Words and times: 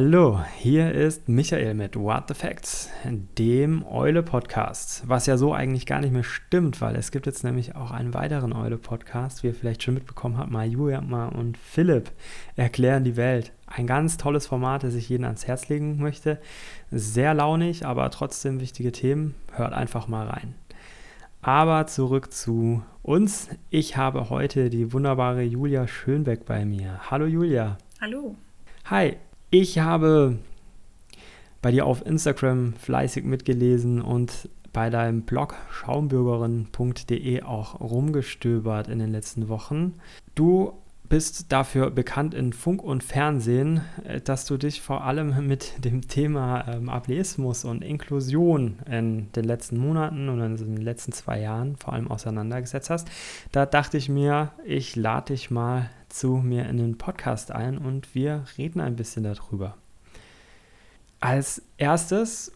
Hallo, 0.00 0.38
hier 0.56 0.92
ist 0.92 1.28
Michael 1.28 1.74
mit 1.74 1.96
What 1.96 2.28
the 2.28 2.34
Facts, 2.34 2.88
dem 3.36 3.84
Eule-Podcast, 3.84 5.02
was 5.08 5.26
ja 5.26 5.36
so 5.36 5.52
eigentlich 5.52 5.86
gar 5.86 6.00
nicht 6.00 6.12
mehr 6.12 6.22
stimmt, 6.22 6.80
weil 6.80 6.94
es 6.94 7.10
gibt 7.10 7.26
jetzt 7.26 7.42
nämlich 7.42 7.74
auch 7.74 7.90
einen 7.90 8.14
weiteren 8.14 8.52
Eule-Podcast, 8.52 9.42
wie 9.42 9.48
ihr 9.48 9.54
vielleicht 9.56 9.82
schon 9.82 9.94
mitbekommen 9.94 10.38
habt, 10.38 10.52
mal 10.52 10.68
Julia 10.68 11.00
und 11.00 11.58
Philipp 11.58 12.12
erklären 12.54 13.02
die 13.02 13.16
Welt. 13.16 13.50
Ein 13.66 13.88
ganz 13.88 14.18
tolles 14.18 14.46
Format, 14.46 14.84
das 14.84 14.94
ich 14.94 15.08
jedem 15.08 15.24
ans 15.24 15.48
Herz 15.48 15.68
legen 15.68 15.98
möchte. 15.98 16.38
Sehr 16.92 17.34
launig, 17.34 17.84
aber 17.84 18.08
trotzdem 18.10 18.60
wichtige 18.60 18.92
Themen. 18.92 19.34
Hört 19.50 19.72
einfach 19.72 20.06
mal 20.06 20.28
rein. 20.28 20.54
Aber 21.42 21.88
zurück 21.88 22.32
zu 22.32 22.84
uns. 23.02 23.48
Ich 23.70 23.96
habe 23.96 24.30
heute 24.30 24.70
die 24.70 24.92
wunderbare 24.92 25.42
Julia 25.42 25.88
Schönbeck 25.88 26.44
bei 26.46 26.64
mir. 26.64 27.00
Hallo 27.10 27.26
Julia. 27.26 27.78
Hallo. 28.00 28.36
Hi, 28.84 29.16
ich 29.50 29.78
habe 29.78 30.38
bei 31.62 31.70
dir 31.70 31.86
auf 31.86 32.04
Instagram 32.04 32.74
fleißig 32.74 33.24
mitgelesen 33.24 34.00
und 34.00 34.48
bei 34.72 34.90
deinem 34.90 35.22
Blog 35.22 35.56
schaumbürgerin.de 35.72 37.42
auch 37.42 37.80
rumgestöbert 37.80 38.88
in 38.88 38.98
den 38.98 39.10
letzten 39.10 39.48
Wochen. 39.48 39.94
Du 40.34 40.74
bist 41.08 41.52
dafür 41.52 41.90
bekannt 41.90 42.34
in 42.34 42.52
Funk 42.52 42.82
und 42.82 43.02
Fernsehen, 43.02 43.80
äh, 44.04 44.20
dass 44.20 44.44
du 44.44 44.56
dich 44.56 44.82
vor 44.82 45.04
allem 45.04 45.46
mit 45.46 45.84
dem 45.84 46.06
Thema 46.06 46.66
ähm, 46.68 46.88
Ableismus 46.88 47.64
und 47.64 47.82
Inklusion 47.82 48.78
in 48.90 49.32
den 49.32 49.44
letzten 49.44 49.78
Monaten 49.78 50.28
und 50.28 50.40
in 50.40 50.56
den 50.56 50.82
letzten 50.82 51.12
zwei 51.12 51.40
Jahren 51.40 51.76
vor 51.76 51.94
allem 51.94 52.08
auseinandergesetzt 52.08 52.90
hast. 52.90 53.08
Da 53.52 53.66
dachte 53.66 53.96
ich 53.96 54.08
mir, 54.08 54.52
ich 54.64 54.96
lade 54.96 55.32
dich 55.32 55.50
mal 55.50 55.90
zu 56.08 56.36
mir 56.36 56.68
in 56.68 56.78
den 56.78 56.98
Podcast 56.98 57.50
ein 57.50 57.78
und 57.78 58.14
wir 58.14 58.44
reden 58.56 58.80
ein 58.80 58.96
bisschen 58.96 59.22
darüber. 59.22 59.76
Als 61.20 61.62
erstes 61.76 62.52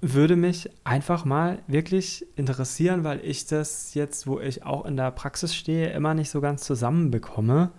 würde 0.00 0.36
mich 0.36 0.68
einfach 0.82 1.24
mal 1.24 1.60
wirklich 1.68 2.26
interessieren, 2.36 3.04
weil 3.04 3.20
ich 3.24 3.46
das 3.46 3.94
jetzt, 3.94 4.26
wo 4.26 4.40
ich 4.40 4.64
auch 4.64 4.84
in 4.84 4.96
der 4.96 5.12
Praxis 5.12 5.54
stehe, 5.54 5.90
immer 5.90 6.14
nicht 6.14 6.28
so 6.28 6.40
ganz 6.40 6.64
zusammenbekomme, 6.64 7.70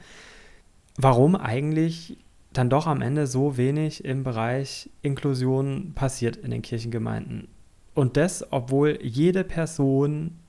warum 0.96 1.36
eigentlich 1.36 2.18
dann 2.54 2.70
doch 2.70 2.88
am 2.88 3.02
Ende 3.02 3.28
so 3.28 3.58
wenig 3.58 4.06
im 4.06 4.24
Bereich 4.24 4.90
Inklusion 5.02 5.94
passiert 5.96 6.38
in 6.38 6.52
den 6.52 6.62
Kirchengemeinden. 6.62 7.50
Und 7.94 8.16
das, 8.16 8.52
obwohl 8.52 9.00
jede 9.02 9.44
Person, 9.44 10.40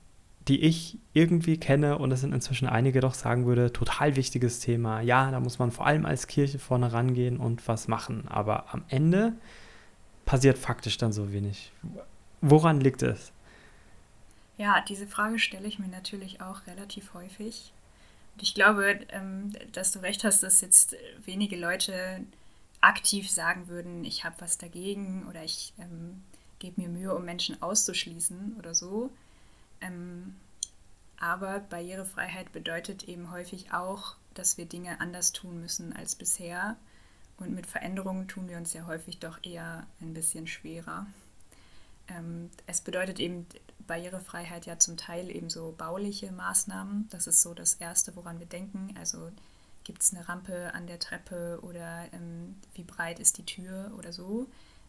die 0.47 0.61
ich 0.61 0.99
irgendwie 1.13 1.57
kenne, 1.57 1.97
und 1.97 2.11
es 2.11 2.21
sind 2.21 2.33
inzwischen 2.33 2.67
einige 2.67 2.99
doch 2.99 3.15
sagen 3.15 3.45
würde, 3.45 3.73
total 3.73 4.15
wichtiges 4.15 4.59
Thema. 4.59 5.01
Ja, 5.01 5.31
da 5.31 5.39
muss 5.39 5.57
man 5.57 5.71
vor 5.71 5.87
allem 5.87 6.05
als 6.05 6.27
Kirche 6.27 6.59
vorne 6.59 6.93
rangehen 6.93 7.37
und 7.37 7.67
was 7.67 7.87
machen. 7.87 8.27
Aber 8.27 8.73
am 8.73 8.83
Ende 8.89 9.33
passiert 10.25 10.57
faktisch 10.57 10.97
dann 10.97 11.13
so 11.13 11.31
wenig. 11.33 11.71
Woran 12.41 12.79
liegt 12.79 13.01
es? 13.01 13.31
Ja, 14.57 14.83
diese 14.87 15.07
Frage 15.07 15.39
stelle 15.39 15.67
ich 15.67 15.79
mir 15.79 15.87
natürlich 15.87 16.41
auch 16.41 16.67
relativ 16.67 17.13
häufig. 17.13 17.73
Und 18.35 18.43
ich 18.43 18.53
glaube, 18.53 18.99
ähm, 19.09 19.51
dass 19.71 19.91
du 19.91 19.99
recht 19.99 20.23
hast, 20.23 20.43
dass 20.43 20.61
jetzt 20.61 20.95
wenige 21.25 21.55
Leute 21.55 22.21
aktiv 22.81 23.29
sagen 23.29 23.67
würden, 23.67 24.03
ich 24.05 24.23
habe 24.23 24.35
was 24.39 24.57
dagegen 24.57 25.25
oder 25.29 25.43
ich 25.43 25.73
ähm, 25.79 26.21
gebe 26.59 26.81
mir 26.81 26.89
Mühe, 26.89 27.15
um 27.15 27.25
Menschen 27.25 27.61
auszuschließen 27.61 28.55
oder 28.59 28.75
so. 28.75 29.09
Ähm, 29.85 30.35
aber 31.17 31.59
Barrierefreiheit 31.59 32.51
bedeutet 32.51 33.03
eben 33.03 33.31
häufig 33.31 33.71
auch, 33.71 34.15
dass 34.33 34.57
wir 34.57 34.65
Dinge 34.65 34.99
anders 34.99 35.31
tun 35.31 35.61
müssen 35.61 35.93
als 35.93 36.15
bisher 36.15 36.75
und 37.37 37.53
mit 37.53 37.67
Veränderungen 37.67 38.27
tun 38.27 38.47
wir 38.47 38.57
uns 38.57 38.73
ja 38.73 38.85
häufig 38.85 39.19
doch 39.19 39.39
eher 39.43 39.85
ein 40.01 40.13
bisschen 40.13 40.47
schwerer. 40.47 41.05
Ähm, 42.07 42.49
es 42.67 42.81
bedeutet 42.81 43.19
eben 43.19 43.45
Barrierefreiheit 43.87 44.65
ja 44.65 44.79
zum 44.79 44.97
Teil 44.97 45.29
eben 45.29 45.49
so 45.49 45.73
bauliche 45.77 46.31
Maßnahmen. 46.31 47.07
Das 47.09 47.27
ist 47.27 47.41
so 47.41 47.53
das 47.53 47.75
Erste, 47.75 48.15
woran 48.15 48.39
wir 48.39 48.45
denken. 48.45 48.95
Also 48.97 49.31
gibt 49.83 50.01
es 50.01 50.13
eine 50.13 50.27
Rampe 50.27 50.73
an 50.73 50.87
der 50.87 50.99
Treppe 50.99 51.59
oder 51.61 52.05
ähm, 52.13 52.55
wie 52.73 52.83
breit 52.83 53.19
ist 53.19 53.37
die 53.37 53.45
Tür 53.45 53.91
oder 53.97 54.13
so, 54.13 54.47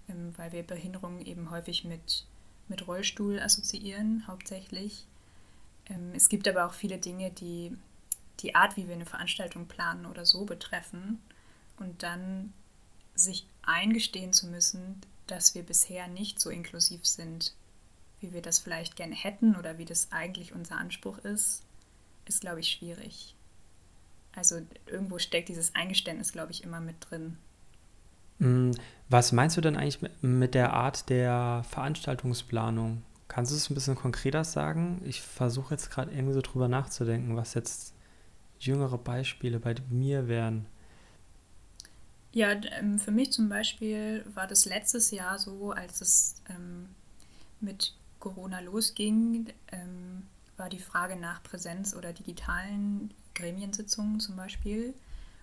ähm, 0.08 0.32
weil 0.36 0.52
wir 0.52 0.62
Behinderungen 0.62 1.20
eben 1.20 1.50
häufig 1.50 1.84
mit, 1.84 2.26
mit 2.68 2.86
Rollstuhl 2.86 3.40
assoziieren, 3.40 4.26
hauptsächlich. 4.26 5.06
Ähm, 5.88 6.12
es 6.14 6.28
gibt 6.28 6.48
aber 6.48 6.66
auch 6.66 6.74
viele 6.74 6.98
Dinge, 6.98 7.30
die 7.30 7.76
die 8.40 8.54
Art, 8.54 8.76
wie 8.76 8.86
wir 8.86 8.94
eine 8.94 9.06
Veranstaltung 9.06 9.66
planen 9.66 10.06
oder 10.06 10.26
so 10.26 10.44
betreffen 10.44 11.20
und 11.78 12.02
dann 12.02 12.52
sich 13.14 13.46
eingestehen 13.62 14.32
zu 14.32 14.46
müssen, 14.48 15.00
dass 15.26 15.54
wir 15.54 15.62
bisher 15.62 16.06
nicht 16.08 16.38
so 16.38 16.50
inklusiv 16.50 17.06
sind, 17.06 17.54
wie 18.20 18.32
wir 18.32 18.42
das 18.42 18.58
vielleicht 18.58 18.96
gerne 18.96 19.14
hätten 19.14 19.56
oder 19.56 19.78
wie 19.78 19.84
das 19.84 20.12
eigentlich 20.12 20.52
unser 20.52 20.76
Anspruch 20.76 21.18
ist, 21.18 21.62
ist, 22.26 22.40
glaube 22.40 22.60
ich, 22.60 22.70
schwierig. 22.70 23.34
Also 24.34 24.60
irgendwo 24.86 25.18
steckt 25.18 25.48
dieses 25.48 25.74
Eingeständnis, 25.74 26.32
glaube 26.32 26.52
ich, 26.52 26.62
immer 26.62 26.80
mit 26.80 26.96
drin. 27.00 27.38
Mm, 28.38 28.72
was 29.08 29.32
meinst 29.32 29.56
du 29.56 29.60
denn 29.60 29.76
eigentlich 29.76 30.00
mit 30.20 30.54
der 30.54 30.72
Art 30.72 31.08
der 31.08 31.64
Veranstaltungsplanung? 31.68 33.02
Kannst 33.28 33.52
du 33.52 33.56
es 33.56 33.70
ein 33.70 33.74
bisschen 33.74 33.96
konkreter 33.96 34.44
sagen? 34.44 35.00
Ich 35.04 35.22
versuche 35.22 35.74
jetzt 35.74 35.90
gerade 35.90 36.12
irgendwie 36.12 36.34
so 36.34 36.40
drüber 36.40 36.68
nachzudenken, 36.68 37.36
was 37.36 37.54
jetzt 37.54 37.94
jüngere 38.58 38.98
Beispiele 38.98 39.58
bei 39.58 39.74
mir 39.90 40.28
wären. 40.28 40.66
Ja, 42.32 42.52
ähm, 42.52 42.98
für 42.98 43.10
mich 43.10 43.32
zum 43.32 43.48
Beispiel 43.48 44.24
war 44.34 44.46
das 44.46 44.66
letztes 44.66 45.10
Jahr 45.10 45.38
so, 45.38 45.72
als 45.72 46.00
es 46.00 46.34
ähm, 46.50 46.88
mit 47.60 47.94
Corona 48.20 48.60
losging, 48.60 49.46
ähm, 49.72 50.26
war 50.56 50.68
die 50.68 50.78
Frage 50.78 51.16
nach 51.16 51.42
Präsenz 51.42 51.94
oder 51.94 52.12
digitalen 52.12 53.12
Gremiensitzungen 53.34 54.20
zum 54.20 54.36
Beispiel. 54.36 54.94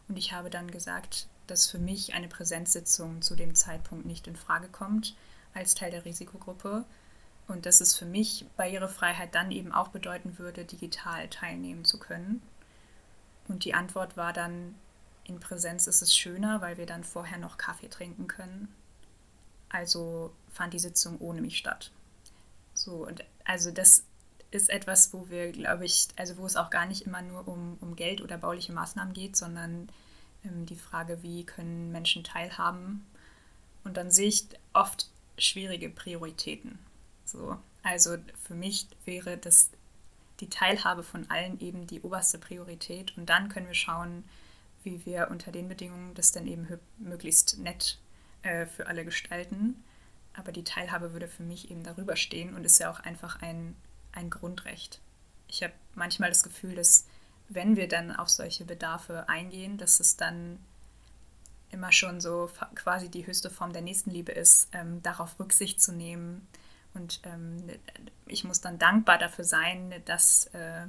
Und 0.08 0.18
ich 0.18 0.34
habe 0.34 0.50
dann 0.50 0.70
gesagt, 0.70 1.28
dass 1.48 1.70
für 1.70 1.80
mich 1.80 2.14
eine 2.14 2.28
Präsenzsitzung 2.28 3.22
zu 3.22 3.36
dem 3.36 3.56
Zeitpunkt 3.56 4.06
nicht 4.06 4.28
in 4.28 4.36
Frage 4.36 4.68
kommt 4.68 5.16
als 5.54 5.76
Teil 5.76 5.92
der 5.92 6.06
Risikogruppe. 6.06 6.86
Und 7.48 7.66
dass 7.66 7.82
es 7.82 7.96
für 7.96 8.06
mich 8.06 8.46
Barrierefreiheit 8.56 9.36
dann 9.36 9.52
eben 9.52 9.74
auch 9.74 9.90
bedeuten 9.90 10.38
würde, 10.38 10.64
digital 10.64 11.28
teilnehmen 11.28 11.84
zu 11.84 12.00
können. 12.00 12.42
Und 13.50 13.66
die 13.66 13.74
Antwort 13.74 14.16
war 14.16 14.32
dann, 14.32 14.76
in 15.26 15.40
Präsenz 15.40 15.88
ist 15.88 16.02
es 16.02 16.16
schöner, 16.16 16.62
weil 16.62 16.78
wir 16.78 16.86
dann 16.86 17.04
vorher 17.04 17.38
noch 17.38 17.58
Kaffee 17.58 17.90
trinken 17.90 18.28
können. 18.28 18.74
Also 19.70 20.34
fand 20.52 20.74
die 20.74 20.80
Sitzung 20.80 21.20
ohne 21.20 21.42
mich 21.42 21.58
statt. 21.58 21.92
So, 22.74 23.06
und 23.06 23.24
also 23.44 23.72
das 23.72 24.04
ist 24.52 24.70
etwas, 24.70 25.14
wo 25.14 25.30
wir, 25.30 25.52
glaube 25.52 25.86
ich, 25.86 26.08
also 26.16 26.38
wo 26.38 26.46
es 26.46 26.56
auch 26.56 26.70
gar 26.70 26.86
nicht 26.86 27.06
immer 27.06 27.22
nur 27.22 27.48
um, 27.48 27.78
um 27.82 27.96
Geld 27.96 28.22
oder 28.22 28.38
bauliche 28.38 28.72
Maßnahmen 28.72 29.14
geht, 29.14 29.36
sondern 29.36 29.90
die 30.44 30.76
Frage, 30.76 31.24
wie 31.24 31.46
können 31.46 31.92
Menschen 31.92 32.24
teilhaben. 32.24 33.06
Und 33.84 33.98
dann 33.98 34.12
sehe 34.12 34.28
ich 34.28 34.46
oft 34.74 35.10
schwierige 35.38 35.90
Prioritäten. 35.90 36.80
So, 37.26 37.58
also 37.82 38.18
für 38.44 38.56
mich 38.56 38.88
wäre 39.06 39.38
das 39.38 39.70
die 40.40 40.50
Teilhabe 40.50 41.04
von 41.04 41.30
allen 41.30 41.60
eben 41.60 41.88
die 41.88 42.02
oberste 42.02 42.38
Priorität. 42.38 43.18
Und 43.18 43.28
dann 43.28 43.50
können 43.50 43.68
wir 43.68 43.76
schauen, 43.76 44.24
wie 44.84 45.06
wir 45.06 45.30
unter 45.30 45.52
den 45.52 45.70
Bedingungen 45.70 46.14
das 46.16 46.32
dann 46.32 46.48
eben 46.48 46.68
möglichst 46.98 47.58
nett 47.60 47.98
äh, 48.42 48.66
für 48.66 48.88
alle 48.88 49.06
gestalten. 49.06 49.84
Aber 50.34 50.52
die 50.52 50.64
Teilhabe 50.64 51.14
würde 51.14 51.28
für 51.28 51.44
mich 51.44 51.70
eben 51.72 51.84
darüber 51.84 52.16
stehen 52.16 52.56
und 52.56 52.66
ist 52.66 52.80
ja 52.80 52.92
auch 52.92 53.00
einfach 53.00 53.42
ein, 53.42 53.76
ein 54.12 54.30
Grundrecht. 54.30 55.00
Ich 55.48 55.62
habe 55.64 55.74
manchmal 55.94 56.30
das 56.30 56.44
Gefühl, 56.44 56.76
dass 56.76 57.06
wenn 57.50 57.76
wir 57.76 57.88
dann 57.88 58.16
auf 58.16 58.30
solche 58.30 58.66
Bedarfe 58.66 59.28
eingehen, 59.30 59.78
dass 59.78 60.00
es 60.00 60.18
dann 60.18 60.60
immer 61.72 61.92
schon 61.92 62.22
so 62.22 62.50
quasi 62.76 63.10
die 63.10 63.26
höchste 63.26 63.50
Form 63.50 63.74
der 63.74 63.82
Nächstenliebe 63.82 64.32
ist, 64.32 64.70
ähm, 64.74 65.02
darauf 65.02 65.40
Rücksicht 65.40 65.82
zu 65.82 65.92
nehmen. 65.92 66.48
Und 66.94 67.22
ähm, 67.24 67.64
ich 68.28 68.44
muss 68.44 68.62
dann 68.62 68.78
dankbar 68.78 69.18
dafür 69.18 69.44
sein, 69.44 69.94
dass 70.06 70.46
äh, 70.48 70.86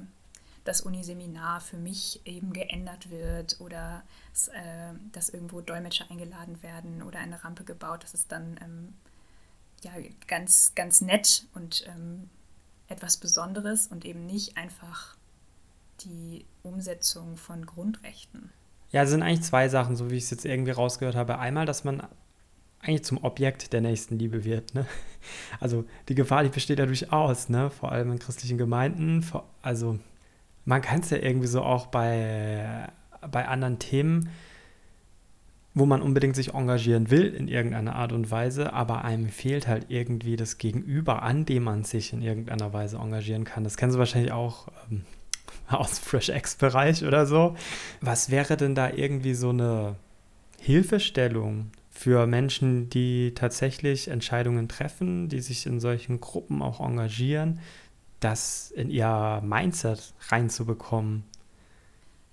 das 0.63 0.81
Uniseminar 0.81 1.61
für 1.61 1.77
mich 1.77 2.21
eben 2.25 2.53
geändert 2.53 3.09
wird 3.09 3.59
oder 3.59 4.03
dass, 4.31 4.47
äh, 4.49 4.93
dass 5.11 5.29
irgendwo 5.29 5.61
Dolmetscher 5.61 6.09
eingeladen 6.09 6.61
werden 6.61 7.01
oder 7.01 7.19
eine 7.19 7.43
Rampe 7.43 7.63
gebaut. 7.63 8.03
Das 8.03 8.13
ist 8.13 8.31
dann 8.31 8.59
ähm, 8.61 8.93
ja 9.83 9.91
ganz, 10.27 10.73
ganz 10.75 11.01
nett 11.01 11.45
und 11.55 11.85
ähm, 11.87 12.29
etwas 12.87 13.17
Besonderes 13.17 13.87
und 13.87 14.05
eben 14.05 14.25
nicht 14.25 14.57
einfach 14.57 15.15
die 16.01 16.45
Umsetzung 16.63 17.37
von 17.37 17.65
Grundrechten. 17.65 18.51
Ja, 18.91 19.03
es 19.03 19.09
sind 19.09 19.23
eigentlich 19.23 19.43
zwei 19.43 19.69
Sachen, 19.69 19.95
so 19.95 20.09
wie 20.09 20.15
ich 20.15 20.25
es 20.25 20.29
jetzt 20.29 20.45
irgendwie 20.45 20.71
rausgehört 20.71 21.15
habe. 21.15 21.39
Einmal, 21.39 21.65
dass 21.65 21.83
man 21.83 22.03
eigentlich 22.79 23.03
zum 23.03 23.23
Objekt 23.23 23.73
der 23.73 23.81
Nächstenliebe 23.81 24.43
wird. 24.43 24.73
Ne? 24.73 24.85
Also 25.59 25.85
die 26.07 26.13
Gefahr, 26.13 26.43
die 26.43 26.49
besteht 26.49 26.77
ja 26.77 26.85
durchaus, 26.85 27.49
ne? 27.49 27.71
vor 27.71 27.91
allem 27.91 28.11
in 28.11 28.19
christlichen 28.19 28.59
Gemeinden. 28.59 29.25
Also 29.63 29.97
man 30.63 30.83
kann 30.83 30.99
es 30.99 31.09
ja 31.09 31.17
irgendwie 31.17 31.47
so 31.47 31.63
auch 31.63 31.87
bei, 31.87 32.87
bei 33.31 33.47
anderen 33.47 33.79
Themen 33.79 34.29
wo 35.75 35.85
man 35.85 36.01
unbedingt 36.01 36.37
sich 36.37 36.53
engagieren 36.53 37.11
will 37.11 37.25
in 37.35 37.49
irgendeiner 37.49 37.95
Art 37.95 38.13
und 38.13 38.31
Weise, 38.31 38.71
aber 38.71 39.03
einem 39.03 39.27
fehlt 39.27 39.67
halt 39.67 39.87
irgendwie 39.89 40.37
das 40.37 40.57
Gegenüber, 40.57 41.21
an 41.21 41.45
dem 41.45 41.63
man 41.63 41.83
sich 41.83 42.13
in 42.13 42.21
irgendeiner 42.21 42.71
Weise 42.71 42.97
engagieren 42.97 43.43
kann. 43.43 43.65
Das 43.65 43.75
kennen 43.75 43.91
Sie 43.91 43.99
wahrscheinlich 43.99 44.31
auch 44.31 44.69
ähm, 44.89 45.01
aus 45.69 45.99
Fresh 45.99 46.29
X-Bereich 46.29 47.03
oder 47.03 47.25
so. 47.25 47.55
Was 48.01 48.29
wäre 48.29 48.57
denn 48.57 48.75
da 48.75 48.91
irgendwie 48.91 49.33
so 49.33 49.49
eine 49.49 49.95
Hilfestellung 50.59 51.71
für 51.91 52.27
Menschen, 52.27 52.89
die 52.89 53.33
tatsächlich 53.35 54.09
Entscheidungen 54.09 54.67
treffen, 54.67 55.29
die 55.29 55.41
sich 55.41 55.65
in 55.65 55.79
solchen 55.79 56.19
Gruppen 56.19 56.61
auch 56.61 56.79
engagieren, 56.79 57.59
das 58.19 58.71
in 58.71 58.89
ihr 58.89 59.41
Mindset 59.43 60.13
reinzubekommen? 60.29 61.23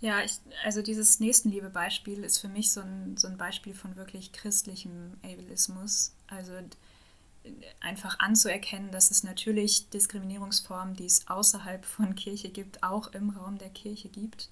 Ja, 0.00 0.20
ich, 0.24 0.32
also 0.64 0.82
dieses 0.82 1.20
Nächstenliebe-Beispiel 1.20 2.24
ist 2.24 2.38
für 2.38 2.48
mich 2.48 2.72
so 2.72 2.80
ein, 2.80 3.16
so 3.16 3.28
ein 3.28 3.36
Beispiel 3.36 3.72
von 3.72 3.94
wirklich 3.94 4.32
christlichem 4.32 5.12
Ableismus. 5.22 6.12
Also 6.26 6.52
einfach 7.80 8.18
anzuerkennen, 8.20 8.92
dass 8.92 9.10
es 9.10 9.24
natürlich 9.24 9.88
Diskriminierungsformen, 9.90 10.94
die 10.94 11.06
es 11.06 11.26
außerhalb 11.28 11.84
von 11.84 12.14
Kirche 12.14 12.50
gibt, 12.50 12.82
auch 12.82 13.08
im 13.08 13.30
Raum 13.30 13.58
der 13.58 13.70
Kirche 13.70 14.08
gibt. 14.08 14.48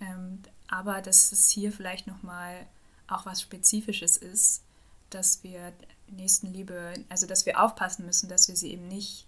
Ähm, 0.00 0.42
aber 0.68 1.00
dass 1.00 1.32
es 1.32 1.50
hier 1.50 1.72
vielleicht 1.72 2.06
nochmal 2.06 2.66
auch 3.06 3.26
was 3.26 3.40
Spezifisches 3.40 4.16
ist, 4.16 4.62
dass 5.10 5.44
wir 5.44 5.72
Nächstenliebe, 6.08 6.94
also 7.08 7.26
dass 7.26 7.46
wir 7.46 7.62
aufpassen 7.62 8.04
müssen, 8.06 8.28
dass 8.28 8.48
wir 8.48 8.56
sie 8.56 8.72
eben 8.72 8.88
nicht 8.88 9.26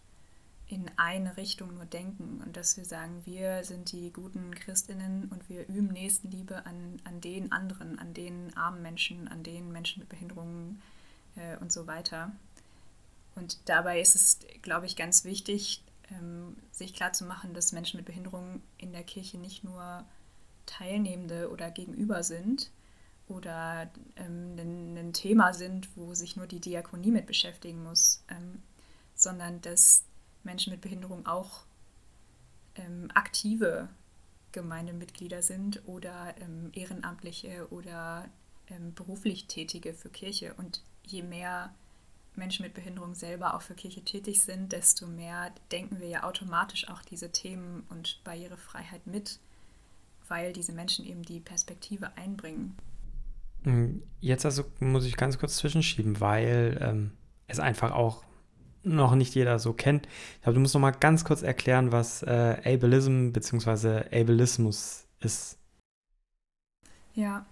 in 0.67 0.91
eine 0.97 1.37
Richtung 1.37 1.75
nur 1.75 1.87
denken 1.87 2.43
und 2.45 2.57
dass 2.57 2.77
wir 2.77 2.85
sagen, 2.85 3.23
wir 3.25 3.65
sind 3.65 3.91
die 3.93 4.13
guten 4.13 4.55
Christinnen 4.55 5.29
und 5.31 5.49
wir 5.49 5.67
üben 5.67 5.89
Nächstenliebe 5.89 6.67
an, 6.67 7.01
an 7.05 7.21
den 7.21 7.53
anderen, 7.53 7.99
an 7.99 8.13
den 8.13 8.55
armen 8.57 8.83
Menschen, 8.83 9.29
an 9.29 9.43
den 9.43 9.73
Menschen 9.73 10.01
mit 10.01 10.11
Behinderungen 10.11 10.83
äh, 11.37 11.57
und 11.57 11.73
so 11.73 11.87
weiter. 11.87 12.33
Und 13.39 13.69
dabei 13.69 14.01
ist 14.01 14.17
es, 14.17 14.41
glaube 14.63 14.87
ich, 14.87 14.97
ganz 14.97 15.25
wichtig, 15.25 15.85
ähm, 16.11 16.57
sich 16.73 16.93
klarzumachen, 16.93 17.55
dass 17.55 17.73
Menschen 17.73 17.99
mit 17.99 18.07
Behinderungen 18.07 18.63
in 18.79 18.93
der 18.93 19.05
Kirche 19.05 19.39
nicht 19.39 19.63
nur 19.63 20.05
Teilnehmende 20.67 21.51
oder 21.51 21.71
Gegenüber 21.71 22.25
sind 22.25 22.73
oder 23.29 23.91
ähm, 24.17 24.57
ein, 24.59 25.13
Thema 25.13 25.55
sind, 25.55 25.89
wo 25.97 26.15
sich 26.15 26.37
nur 26.37 26.47
die 26.47 26.61
Diakonie 26.61 27.13
mit 27.13 27.27
beschäftigen 27.27 27.83
muss, 27.83 28.25
ähm, 28.29 28.63
sondern 29.15 29.61
dass 29.61 30.05
Menschen 30.43 30.73
mit 30.73 30.81
Behinderung 30.81 31.27
auch 31.27 31.65
aktive 33.13 33.89
Gemeindemitglieder 34.53 35.43
sind 35.43 35.83
oder 35.89 36.33
Ehrenamtliche 36.73 37.67
oder 37.73 38.29
beruflich 38.95 39.49
Tätige 39.49 39.95
für 39.95 40.11
Kirche. 40.11 40.55
Und 40.55 40.85
je 41.05 41.25
mehr 41.25 41.75
Menschen 42.39 42.65
mit 42.65 42.75
Behinderung 42.75 43.15
selber 43.15 43.55
auch 43.55 43.63
für 43.63 43.75
Kirche 43.75 44.03
tätig 44.03 44.43
sind, 44.43 44.73
desto 44.73 45.07
mehr 45.07 45.51
denken 45.71 46.01
wir 46.01 46.09
ja 46.09 46.23
automatisch 46.23 46.89
auch 46.89 47.03
diese 47.03 47.31
Themen 47.31 47.85
und 47.91 48.21
Barrierefreiheit 48.25 49.07
mit, 49.07 49.39
weil 50.29 50.53
diese 50.53 50.73
Menschen 50.73 51.05
eben 51.07 51.23
die 51.23 51.41
Perspektive 51.41 52.17
einbringen. 52.17 52.77
Hm, 53.65 54.03
jetzt 54.21 54.45
also 54.45 54.65
muss 54.81 55.05
ich 55.05 55.17
ganz 55.17 55.39
kurz 55.39 55.57
zwischenschieben, 55.57 56.21
weil 56.21 56.79
ähm, 56.81 57.11
es 57.49 57.59
einfach 57.59 57.93
auch 57.93 58.25
noch 58.83 59.15
nicht 59.15 59.35
jeder 59.35 59.59
so 59.59 59.73
kennt. 59.73 60.07
Ich 60.37 60.43
glaube, 60.43 60.55
du 60.55 60.61
musst 60.61 60.75
noch 60.75 60.81
mal 60.81 60.93
ganz 60.93 61.25
kurz 61.25 61.43
erklären, 61.43 61.93
was 61.93 62.23
äh, 62.23 62.57
Ableism 62.65 63.33
bzw. 63.33 64.21
Ableismus 64.21 65.07
ist. 65.21 65.59
Ja, 67.15 67.45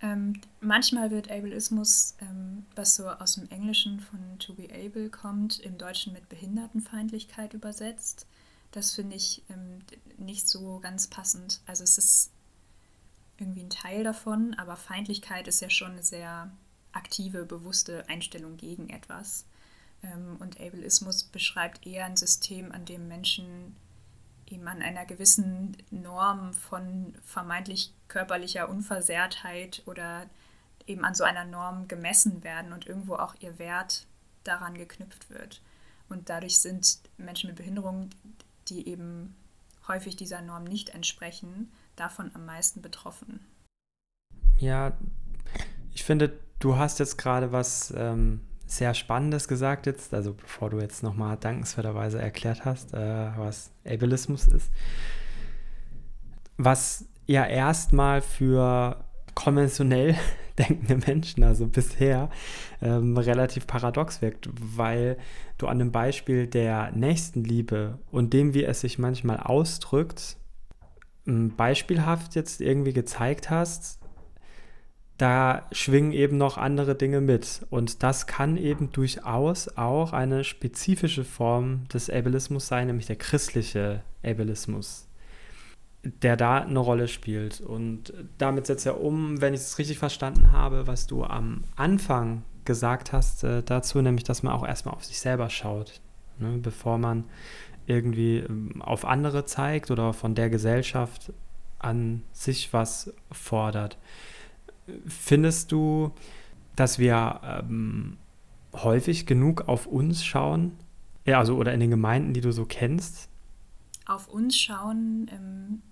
ähm, 0.00 0.40
manchmal 0.60 1.10
wird 1.10 1.30
Ableismus, 1.30 2.14
ähm, 2.20 2.64
was 2.76 2.94
so 2.94 3.08
aus 3.08 3.34
dem 3.34 3.48
Englischen 3.50 4.00
von 4.00 4.38
to 4.38 4.54
be 4.54 4.68
able 4.72 5.10
kommt, 5.10 5.58
im 5.60 5.76
Deutschen 5.76 6.12
mit 6.12 6.28
Behindertenfeindlichkeit 6.28 7.54
übersetzt. 7.54 8.26
Das 8.70 8.94
finde 8.94 9.16
ich 9.16 9.42
ähm, 9.48 9.80
nicht 10.18 10.48
so 10.48 10.78
ganz 10.80 11.08
passend. 11.08 11.60
Also 11.66 11.82
es 11.82 11.98
ist 11.98 12.30
irgendwie 13.38 13.62
ein 13.62 13.70
Teil 13.70 14.04
davon, 14.04 14.54
aber 14.54 14.76
Feindlichkeit 14.76 15.48
ist 15.48 15.60
ja 15.60 15.70
schon 15.70 15.92
eine 15.92 16.02
sehr 16.02 16.50
aktive, 16.92 17.44
bewusste 17.44 18.08
Einstellung 18.08 18.56
gegen 18.56 18.90
etwas. 18.90 19.46
Ähm, 20.02 20.36
und 20.38 20.60
Ableismus 20.60 21.24
beschreibt 21.24 21.86
eher 21.86 22.06
ein 22.06 22.16
System, 22.16 22.70
an 22.70 22.84
dem 22.84 23.08
Menschen 23.08 23.74
eben 24.50 24.66
an 24.68 24.82
einer 24.82 25.04
gewissen 25.06 25.76
Norm 25.90 26.52
von 26.54 27.14
vermeintlich 27.24 27.92
körperlicher 28.08 28.68
Unversehrtheit 28.68 29.82
oder 29.86 30.26
eben 30.86 31.04
an 31.04 31.14
so 31.14 31.24
einer 31.24 31.44
Norm 31.44 31.88
gemessen 31.88 32.42
werden 32.42 32.72
und 32.72 32.86
irgendwo 32.86 33.14
auch 33.16 33.34
ihr 33.40 33.58
Wert 33.58 34.06
daran 34.44 34.74
geknüpft 34.74 35.30
wird. 35.30 35.60
Und 36.08 36.30
dadurch 36.30 36.58
sind 36.60 37.00
Menschen 37.18 37.48
mit 37.48 37.56
Behinderung, 37.56 38.10
die 38.68 38.88
eben 38.88 39.36
häufig 39.86 40.16
dieser 40.16 40.40
Norm 40.40 40.64
nicht 40.64 40.90
entsprechen, 40.90 41.70
davon 41.96 42.30
am 42.34 42.46
meisten 42.46 42.80
betroffen. 42.80 43.40
Ja, 44.58 44.96
ich 45.92 46.04
finde, 46.04 46.38
du 46.58 46.76
hast 46.76 46.98
jetzt 46.98 47.18
gerade 47.18 47.52
was 47.52 47.92
ähm, 47.96 48.40
sehr 48.68 48.94
Spannendes 48.94 49.48
gesagt 49.48 49.86
jetzt, 49.86 50.12
also 50.14 50.34
bevor 50.34 50.70
du 50.70 50.78
jetzt 50.78 51.02
nochmal 51.02 51.36
dankenswerterweise 51.36 52.20
erklärt 52.20 52.64
hast, 52.64 52.94
äh, 52.94 53.30
was 53.36 53.70
Ableismus 53.86 54.46
ist. 54.46 54.70
Was 56.56 57.06
ja 57.26 57.46
erstmal 57.46 58.20
für 58.20 59.04
konventionell 59.34 60.16
denkende 60.58 60.96
Menschen, 61.06 61.44
also 61.44 61.66
bisher, 61.66 62.30
ähm, 62.82 63.16
relativ 63.16 63.66
paradox 63.66 64.20
wirkt, 64.20 64.48
weil 64.52 65.16
du 65.56 65.66
an 65.66 65.78
dem 65.78 65.92
Beispiel 65.92 66.46
der 66.46 66.90
Nächstenliebe 66.92 67.98
und 68.10 68.32
dem, 68.32 68.54
wie 68.54 68.64
es 68.64 68.80
sich 68.80 68.98
manchmal 68.98 69.38
ausdrückt, 69.38 70.36
beispielhaft 71.24 72.34
jetzt 72.34 72.60
irgendwie 72.60 72.92
gezeigt 72.92 73.50
hast, 73.50 73.97
da 75.18 75.66
schwingen 75.72 76.12
eben 76.12 76.38
noch 76.38 76.56
andere 76.56 76.94
Dinge 76.94 77.20
mit. 77.20 77.66
Und 77.70 78.02
das 78.02 78.26
kann 78.26 78.56
eben 78.56 78.92
durchaus 78.92 79.76
auch 79.76 80.12
eine 80.12 80.44
spezifische 80.44 81.24
Form 81.24 81.86
des 81.92 82.08
Ableismus 82.08 82.68
sein, 82.68 82.86
nämlich 82.86 83.06
der 83.06 83.16
christliche 83.16 84.02
Ableismus, 84.24 85.08
der 86.04 86.36
da 86.36 86.58
eine 86.58 86.78
Rolle 86.78 87.08
spielt. 87.08 87.60
Und 87.60 88.14
damit 88.38 88.66
setzt 88.66 88.86
er 88.86 89.00
um, 89.00 89.40
wenn 89.40 89.54
ich 89.54 89.60
es 89.60 89.78
richtig 89.78 89.98
verstanden 89.98 90.52
habe, 90.52 90.86
was 90.86 91.08
du 91.08 91.24
am 91.24 91.64
Anfang 91.74 92.44
gesagt 92.64 93.12
hast 93.12 93.42
äh, 93.42 93.62
dazu, 93.62 94.00
nämlich 94.00 94.24
dass 94.24 94.42
man 94.42 94.52
auch 94.52 94.64
erstmal 94.64 94.94
auf 94.94 95.04
sich 95.04 95.18
selber 95.18 95.50
schaut, 95.50 96.00
ne, 96.38 96.58
bevor 96.58 96.98
man 96.98 97.24
irgendwie 97.86 98.38
ähm, 98.38 98.82
auf 98.82 99.04
andere 99.04 99.46
zeigt 99.46 99.90
oder 99.90 100.12
von 100.12 100.34
der 100.34 100.50
Gesellschaft 100.50 101.32
an 101.78 102.22
sich 102.32 102.72
was 102.72 103.12
fordert. 103.32 103.98
Findest 105.06 105.72
du, 105.72 106.12
dass 106.76 106.98
wir 106.98 107.40
ähm, 107.42 108.16
häufig 108.72 109.26
genug 109.26 109.68
auf 109.68 109.86
uns 109.86 110.24
schauen? 110.24 110.78
Ja, 111.24 111.38
also 111.38 111.56
oder 111.56 111.74
in 111.74 111.80
den 111.80 111.90
Gemeinden, 111.90 112.32
die 112.32 112.40
du 112.40 112.52
so 112.52 112.64
kennst? 112.64 113.28
Auf 114.06 114.28
uns 114.28 114.58
schauen, 114.58 115.30
ähm, 115.30 115.82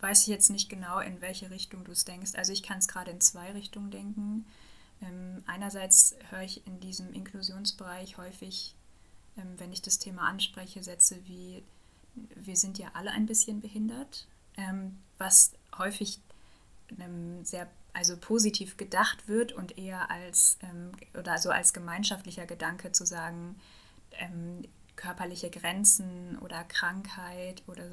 weiß 0.00 0.22
ich 0.22 0.28
jetzt 0.28 0.50
nicht 0.50 0.70
genau, 0.70 1.00
in 1.00 1.20
welche 1.20 1.50
Richtung 1.50 1.84
du 1.84 1.92
es 1.92 2.04
denkst. 2.04 2.32
Also 2.34 2.52
ich 2.52 2.62
kann 2.62 2.78
es 2.78 2.88
gerade 2.88 3.10
in 3.10 3.20
zwei 3.20 3.52
Richtungen 3.52 3.90
denken. 3.90 4.46
Ähm, 5.02 5.42
einerseits 5.46 6.16
höre 6.30 6.42
ich 6.42 6.66
in 6.66 6.80
diesem 6.80 7.12
Inklusionsbereich 7.12 8.16
häufig, 8.16 8.74
ähm, 9.36 9.54
wenn 9.58 9.72
ich 9.72 9.82
das 9.82 9.98
Thema 9.98 10.22
anspreche, 10.22 10.82
Sätze 10.82 11.18
wie, 11.26 11.62
wir 12.34 12.56
sind 12.56 12.78
ja 12.78 12.88
alle 12.94 13.10
ein 13.10 13.26
bisschen 13.26 13.60
behindert, 13.60 14.26
ähm, 14.56 14.96
was 15.18 15.52
häufig 15.76 16.20
sehr 17.42 17.68
also 17.98 18.16
positiv 18.16 18.76
gedacht 18.76 19.26
wird 19.26 19.52
und 19.52 19.76
eher 19.76 20.08
als 20.08 20.56
ähm, 20.62 20.92
oder 21.18 21.32
also 21.32 21.50
als 21.50 21.72
gemeinschaftlicher 21.72 22.46
Gedanke 22.46 22.92
zu 22.92 23.04
sagen, 23.04 23.56
ähm, 24.12 24.62
körperliche 24.94 25.50
Grenzen 25.50 26.38
oder 26.38 26.62
Krankheit 26.62 27.64
oder 27.66 27.84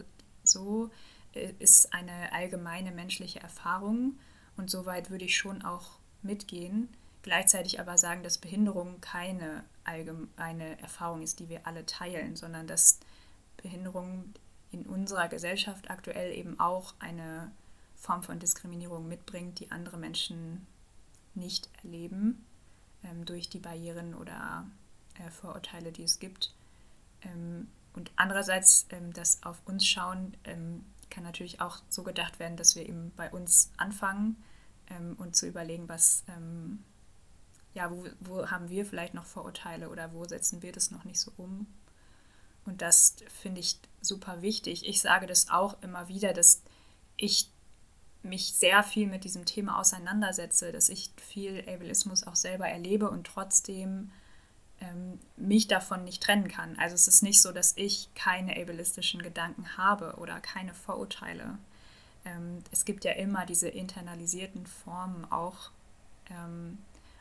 so 0.44 0.92
äh, 1.34 1.54
ist 1.58 1.92
eine 1.92 2.32
allgemeine 2.34 2.92
menschliche 2.92 3.40
Erfahrung 3.40 4.20
und 4.58 4.70
soweit 4.70 5.10
würde 5.10 5.26
ich 5.26 5.36
schon 5.36 5.64
auch 5.64 5.98
mitgehen. 6.22 6.90
Gleichzeitig 7.24 7.80
aber 7.80 7.98
sagen, 7.98 8.22
dass 8.22 8.38
Behinderung 8.38 9.02
keine 9.02 9.64
allgemeine 9.86 10.80
Erfahrung 10.82 11.24
ist, 11.24 11.40
die 11.40 11.50
wir 11.50 11.66
alle 11.66 11.84
teilen, 11.88 12.36
sondern 12.36 12.68
dass 12.68 13.00
Behinderung 13.58 14.36
in 14.70 14.86
unserer 14.86 15.30
Gesellschaft 15.30 15.90
aktuell 15.90 16.32
eben 16.32 16.60
auch 16.60 16.94
eine 17.00 17.52
Form 18.06 18.24
von 18.24 18.40
Diskriminierung 18.40 19.08
mitbringt, 19.08 19.60
die 19.60 19.72
andere 19.72 19.98
Menschen 19.98 20.66
nicht 21.34 21.70
erleben 21.84 22.46
ähm, 23.04 23.26
durch 23.26 23.50
die 23.50 23.60
Barrieren 23.60 24.14
oder 24.14 24.66
äh, 25.16 25.30
Vorurteile, 25.32 25.92
die 25.92 26.04
es 26.04 26.20
gibt. 26.20 26.54
Ähm, 27.22 27.68
und 27.94 28.12
andererseits 28.16 28.86
ähm, 28.90 29.12
das 29.14 29.44
auf 29.44 29.62
uns 29.66 29.86
schauen 29.86 30.36
ähm, 30.44 30.86
kann 31.10 31.24
natürlich 31.24 31.62
auch 31.62 31.78
so 31.90 32.04
gedacht 32.04 32.40
werden, 32.40 32.58
dass 32.58 32.76
wir 32.76 32.88
eben 32.88 33.12
bei 33.16 33.32
uns 33.32 33.72
anfangen, 33.78 34.38
ähm, 34.90 35.16
und 35.18 35.36
zu 35.36 35.48
überlegen, 35.48 35.90
was, 35.90 36.24
ähm, 36.28 36.84
ja, 37.74 37.92
wo, 37.92 38.06
wo 38.20 38.50
haben 38.50 38.70
wir 38.70 38.86
vielleicht 38.86 39.14
noch 39.14 39.26
Vorurteile 39.26 39.90
oder 39.90 40.14
wo 40.14 40.26
setzen 40.26 40.62
wir 40.62 40.72
das 40.72 40.92
noch 40.92 41.04
nicht 41.04 41.20
so 41.20 41.32
um. 41.38 41.68
Und 42.66 42.82
das 42.82 43.16
finde 43.28 43.62
ich 43.62 43.80
super 44.02 44.42
wichtig. 44.42 44.88
Ich 44.88 45.02
sage 45.02 45.28
das 45.28 45.50
auch 45.50 45.82
immer 45.82 46.08
wieder, 46.08 46.34
dass 46.34 46.64
ich 47.18 47.50
mich 48.26 48.54
sehr 48.54 48.84
viel 48.84 49.08
mit 49.08 49.24
diesem 49.24 49.46
Thema 49.46 49.80
auseinandersetze, 49.80 50.72
dass 50.72 50.90
ich 50.90 51.12
viel 51.18 51.64
Ableismus 51.68 52.26
auch 52.26 52.36
selber 52.36 52.68
erlebe 52.68 53.10
und 53.10 53.28
trotzdem 53.28 54.12
ähm, 54.82 55.20
mich 55.38 55.68
davon 55.68 56.04
nicht 56.04 56.22
trennen 56.22 56.48
kann. 56.48 56.78
Also 56.78 56.96
es 56.96 57.08
ist 57.08 57.24
nicht 57.24 57.42
so, 57.42 57.52
dass 57.52 57.74
ich 57.78 58.10
keine 58.16 58.60
ableistischen 58.62 59.22
Gedanken 59.22 59.78
habe 59.78 60.16
oder 60.18 60.40
keine 60.40 60.74
Vorurteile. 60.74 61.58
Ähm, 62.26 62.60
es 62.72 62.86
gibt 62.86 63.06
ja 63.06 63.14
immer 63.14 63.46
diese 63.46 63.70
internalisierten 63.70 64.66
Formen 64.66 65.32
auch. 65.32 65.72
Ähm, 66.30 66.80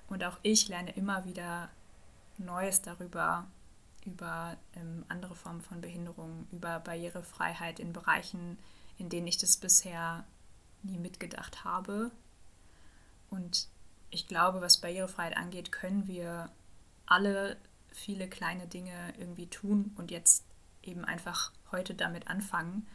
und 0.08 0.24
auch 0.24 0.38
ich 0.42 0.68
lerne 0.68 0.92
immer 0.92 1.24
wieder 1.24 1.70
Neues 2.38 2.82
darüber, 2.82 3.46
über 4.04 4.56
ähm, 4.76 5.04
andere 5.08 5.34
Formen 5.34 5.62
von 5.62 5.80
Behinderung, 5.80 6.46
über 6.52 6.80
Barrierefreiheit 6.80 7.78
in 7.78 7.92
Bereichen, 7.92 8.58
in 8.98 9.08
denen 9.08 9.26
ich 9.26 9.38
das 9.38 9.56
bisher 9.56 10.24
nie 10.84 10.98
mitgedacht 10.98 11.64
habe. 11.64 12.10
Und 13.30 13.68
ich 14.10 14.28
glaube, 14.28 14.60
was 14.60 14.80
Barrierefreiheit 14.80 15.36
angeht, 15.36 15.72
können 15.72 16.06
wir 16.06 16.50
alle 17.06 17.56
viele 17.90 18.28
kleine 18.28 18.66
Dinge 18.66 19.14
irgendwie 19.18 19.48
tun 19.48 19.92
und 19.96 20.10
jetzt 20.10 20.44
eben 20.82 21.04
einfach 21.04 21.52
heute 21.72 21.94
damit 21.94 22.28
anfangen, 22.28 22.86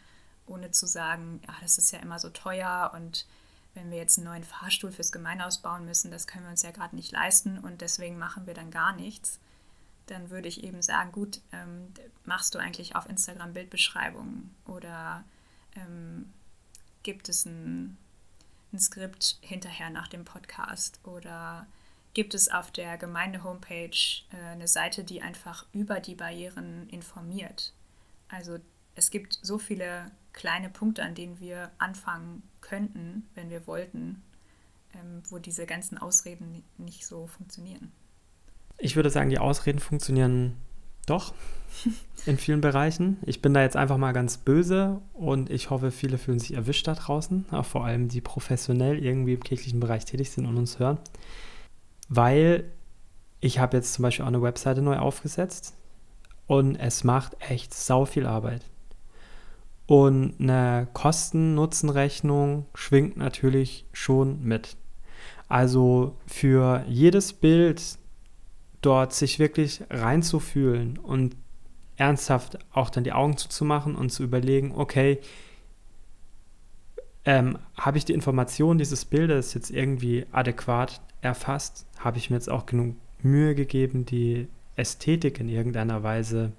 ohne 0.45 0.71
zu 0.71 0.87
sagen, 0.87 1.41
ja, 1.47 1.53
das 1.61 1.77
ist 1.77 1.91
ja 1.91 1.99
immer 1.99 2.19
so 2.19 2.29
teuer 2.29 2.91
und 2.95 3.25
wenn 3.73 3.91
wir 3.91 3.97
jetzt 3.97 4.17
einen 4.17 4.25
neuen 4.25 4.43
Fahrstuhl 4.43 4.91
fürs 4.91 5.11
Gemeinhaus 5.11 5.59
bauen 5.59 5.85
müssen, 5.85 6.11
das 6.11 6.27
können 6.27 6.45
wir 6.45 6.51
uns 6.51 6.63
ja 6.63 6.71
gerade 6.71 6.95
nicht 6.95 7.11
leisten 7.11 7.59
und 7.59 7.81
deswegen 7.81 8.17
machen 8.17 8.47
wir 8.47 8.53
dann 8.53 8.71
gar 8.71 8.93
nichts, 8.93 9.39
dann 10.07 10.29
würde 10.31 10.47
ich 10.47 10.63
eben 10.63 10.81
sagen, 10.81 11.11
gut, 11.11 11.41
ähm, 11.51 11.93
machst 12.25 12.55
du 12.55 12.59
eigentlich 12.59 12.95
auf 12.95 13.07
Instagram 13.07 13.53
Bildbeschreibungen 13.53 14.55
oder 14.65 15.23
ähm, 15.75 16.33
gibt 17.03 17.29
es 17.29 17.45
ein, 17.45 17.97
ein 18.73 18.79
Skript 18.79 19.37
hinterher 19.41 19.89
nach 19.89 20.07
dem 20.07 20.25
Podcast 20.25 20.99
oder 21.03 21.67
gibt 22.13 22.33
es 22.33 22.49
auf 22.49 22.71
der 22.71 22.97
Gemeinde-Homepage 22.97 24.23
äh, 24.31 24.51
eine 24.51 24.67
Seite, 24.67 25.03
die 25.03 25.21
einfach 25.21 25.65
über 25.73 25.99
die 25.99 26.15
Barrieren 26.15 26.89
informiert. 26.89 27.73
Also 28.27 28.57
es 28.95 29.11
gibt 29.11 29.39
so 29.41 29.57
viele 29.57 30.11
kleine 30.33 30.69
Punkte, 30.69 31.03
an 31.03 31.15
denen 31.15 31.39
wir 31.39 31.71
anfangen 31.77 32.43
könnten, 32.61 33.27
wenn 33.35 33.49
wir 33.49 33.67
wollten, 33.67 34.21
ähm, 34.93 35.21
wo 35.29 35.39
diese 35.39 35.65
ganzen 35.65 35.97
Ausreden 35.97 36.63
nicht 36.77 37.05
so 37.05 37.27
funktionieren. 37.27 37.91
Ich 38.77 38.95
würde 38.95 39.09
sagen, 39.09 39.29
die 39.29 39.39
Ausreden 39.39 39.79
funktionieren 39.79 40.57
doch 41.09 41.33
in 42.25 42.37
vielen 42.37 42.61
Bereichen. 42.61 43.17
Ich 43.25 43.41
bin 43.41 43.53
da 43.53 43.61
jetzt 43.61 43.75
einfach 43.75 43.97
mal 43.97 44.11
ganz 44.11 44.37
böse 44.37 45.01
und 45.13 45.49
ich 45.49 45.69
hoffe, 45.69 45.91
viele 45.91 46.17
fühlen 46.17 46.39
sich 46.39 46.53
erwischt 46.53 46.87
da 46.87 46.95
draußen, 46.95 47.45
vor 47.63 47.85
allem 47.85 48.07
die 48.09 48.21
professionell 48.21 49.03
irgendwie 49.03 49.33
im 49.33 49.43
kirchlichen 49.43 49.79
Bereich 49.79 50.05
tätig 50.05 50.31
sind 50.31 50.45
und 50.45 50.57
uns 50.57 50.79
hören. 50.79 50.97
Weil 52.09 52.65
ich 53.39 53.59
habe 53.59 53.77
jetzt 53.77 53.93
zum 53.93 54.03
Beispiel 54.03 54.23
auch 54.23 54.29
eine 54.29 54.41
Webseite 54.41 54.81
neu 54.81 54.97
aufgesetzt 54.97 55.75
und 56.47 56.75
es 56.75 57.03
macht 57.03 57.37
echt 57.39 57.73
sau 57.73 58.05
viel 58.05 58.25
Arbeit. 58.25 58.65
Und 59.85 60.35
eine 60.39 60.87
Kosten-Nutzen-Rechnung 60.93 62.65
schwingt 62.75 63.17
natürlich 63.17 63.85
schon 63.91 64.43
mit. 64.43 64.75
Also 65.47 66.15
für 66.27 66.83
jedes 66.87 67.33
Bild 67.33 67.81
dort 68.81 69.13
sich 69.13 69.39
wirklich 69.39 69.81
reinzufühlen 69.89 70.97
und 70.97 71.35
ernsthaft 71.97 72.57
auch 72.71 72.89
dann 72.89 73.03
die 73.03 73.11
Augen 73.11 73.37
zuzumachen 73.37 73.95
und 73.95 74.09
zu 74.09 74.23
überlegen, 74.23 74.73
okay, 74.75 75.19
ähm, 77.25 77.59
habe 77.77 77.97
ich 77.97 78.05
die 78.05 78.13
Information 78.13 78.77
dieses 78.77 79.05
Bildes 79.05 79.53
jetzt 79.53 79.69
irgendwie 79.69 80.25
adäquat 80.31 81.01
erfasst? 81.21 81.85
Habe 81.99 82.17
ich 82.17 82.29
mir 82.29 82.37
jetzt 82.37 82.49
auch 82.49 82.65
genug 82.65 82.95
Mühe 83.21 83.53
gegeben, 83.55 84.05
die 84.05 84.47
Ästhetik 84.77 85.39
in 85.39 85.49
irgendeiner 85.49 86.03
Weise 86.03 86.53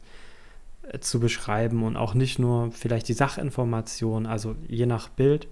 äh, 0.82 1.00
zu 1.00 1.18
beschreiben 1.18 1.82
und 1.82 1.96
auch 1.96 2.12
nicht 2.12 2.38
nur 2.38 2.70
vielleicht 2.72 3.08
die 3.08 3.14
Sachinformation, 3.14 4.26
also 4.26 4.54
je 4.68 4.86
nach 4.86 5.08
Bild. 5.08 5.48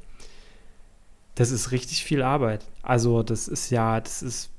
Das 1.35 1.51
ist 1.51 1.73
richtig 1.73 2.05
viel 2.05 2.23
Arbeit. 2.23 2.67
Also 2.83 3.23
das 3.23 3.49
ist 3.49 3.71
ja, 3.71 4.01
das 4.01 4.23
ist 4.23 4.51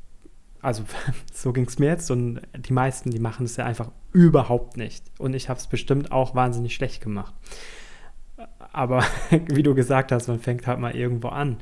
also 0.62 0.84
so 1.34 1.54
ging 1.54 1.66
es 1.66 1.80
mir 1.80 1.88
jetzt 1.88 2.12
und 2.12 2.42
die 2.58 2.74
meisten, 2.74 3.12
die 3.12 3.20
machen 3.20 3.46
es 3.46 3.58
ja 3.58 3.66
einfach 3.66 3.92
überhaupt 4.12 4.78
nicht. 4.78 5.04
Und 5.18 5.34
ich 5.34 5.50
habe 5.50 5.60
es 5.60 5.68
bestimmt 5.68 6.12
auch 6.12 6.36
wahnsinnig 6.36 6.75
schlecht 6.75 7.01
gemacht. 7.01 7.34
Aber 8.72 9.04
wie 9.48 9.63
du 9.63 9.75
gesagt 9.75 10.12
hast, 10.12 10.28
man 10.28 10.39
fängt 10.39 10.68
halt 10.68 10.80
mal 10.80 10.96
irgendwo 10.96 11.30
an. 11.30 11.58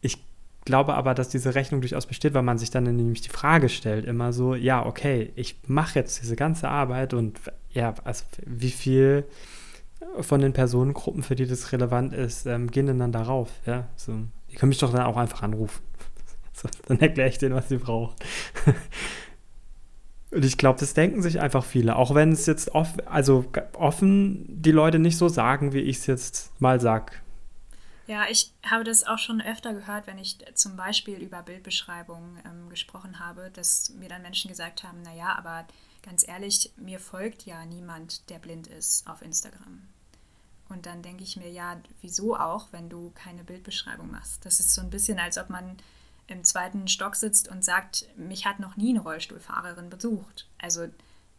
Ich 0.00 0.24
glaube 0.64 0.94
aber, 0.94 1.14
dass 1.14 1.28
diese 1.28 1.54
Rechnung 1.54 1.80
durchaus 1.80 2.06
besteht, 2.06 2.34
weil 2.34 2.42
man 2.42 2.58
sich 2.58 2.70
dann 2.70 2.84
nämlich 2.84 3.20
die 3.20 3.30
Frage 3.30 3.68
stellt, 3.68 4.04
immer 4.04 4.32
so, 4.32 4.54
ja, 4.54 4.84
okay, 4.84 5.32
ich 5.36 5.60
mache 5.66 5.98
jetzt 5.98 6.22
diese 6.22 6.36
ganze 6.36 6.68
Arbeit 6.68 7.14
und 7.14 7.38
ja, 7.70 7.94
also 8.04 8.24
wie 8.46 8.70
viel 8.70 9.24
von 10.20 10.40
den 10.40 10.52
Personengruppen, 10.52 11.22
für 11.22 11.34
die 11.34 11.46
das 11.46 11.72
relevant 11.72 12.12
ist, 12.12 12.46
ähm, 12.46 12.70
gehen 12.70 12.86
denn 12.86 12.98
dann 12.98 13.12
darauf? 13.12 13.50
Ja, 13.66 13.88
so, 13.96 14.12
die 14.50 14.56
können 14.56 14.68
mich 14.68 14.78
doch 14.78 14.92
dann 14.92 15.02
auch 15.02 15.16
einfach 15.16 15.42
anrufen. 15.42 15.82
So, 16.56 16.68
dann 16.86 17.00
erkläre 17.00 17.28
ich 17.28 17.38
denen, 17.38 17.56
was 17.56 17.68
sie 17.68 17.78
brauchen. 17.78 18.14
Und 20.30 20.44
ich 20.44 20.56
glaube, 20.56 20.78
das 20.78 20.94
denken 20.94 21.22
sich 21.22 21.40
einfach 21.40 21.64
viele, 21.64 21.96
auch 21.96 22.14
wenn 22.14 22.32
es 22.32 22.46
jetzt 22.46 22.74
off 22.74 22.94
also 23.06 23.44
offen 23.72 24.46
die 24.48 24.72
Leute 24.72 24.98
nicht 24.98 25.16
so 25.16 25.28
sagen, 25.28 25.72
wie 25.72 25.80
ich 25.80 25.98
es 25.98 26.06
jetzt 26.06 26.60
mal 26.60 26.80
sag. 26.80 27.22
Ja, 28.06 28.26
ich 28.28 28.52
habe 28.64 28.84
das 28.84 29.04
auch 29.04 29.18
schon 29.18 29.40
öfter 29.40 29.72
gehört, 29.72 30.06
wenn 30.06 30.18
ich 30.18 30.38
zum 30.54 30.76
Beispiel 30.76 31.18
über 31.18 31.42
Bildbeschreibungen 31.42 32.38
ähm, 32.44 32.68
gesprochen 32.68 33.18
habe, 33.18 33.50
dass 33.52 33.90
mir 33.90 34.08
dann 34.08 34.22
Menschen 34.22 34.50
gesagt 34.50 34.82
haben, 34.82 35.02
naja, 35.02 35.34
aber 35.38 35.66
ganz 36.02 36.26
ehrlich, 36.26 36.72
mir 36.76 37.00
folgt 37.00 37.46
ja 37.46 37.64
niemand, 37.64 38.28
der 38.28 38.38
blind 38.38 38.66
ist 38.66 39.08
auf 39.08 39.22
Instagram. 39.22 39.82
Und 40.68 40.86
dann 40.86 41.02
denke 41.02 41.22
ich 41.22 41.36
mir, 41.36 41.50
ja, 41.50 41.80
wieso 42.02 42.36
auch, 42.36 42.72
wenn 42.72 42.88
du 42.88 43.10
keine 43.14 43.44
Bildbeschreibung 43.44 44.10
machst? 44.10 44.44
Das 44.44 44.60
ist 44.60 44.74
so 44.74 44.82
ein 44.82 44.90
bisschen, 44.90 45.18
als 45.18 45.38
ob 45.38 45.48
man 45.48 45.76
im 46.26 46.44
zweiten 46.44 46.88
Stock 46.88 47.16
sitzt 47.16 47.48
und 47.48 47.64
sagt, 47.64 48.06
mich 48.16 48.46
hat 48.46 48.60
noch 48.60 48.76
nie 48.76 48.90
eine 48.90 49.00
Rollstuhlfahrerin 49.00 49.90
besucht. 49.90 50.48
Also 50.58 50.88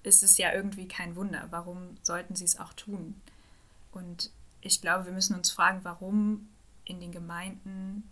ist 0.04 0.24
es 0.24 0.38
ja 0.38 0.54
irgendwie 0.54 0.88
kein 0.88 1.16
Wunder. 1.16 1.48
Warum 1.50 1.98
sollten 2.04 2.36
sie 2.36 2.46
es 2.46 2.60
auch 2.60 2.74
tun? 2.74 3.20
Und 3.92 4.32
ich 4.62 4.82
glaube, 4.82 5.06
wir 5.06 5.12
müssen 5.12 5.36
uns 5.36 5.50
fragen, 5.50 5.80
warum 5.84 6.48
in 6.86 7.00
den 7.00 7.12
Gemeinden 7.12 8.04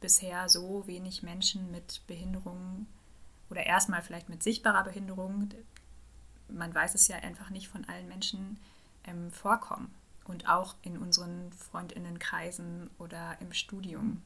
bisher 0.00 0.48
so 0.48 0.86
wenig 0.86 1.22
Menschen 1.22 1.70
mit 1.70 2.02
Behinderungen 2.06 2.86
oder 3.50 3.64
erstmal 3.64 4.02
vielleicht 4.02 4.28
mit 4.28 4.42
sichtbarer 4.42 4.84
Behinderung, 4.84 5.48
man 6.48 6.74
weiß 6.74 6.94
es 6.94 7.08
ja 7.08 7.16
einfach 7.16 7.50
nicht 7.50 7.68
von 7.68 7.84
allen 7.86 8.08
Menschen, 8.08 8.58
ähm, 9.04 9.30
vorkommen. 9.30 9.94
Und 10.24 10.46
auch 10.48 10.74
in 10.82 10.98
unseren 10.98 11.50
Freundinnenkreisen 11.52 12.90
oder 12.98 13.38
im 13.40 13.54
Studium. 13.54 14.22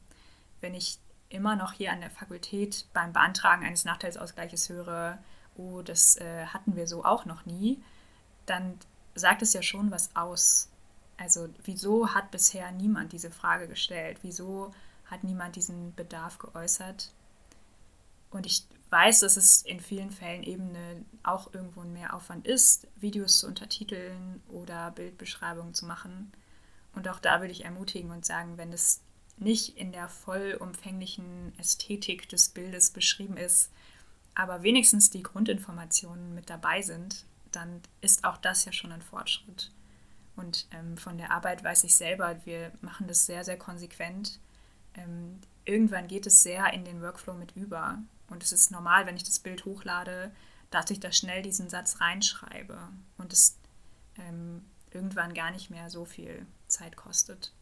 Wenn 0.59 0.73
ich 0.73 0.99
immer 1.33 1.55
noch 1.55 1.73
hier 1.73 1.91
an 1.91 2.01
der 2.01 2.11
Fakultät 2.11 2.85
beim 2.93 3.13
Beantragen 3.13 3.65
eines 3.65 3.85
Nachteilsausgleiches 3.85 4.69
höre, 4.69 5.17
oh, 5.55 5.81
das 5.81 6.17
äh, 6.17 6.45
hatten 6.47 6.75
wir 6.75 6.87
so 6.87 7.03
auch 7.03 7.25
noch 7.25 7.45
nie, 7.45 7.81
dann 8.45 8.77
sagt 9.15 9.41
es 9.41 9.53
ja 9.53 9.61
schon 9.61 9.91
was 9.91 10.15
aus. 10.15 10.69
Also 11.17 11.49
wieso 11.63 12.13
hat 12.13 12.31
bisher 12.31 12.71
niemand 12.71 13.13
diese 13.13 13.31
Frage 13.31 13.67
gestellt? 13.67 14.19
Wieso 14.23 14.73
hat 15.05 15.23
niemand 15.23 15.55
diesen 15.55 15.93
Bedarf 15.95 16.39
geäußert? 16.39 17.11
Und 18.31 18.45
ich 18.45 18.65
weiß, 18.89 19.19
dass 19.19 19.37
es 19.37 19.61
in 19.61 19.79
vielen 19.79 20.11
Fällen 20.11 20.43
eben 20.43 20.69
eine, 20.69 21.05
auch 21.23 21.53
irgendwo 21.53 21.81
ein 21.81 21.93
Mehraufwand 21.93 22.47
ist, 22.47 22.87
Videos 22.95 23.39
zu 23.39 23.47
untertiteln 23.47 24.41
oder 24.49 24.91
Bildbeschreibungen 24.91 25.73
zu 25.73 25.85
machen. 25.85 26.31
Und 26.95 27.07
auch 27.07 27.19
da 27.19 27.41
würde 27.41 27.51
ich 27.51 27.65
ermutigen 27.65 28.11
und 28.11 28.25
sagen, 28.25 28.57
wenn 28.57 28.73
es 28.73 29.01
nicht 29.37 29.77
in 29.77 29.91
der 29.91 30.09
vollumfänglichen 30.09 31.53
Ästhetik 31.57 32.29
des 32.29 32.49
Bildes 32.49 32.91
beschrieben 32.91 33.37
ist, 33.37 33.71
aber 34.35 34.63
wenigstens 34.63 35.09
die 35.09 35.23
Grundinformationen 35.23 36.33
mit 36.33 36.49
dabei 36.49 36.81
sind, 36.81 37.25
dann 37.51 37.81
ist 38.01 38.23
auch 38.23 38.37
das 38.37 38.65
ja 38.65 38.71
schon 38.71 38.91
ein 38.91 39.01
Fortschritt. 39.01 39.71
Und 40.35 40.67
ähm, 40.71 40.97
von 40.97 41.17
der 41.17 41.31
Arbeit 41.31 41.63
weiß 41.63 41.83
ich 41.83 41.95
selber, 41.95 42.37
wir 42.45 42.71
machen 42.81 43.07
das 43.07 43.25
sehr, 43.25 43.43
sehr 43.43 43.57
konsequent. 43.57 44.39
Ähm, 44.95 45.39
irgendwann 45.65 46.07
geht 46.07 46.25
es 46.25 46.41
sehr 46.41 46.73
in 46.73 46.85
den 46.85 47.01
Workflow 47.01 47.33
mit 47.33 47.55
über. 47.55 47.99
Und 48.29 48.41
es 48.41 48.51
ist 48.51 48.71
normal, 48.71 49.05
wenn 49.05 49.15
ich 49.15 49.23
das 49.23 49.39
Bild 49.39 49.65
hochlade, 49.65 50.31
dass 50.71 50.89
ich 50.89 50.99
da 50.99 51.11
schnell 51.11 51.43
diesen 51.43 51.69
Satz 51.69 52.01
reinschreibe 52.01 52.89
und 53.19 53.31
es 53.31 53.57
ähm, 54.17 54.65
irgendwann 54.89 55.35
gar 55.35 55.51
nicht 55.51 55.69
mehr 55.69 55.91
so 55.91 56.05
viel 56.05 56.47
Zeit 56.67 56.95
kostet. 56.95 57.53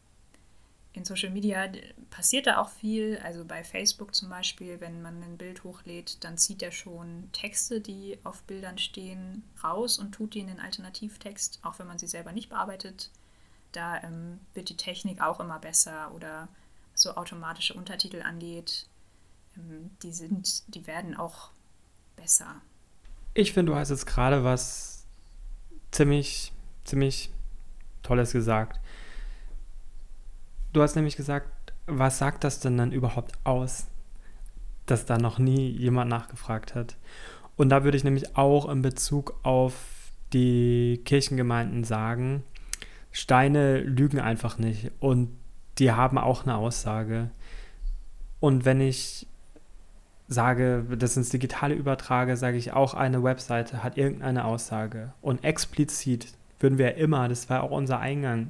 In 0.94 1.04
Social 1.04 1.30
Media 1.30 1.70
passiert 2.10 2.46
da 2.46 2.58
auch 2.58 2.68
viel. 2.68 3.18
Also 3.24 3.44
bei 3.44 3.64
Facebook 3.64 4.14
zum 4.14 4.28
Beispiel, 4.28 4.80
wenn 4.80 5.02
man 5.02 5.22
ein 5.22 5.38
Bild 5.38 5.64
hochlädt, 5.64 6.22
dann 6.24 6.36
zieht 6.36 6.62
er 6.62 6.72
schon 6.72 7.30
Texte, 7.32 7.80
die 7.80 8.18
auf 8.24 8.42
Bildern 8.42 8.78
stehen, 8.78 9.42
raus 9.62 9.98
und 9.98 10.12
tut 10.12 10.34
die 10.34 10.40
in 10.40 10.48
den 10.48 10.60
Alternativtext, 10.60 11.60
auch 11.62 11.78
wenn 11.78 11.86
man 11.86 11.98
sie 11.98 12.06
selber 12.06 12.32
nicht 12.32 12.50
bearbeitet. 12.50 13.10
Da 13.72 14.02
ähm, 14.02 14.40
wird 14.52 14.68
die 14.68 14.76
Technik 14.76 15.22
auch 15.22 15.40
immer 15.40 15.58
besser 15.58 16.12
oder 16.14 16.48
so 16.94 17.14
automatische 17.14 17.74
Untertitel 17.74 18.22
angeht, 18.22 18.86
ähm, 19.56 19.90
die 20.02 20.12
sind, 20.12 20.74
die 20.74 20.86
werden 20.86 21.16
auch 21.16 21.50
besser. 22.16 22.60
Ich 23.34 23.52
finde, 23.52 23.72
du 23.72 23.78
hast 23.78 23.90
jetzt 23.90 24.06
gerade 24.06 24.44
was 24.44 25.06
ziemlich, 25.90 26.52
ziemlich 26.84 27.30
Tolles 28.02 28.32
gesagt. 28.32 28.78
Du 30.72 30.80
hast 30.80 30.96
nämlich 30.96 31.16
gesagt, 31.16 31.48
was 31.86 32.18
sagt 32.18 32.44
das 32.44 32.60
denn 32.60 32.78
dann 32.78 32.92
überhaupt 32.92 33.32
aus, 33.44 33.88
dass 34.86 35.04
da 35.04 35.18
noch 35.18 35.38
nie 35.38 35.68
jemand 35.68 36.10
nachgefragt 36.10 36.74
hat? 36.74 36.96
Und 37.56 37.68
da 37.68 37.84
würde 37.84 37.96
ich 37.96 38.04
nämlich 38.04 38.36
auch 38.36 38.68
in 38.68 38.80
Bezug 38.80 39.34
auf 39.42 39.74
die 40.32 41.02
Kirchengemeinden 41.04 41.84
sagen, 41.84 42.42
Steine 43.10 43.80
lügen 43.80 44.20
einfach 44.20 44.56
nicht 44.56 44.90
und 44.98 45.36
die 45.78 45.92
haben 45.92 46.16
auch 46.16 46.44
eine 46.44 46.56
Aussage. 46.56 47.30
Und 48.40 48.64
wenn 48.64 48.80
ich 48.80 49.26
sage, 50.28 50.86
das 50.96 51.18
ins 51.18 51.28
Digitale 51.28 51.74
übertrage, 51.74 52.38
sage 52.38 52.56
ich 52.56 52.72
auch, 52.72 52.94
eine 52.94 53.22
Webseite 53.22 53.84
hat 53.84 53.98
irgendeine 53.98 54.46
Aussage. 54.46 55.12
Und 55.20 55.44
explizit 55.44 56.28
würden 56.58 56.78
wir 56.78 56.94
immer, 56.94 57.28
das 57.28 57.50
war 57.50 57.62
auch 57.62 57.70
unser 57.70 57.98
Eingang, 57.98 58.48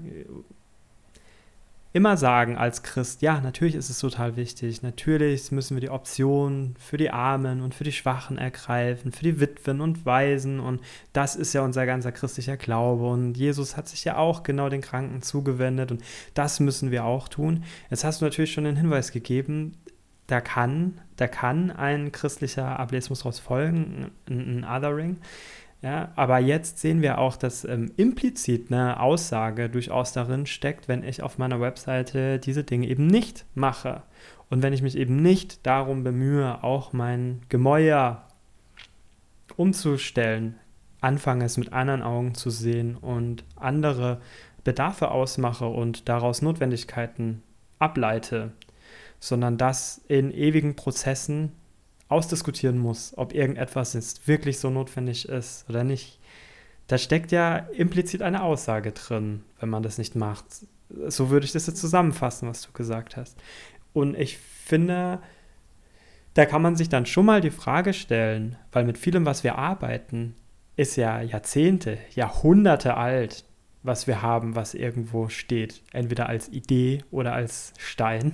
immer 1.92 2.16
sagen 2.16 2.56
als 2.56 2.82
Christ, 2.82 3.20
ja, 3.20 3.40
natürlich 3.40 3.74
ist 3.74 3.90
es 3.90 3.98
total 3.98 4.36
wichtig. 4.36 4.82
Natürlich 4.82 5.52
müssen 5.52 5.76
wir 5.76 5.80
die 5.80 5.90
Option 5.90 6.74
für 6.78 6.96
die 6.96 7.10
Armen 7.10 7.60
und 7.60 7.74
für 7.74 7.84
die 7.84 7.92
Schwachen 7.92 8.38
ergreifen, 8.38 9.12
für 9.12 9.24
die 9.24 9.40
Witwen 9.40 9.80
und 9.80 10.06
Waisen. 10.06 10.58
Und 10.58 10.80
das 11.12 11.36
ist 11.36 11.52
ja 11.52 11.62
unser 11.62 11.84
ganzer 11.84 12.12
christlicher 12.12 12.56
Glaube. 12.56 13.06
Und 13.06 13.36
Jesus 13.36 13.76
hat 13.76 13.88
sich 13.88 14.04
ja 14.04 14.16
auch 14.16 14.42
genau 14.42 14.70
den 14.70 14.80
Kranken 14.80 15.22
zugewendet. 15.22 15.90
Und 15.90 16.02
das 16.34 16.60
müssen 16.60 16.90
wir 16.90 17.04
auch 17.04 17.28
tun. 17.28 17.64
Jetzt 17.90 18.04
hast 18.04 18.20
du 18.20 18.24
natürlich 18.24 18.52
schon 18.52 18.64
den 18.64 18.76
Hinweis 18.76 19.12
gegeben, 19.12 19.76
da 20.28 20.40
kann, 20.40 20.98
da 21.16 21.26
kann 21.28 21.70
ein 21.70 22.10
christlicher 22.10 22.78
Ableismus 22.78 23.18
daraus 23.18 23.38
folgen, 23.38 24.12
ein, 24.30 24.64
Othering. 24.64 25.18
Ja, 25.82 26.12
aber 26.14 26.38
jetzt 26.38 26.78
sehen 26.78 27.02
wir 27.02 27.18
auch, 27.18 27.36
dass 27.36 27.64
ähm, 27.64 27.92
implizit 27.96 28.70
eine 28.70 29.00
Aussage 29.00 29.68
durchaus 29.68 30.12
darin 30.12 30.46
steckt, 30.46 30.86
wenn 30.86 31.02
ich 31.02 31.24
auf 31.24 31.38
meiner 31.38 31.60
Webseite 31.60 32.38
diese 32.38 32.62
Dinge 32.62 32.86
eben 32.86 33.08
nicht 33.08 33.44
mache. 33.56 34.04
Und 34.48 34.62
wenn 34.62 34.72
ich 34.72 34.82
mich 34.82 34.96
eben 34.96 35.16
nicht 35.16 35.66
darum 35.66 36.04
bemühe, 36.04 36.62
auch 36.62 36.92
mein 36.92 37.40
Gemäuer 37.48 38.28
umzustellen, 39.56 40.54
anfange 41.00 41.46
es 41.46 41.56
mit 41.56 41.72
anderen 41.72 42.02
Augen 42.02 42.34
zu 42.34 42.50
sehen 42.50 42.96
und 42.96 43.44
andere 43.56 44.20
Bedarfe 44.62 45.10
ausmache 45.10 45.66
und 45.66 46.08
daraus 46.08 46.42
Notwendigkeiten 46.42 47.42
ableite, 47.80 48.52
sondern 49.18 49.58
das 49.58 50.00
in 50.06 50.30
ewigen 50.30 50.76
Prozessen 50.76 51.52
ausdiskutieren 52.12 52.78
muss, 52.78 53.12
ob 53.16 53.34
irgendetwas 53.34 53.94
jetzt 53.94 54.28
wirklich 54.28 54.58
so 54.58 54.70
notwendig 54.70 55.28
ist 55.28 55.64
oder 55.68 55.84
nicht. 55.84 56.18
Da 56.86 56.98
steckt 56.98 57.32
ja 57.32 57.56
implizit 57.56 58.22
eine 58.22 58.42
Aussage 58.42 58.92
drin, 58.92 59.42
wenn 59.60 59.70
man 59.70 59.82
das 59.82 59.98
nicht 59.98 60.14
macht. 60.14 60.44
So 61.08 61.30
würde 61.30 61.46
ich 61.46 61.52
das 61.52 61.66
jetzt 61.66 61.80
zusammenfassen, 61.80 62.48
was 62.48 62.62
du 62.62 62.72
gesagt 62.72 63.16
hast. 63.16 63.36
Und 63.92 64.16
ich 64.18 64.38
finde, 64.38 65.20
da 66.34 66.46
kann 66.46 66.62
man 66.62 66.76
sich 66.76 66.88
dann 66.88 67.06
schon 67.06 67.26
mal 67.26 67.40
die 67.40 67.50
Frage 67.50 67.92
stellen, 67.92 68.56
weil 68.72 68.84
mit 68.84 68.98
vielem, 68.98 69.26
was 69.26 69.44
wir 69.44 69.56
arbeiten, 69.56 70.34
ist 70.76 70.96
ja 70.96 71.20
Jahrzehnte, 71.20 71.98
Jahrhunderte 72.14 72.96
alt, 72.96 73.44
was 73.82 74.06
wir 74.06 74.22
haben, 74.22 74.54
was 74.54 74.74
irgendwo 74.74 75.28
steht, 75.28 75.82
entweder 75.92 76.28
als 76.28 76.48
Idee 76.48 77.04
oder 77.10 77.32
als 77.32 77.72
Stein 77.78 78.32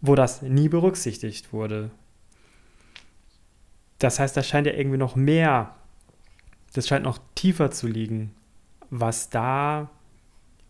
wo 0.00 0.14
das 0.14 0.42
nie 0.42 0.68
berücksichtigt 0.68 1.52
wurde. 1.52 1.90
Das 3.98 4.20
heißt, 4.20 4.36
da 4.36 4.42
scheint 4.42 4.66
ja 4.66 4.74
irgendwie 4.74 4.98
noch 4.98 5.16
mehr, 5.16 5.74
das 6.72 6.86
scheint 6.86 7.04
noch 7.04 7.18
tiefer 7.34 7.70
zu 7.70 7.86
liegen, 7.86 8.34
was 8.90 9.30
da 9.30 9.90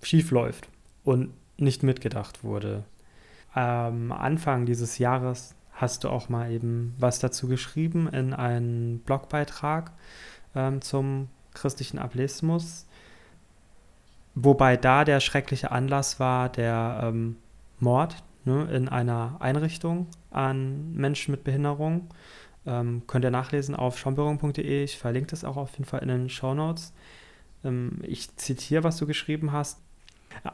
schiefläuft 0.02 0.68
und 1.04 1.32
nicht 1.56 1.82
mitgedacht 1.82 2.42
wurde. 2.44 2.84
Am 3.52 4.12
Anfang 4.12 4.66
dieses 4.66 4.98
Jahres 4.98 5.54
hast 5.72 6.04
du 6.04 6.08
auch 6.08 6.28
mal 6.28 6.50
eben 6.50 6.94
was 6.98 7.18
dazu 7.18 7.48
geschrieben 7.48 8.08
in 8.08 8.34
einen 8.34 9.00
Blogbeitrag 9.00 9.92
ähm, 10.54 10.80
zum 10.80 11.28
christlichen 11.54 11.98
Ableismus, 11.98 12.86
wobei 14.34 14.76
da 14.76 15.04
der 15.04 15.20
schreckliche 15.20 15.70
Anlass 15.70 16.20
war 16.20 16.48
der 16.48 17.00
ähm, 17.02 17.36
Mord 17.80 18.22
ne, 18.44 18.68
in 18.72 18.88
einer 18.88 19.36
Einrichtung 19.40 20.06
an 20.30 20.92
Menschen 20.92 21.32
mit 21.32 21.44
Behinderung. 21.44 22.08
Ähm, 22.66 23.02
könnt 23.06 23.24
ihr 23.24 23.30
nachlesen 23.30 23.74
auf 23.74 23.98
schaumbürgerung.de. 23.98 24.84
Ich 24.84 24.98
verlinke 24.98 25.30
das 25.30 25.44
auch 25.44 25.56
auf 25.56 25.72
jeden 25.72 25.84
Fall 25.84 26.00
in 26.00 26.08
den 26.08 26.28
Show 26.28 26.54
Notes. 26.54 26.92
Ähm, 27.64 27.98
ich 28.02 28.34
zitiere, 28.36 28.84
was 28.84 28.96
du 28.96 29.06
geschrieben 29.06 29.52
hast. 29.52 29.80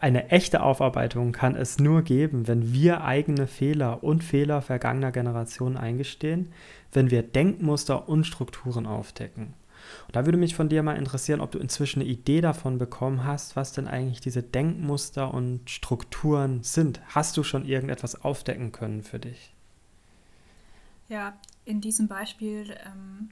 Eine 0.01 0.31
echte 0.31 0.63
Aufarbeitung 0.63 1.33
kann 1.33 1.57
es 1.57 1.79
nur 1.79 2.03
geben, 2.03 2.47
wenn 2.47 2.73
wir 2.73 3.05
eigene 3.05 3.47
Fehler 3.47 4.03
und 4.03 4.23
Fehler 4.25 4.63
vergangener 4.63 5.13
Generationen 5.13 5.77
eingestehen, 5.77 6.53
wenn 6.93 7.11
wir 7.11 7.23
Denkmuster 7.23 8.09
und 8.09 8.25
Strukturen 8.25 8.87
aufdecken. 8.87 9.55
Und 10.07 10.17
da 10.17 10.25
würde 10.25 10.39
mich 10.39 10.55
von 10.55 10.69
dir 10.69 10.83
mal 10.83 10.97
interessieren, 10.97 11.41
ob 11.41 11.51
du 11.51 11.59
inzwischen 11.59 12.01
eine 12.01 12.09
Idee 12.09 12.41
davon 12.41 12.79
bekommen 12.79 13.25
hast, 13.25 13.57
was 13.57 13.73
denn 13.73 13.87
eigentlich 13.87 14.21
diese 14.21 14.43
Denkmuster 14.43 15.35
und 15.35 15.69
Strukturen 15.69 16.63
sind. 16.63 17.01
Hast 17.09 17.37
du 17.37 17.43
schon 17.43 17.67
irgendetwas 17.67 18.25
aufdecken 18.25 18.73
können 18.73 19.03
für 19.03 19.19
dich? 19.19 19.53
Ja, 21.09 21.35
in 21.65 21.81
diesem 21.81 22.09
Beispiel 22.09 22.77
ähm, 22.85 23.31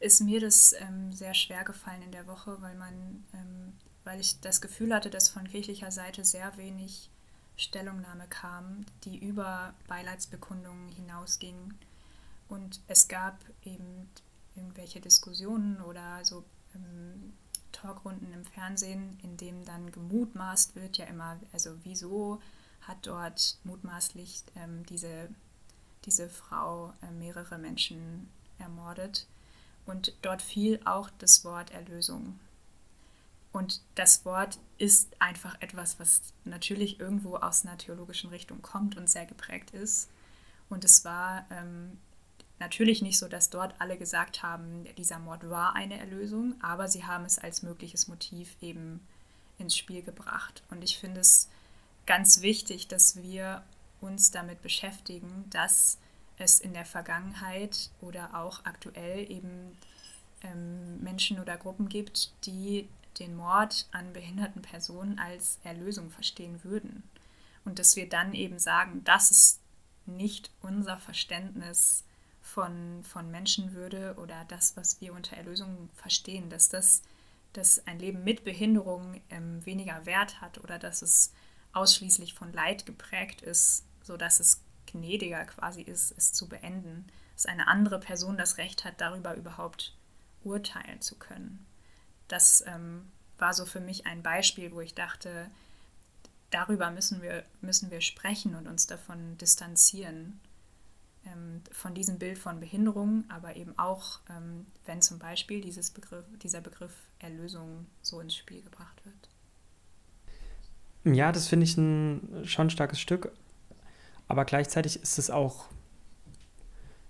ist 0.00 0.20
mir 0.20 0.40
das 0.40 0.74
ähm, 0.78 1.12
sehr 1.12 1.34
schwer 1.34 1.64
gefallen 1.64 2.02
in 2.02 2.12
der 2.12 2.26
Woche, 2.26 2.60
weil 2.60 2.76
man, 2.76 3.24
ähm, 3.34 3.72
weil 4.04 4.20
ich 4.20 4.40
das 4.40 4.60
Gefühl 4.60 4.94
hatte, 4.94 5.10
dass 5.10 5.28
von 5.28 5.48
kirchlicher 5.48 5.90
Seite 5.90 6.24
sehr 6.24 6.56
wenig 6.56 7.10
Stellungnahme 7.56 8.26
kam, 8.28 8.86
die 9.04 9.18
über 9.18 9.74
Beileidsbekundungen 9.88 10.90
hinausging. 10.90 11.74
Und 12.48 12.80
es 12.86 13.08
gab 13.08 13.38
eben 13.64 14.08
irgendwelche 14.54 15.00
Diskussionen 15.00 15.80
oder 15.80 16.24
so 16.24 16.44
ähm, 16.74 17.32
Talkrunden 17.72 18.32
im 18.32 18.44
Fernsehen, 18.44 19.18
in 19.22 19.36
dem 19.36 19.64
dann 19.64 19.90
gemutmaßt 19.90 20.76
wird, 20.76 20.98
ja 20.98 21.06
immer, 21.06 21.38
also 21.52 21.74
wieso 21.82 22.40
hat 22.82 23.06
dort 23.06 23.58
mutmaßlich 23.64 24.44
ähm, 24.56 24.86
diese, 24.86 25.28
diese 26.04 26.28
Frau 26.28 26.92
äh, 27.02 27.10
mehrere 27.10 27.58
Menschen 27.58 28.28
ermordet. 28.58 29.26
Und 29.86 30.12
dort 30.22 30.42
fiel 30.42 30.80
auch 30.84 31.10
das 31.18 31.44
Wort 31.44 31.70
Erlösung. 31.70 32.38
Und 33.52 33.80
das 33.94 34.24
Wort 34.24 34.58
ist 34.76 35.08
einfach 35.20 35.60
etwas, 35.60 35.98
was 35.98 36.20
natürlich 36.44 37.00
irgendwo 37.00 37.36
aus 37.36 37.64
einer 37.64 37.78
theologischen 37.78 38.30
Richtung 38.30 38.60
kommt 38.60 38.96
und 38.96 39.08
sehr 39.08 39.24
geprägt 39.26 39.70
ist. 39.70 40.10
Und 40.68 40.84
es 40.84 41.04
war 41.04 41.46
ähm, 41.50 41.98
Natürlich 42.60 43.02
nicht 43.02 43.18
so, 43.18 43.28
dass 43.28 43.50
dort 43.50 43.74
alle 43.78 43.96
gesagt 43.96 44.42
haben, 44.42 44.84
dieser 44.96 45.20
Mord 45.20 45.48
war 45.48 45.76
eine 45.76 45.98
Erlösung, 45.98 46.54
aber 46.60 46.88
sie 46.88 47.04
haben 47.04 47.24
es 47.24 47.38
als 47.38 47.62
mögliches 47.62 48.08
Motiv 48.08 48.56
eben 48.60 49.00
ins 49.58 49.76
Spiel 49.76 50.02
gebracht. 50.02 50.62
Und 50.70 50.82
ich 50.82 50.98
finde 50.98 51.20
es 51.20 51.48
ganz 52.06 52.40
wichtig, 52.40 52.88
dass 52.88 53.22
wir 53.22 53.62
uns 54.00 54.30
damit 54.30 54.62
beschäftigen, 54.62 55.44
dass 55.50 55.98
es 56.38 56.60
in 56.60 56.72
der 56.72 56.84
Vergangenheit 56.84 57.90
oder 58.00 58.34
auch 58.34 58.64
aktuell 58.64 59.30
eben 59.30 59.76
ähm, 60.42 61.00
Menschen 61.02 61.40
oder 61.40 61.56
Gruppen 61.56 61.88
gibt, 61.88 62.32
die 62.44 62.88
den 63.18 63.34
Mord 63.36 63.88
an 63.90 64.12
behinderten 64.12 64.62
Personen 64.62 65.18
als 65.18 65.58
Erlösung 65.64 66.10
verstehen 66.10 66.62
würden. 66.62 67.02
Und 67.64 67.78
dass 67.78 67.96
wir 67.96 68.08
dann 68.08 68.34
eben 68.34 68.58
sagen, 68.58 69.02
das 69.04 69.30
ist 69.30 69.60
nicht 70.06 70.50
unser 70.62 70.98
Verständnis 70.98 72.04
von, 72.40 73.02
von 73.02 73.30
Menschenwürde 73.30 74.14
oder 74.18 74.44
das, 74.46 74.76
was 74.76 75.00
wir 75.00 75.12
unter 75.12 75.36
Erlösung 75.36 75.90
verstehen, 75.96 76.48
dass 76.48 76.68
das 76.68 77.02
dass 77.52 77.86
ein 77.86 77.98
Leben 77.98 78.24
mit 78.24 78.44
Behinderung 78.44 79.20
ähm, 79.30 79.64
weniger 79.64 80.06
Wert 80.06 80.40
hat 80.40 80.58
oder 80.58 80.78
dass 80.78 81.02
es 81.02 81.32
ausschließlich 81.72 82.34
von 82.34 82.52
Leid 82.52 82.86
geprägt 82.86 83.42
ist, 83.42 83.84
sodass 84.08 84.40
es 84.40 84.62
gnädiger 84.86 85.44
quasi 85.44 85.82
ist, 85.82 86.12
es 86.16 86.32
zu 86.32 86.48
beenden, 86.48 87.06
dass 87.34 87.46
eine 87.46 87.68
andere 87.68 88.00
Person 88.00 88.38
das 88.38 88.56
Recht 88.56 88.84
hat, 88.84 89.00
darüber 89.00 89.36
überhaupt 89.36 89.94
urteilen 90.42 91.00
zu 91.00 91.16
können. 91.16 91.64
Das 92.26 92.64
ähm, 92.66 93.06
war 93.36 93.52
so 93.52 93.66
für 93.66 93.80
mich 93.80 94.06
ein 94.06 94.22
Beispiel, 94.22 94.72
wo 94.72 94.80
ich 94.80 94.94
dachte, 94.94 95.50
darüber 96.50 96.90
müssen 96.90 97.20
wir, 97.20 97.44
müssen 97.60 97.90
wir 97.90 98.00
sprechen 98.00 98.54
und 98.54 98.66
uns 98.66 98.86
davon 98.86 99.36
distanzieren, 99.36 100.40
ähm, 101.26 101.60
von 101.70 101.94
diesem 101.94 102.18
Bild 102.18 102.38
von 102.38 102.58
Behinderung, 102.58 103.24
aber 103.28 103.56
eben 103.56 103.78
auch, 103.78 104.20
ähm, 104.30 104.66
wenn 104.86 105.02
zum 105.02 105.18
Beispiel 105.18 105.60
dieses 105.60 105.90
Begriff, 105.90 106.24
dieser 106.42 106.62
Begriff 106.62 106.94
Erlösung 107.18 107.86
so 108.00 108.20
ins 108.20 108.34
Spiel 108.34 108.62
gebracht 108.62 109.02
wird. 109.04 111.14
Ja, 111.14 111.30
das 111.30 111.46
finde 111.46 111.64
ich 111.64 111.76
ein 111.76 112.46
schon 112.46 112.70
starkes 112.70 113.00
Stück, 113.00 113.32
aber 114.28 114.44
gleichzeitig 114.44 115.02
ist 115.02 115.18
es 115.18 115.30
auch 115.30 115.64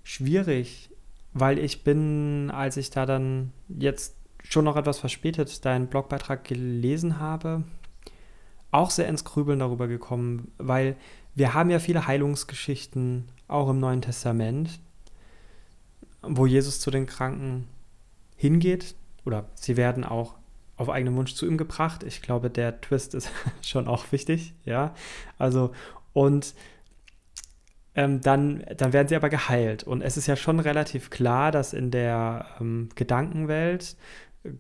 schwierig, 0.03 0.91
weil 1.35 1.59
ich 1.59 1.85
bin, 1.85 2.51
als 2.51 2.77
ich 2.77 2.91
da 2.91 3.05
dann 3.05 3.53
jetzt 3.69 4.17
schon 4.43 4.65
noch 4.65 4.77
etwas 4.77 4.99
verspätet 4.99 5.65
deinen 5.65 5.89
Blogbeitrag 5.89 6.45
gelesen 6.45 7.19
habe, 7.19 7.65
auch 8.71 8.91
sehr 8.91 9.09
ins 9.09 9.25
Grübeln 9.25 9.59
darüber 9.59 9.89
gekommen, 9.89 10.51
weil 10.59 10.97
wir 11.35 11.55
haben 11.55 11.71
ja 11.71 11.79
viele 11.79 12.07
Heilungsgeschichten, 12.07 13.29
auch 13.49 13.69
im 13.71 13.79
Neuen 13.79 14.03
Testament, 14.03 14.81
wo 16.23 16.47
Jesus 16.47 16.81
zu 16.81 16.91
den 16.91 17.07
Kranken 17.07 17.67
hingeht 18.37 18.95
oder 19.25 19.47
sie 19.55 19.77
werden 19.77 20.05
auch 20.05 20.35
auf 20.77 20.89
eigenen 20.89 21.17
Wunsch 21.17 21.35
zu 21.35 21.47
ihm 21.47 21.57
gebracht. 21.57 22.03
Ich 22.03 22.23
glaube, 22.23 22.51
der 22.51 22.81
Twist 22.81 23.15
ist 23.15 23.31
schon 23.63 23.89
auch 23.89 24.13
wichtig, 24.13 24.55
ja. 24.65 24.95
Also, 25.39 25.73
und 26.13 26.55
ähm, 27.99 28.21
dann, 28.21 28.65
dann 28.77 28.93
werden 28.93 29.09
sie 29.09 29.17
aber 29.17 29.29
geheilt. 29.29 29.83
Und 29.83 30.03
es 30.03 30.17
ist 30.17 30.29
ja 30.29 30.37
schon 30.37 30.61
relativ 30.61 31.11
klar, 31.11 31.51
dass 31.51 31.73
in 31.73 31.91
der 31.91 32.47
ähm, 32.61 32.91
Gedankenwelt 32.95 33.97
äh, 34.45 34.51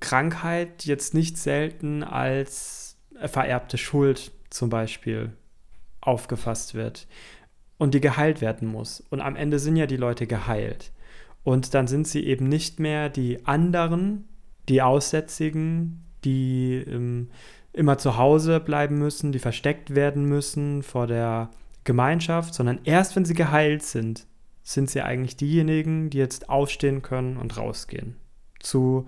Krankheit 0.00 0.84
jetzt 0.84 1.14
nicht 1.14 1.38
selten 1.38 2.02
als 2.02 2.98
vererbte 3.24 3.78
Schuld 3.78 4.32
zum 4.50 4.68
Beispiel 4.68 5.32
aufgefasst 6.00 6.74
wird 6.74 7.06
und 7.78 7.94
die 7.94 8.00
geheilt 8.00 8.40
werden 8.40 8.66
muss. 8.66 9.00
Und 9.10 9.20
am 9.20 9.36
Ende 9.36 9.60
sind 9.60 9.76
ja 9.76 9.86
die 9.86 9.96
Leute 9.96 10.26
geheilt. 10.26 10.90
Und 11.44 11.72
dann 11.74 11.86
sind 11.86 12.08
sie 12.08 12.26
eben 12.26 12.48
nicht 12.48 12.80
mehr 12.80 13.10
die 13.10 13.46
anderen, 13.46 14.28
die 14.68 14.82
Aussätzigen, 14.82 16.04
die 16.24 16.84
ähm, 16.84 17.30
immer 17.72 17.96
zu 17.96 18.16
Hause 18.16 18.58
bleiben 18.58 18.98
müssen, 18.98 19.30
die 19.30 19.38
versteckt 19.38 19.94
werden 19.94 20.24
müssen 20.24 20.82
vor 20.82 21.06
der 21.06 21.50
Gemeinschaft, 21.84 22.54
sondern 22.54 22.80
erst 22.84 23.16
wenn 23.16 23.24
sie 23.24 23.34
geheilt 23.34 23.82
sind, 23.82 24.26
sind 24.62 24.90
sie 24.90 25.02
eigentlich 25.02 25.36
diejenigen, 25.36 26.10
die 26.10 26.18
jetzt 26.18 26.48
aufstehen 26.48 27.02
können 27.02 27.36
und 27.36 27.56
rausgehen. 27.56 28.16
Zu 28.58 29.06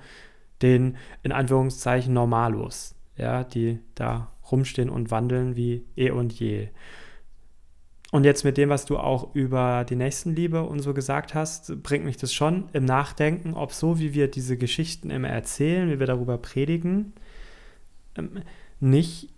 den 0.63 0.97
in 1.23 1.33
Anführungszeichen 1.33 2.15
Normalos, 2.15 2.95
ja, 3.17 3.45
die 3.45 3.81
da 3.95 4.33
rumstehen 4.51 4.91
und 4.91 5.11
wandeln 5.11 5.57
wie 5.57 5.85
eh 5.97 6.11
und 6.11 6.33
je. 6.33 6.69
Und 8.13 8.25
jetzt 8.25 8.45
mit 8.45 8.59
dem, 8.59 8.69
was 8.69 8.85
du 8.85 8.99
auch 8.99 9.35
über 9.35 9.85
die 9.89 9.97
Nächstenliebe 9.97 10.63
und 10.63 10.81
so 10.81 10.93
gesagt 10.93 11.35
hast, 11.35 11.83
bringt 11.83 12.05
mich 12.05 12.19
das 12.19 12.33
schon 12.33 12.69
im 12.75 12.85
Nachdenken, 12.85 13.55
ob 13.55 13.73
so, 13.73 13.99
wie 13.99 14.13
wir 14.13 14.31
diese 14.31 14.59
Geschichten 14.59 15.11
immer 15.11 15.29
erzählen, 15.29 15.91
wie 15.91 15.99
wir 15.99 16.07
darüber 16.07 16.37
predigen, 16.37 17.15
ähm, 18.19 18.43
nicht 18.81 19.32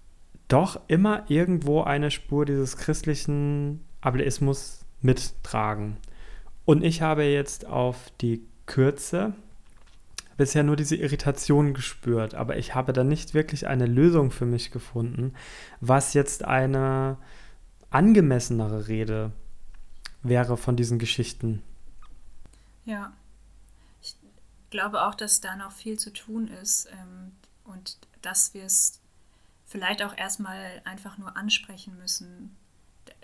doch 0.48 0.80
immer 0.88 1.28
irgendwo 1.28 1.82
eine 1.82 2.10
Spur 2.10 2.44
dieses 2.44 2.76
christlichen 2.76 3.84
Ableismus 4.00 4.84
mittragen. 5.00 5.96
Und 6.64 6.82
ich 6.82 7.02
habe 7.02 7.24
jetzt 7.24 7.66
auf 7.66 8.10
die 8.20 8.46
Kürze 8.66 9.34
bisher 10.36 10.62
nur 10.62 10.76
diese 10.76 10.96
Irritation 10.96 11.74
gespürt, 11.74 12.34
aber 12.34 12.56
ich 12.56 12.74
habe 12.74 12.92
da 12.92 13.04
nicht 13.04 13.34
wirklich 13.34 13.66
eine 13.66 13.86
Lösung 13.86 14.30
für 14.30 14.46
mich 14.46 14.70
gefunden, 14.70 15.34
was 15.80 16.14
jetzt 16.14 16.44
eine 16.44 17.18
angemessenere 17.90 18.88
Rede 18.88 19.30
wäre 20.22 20.56
von 20.56 20.76
diesen 20.76 20.98
Geschichten. 20.98 21.62
Ja, 22.84 23.12
ich 24.02 24.16
glaube 24.70 25.02
auch, 25.02 25.14
dass 25.14 25.40
da 25.40 25.54
noch 25.56 25.72
viel 25.72 25.98
zu 25.98 26.12
tun 26.12 26.48
ist 26.48 26.88
ähm, 26.92 27.32
und 27.64 27.98
dass 28.22 28.54
wir 28.54 28.64
es 28.64 29.00
vielleicht 29.74 30.04
auch 30.04 30.16
erstmal 30.16 30.80
einfach 30.84 31.18
nur 31.18 31.36
ansprechen 31.36 31.98
müssen, 31.98 32.56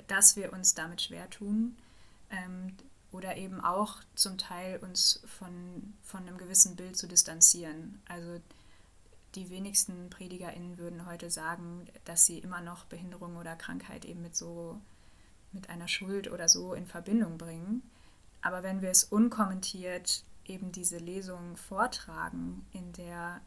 dass 0.08 0.34
wir 0.34 0.52
uns 0.52 0.74
damit 0.74 1.00
schwer 1.00 1.30
tun. 1.30 1.76
Ähm, 2.28 2.76
oder 3.12 3.36
eben 3.36 3.60
auch 3.60 3.98
zum 4.16 4.36
Teil 4.36 4.78
uns 4.78 5.22
von, 5.38 5.94
von 6.02 6.26
einem 6.26 6.38
gewissen 6.38 6.74
Bild 6.74 6.96
zu 6.96 7.06
distanzieren. 7.06 8.02
Also 8.08 8.40
die 9.36 9.48
wenigsten 9.48 10.10
PredigerInnen 10.10 10.76
würden 10.76 11.06
heute 11.06 11.30
sagen, 11.30 11.86
dass 12.04 12.26
sie 12.26 12.38
immer 12.40 12.60
noch 12.60 12.84
Behinderung 12.86 13.36
oder 13.36 13.54
Krankheit 13.54 14.04
eben 14.04 14.22
mit 14.22 14.34
so 14.34 14.80
mit 15.52 15.70
einer 15.70 15.86
Schuld 15.86 16.32
oder 16.32 16.48
so 16.48 16.74
in 16.74 16.86
Verbindung 16.86 17.38
bringen. 17.38 17.88
Aber 18.42 18.64
wenn 18.64 18.82
wir 18.82 18.90
es 18.90 19.04
unkommentiert 19.04 20.24
eben 20.46 20.72
diese 20.72 20.98
Lesung 20.98 21.56
vortragen, 21.56 22.66
in 22.72 22.92
der 22.94 23.40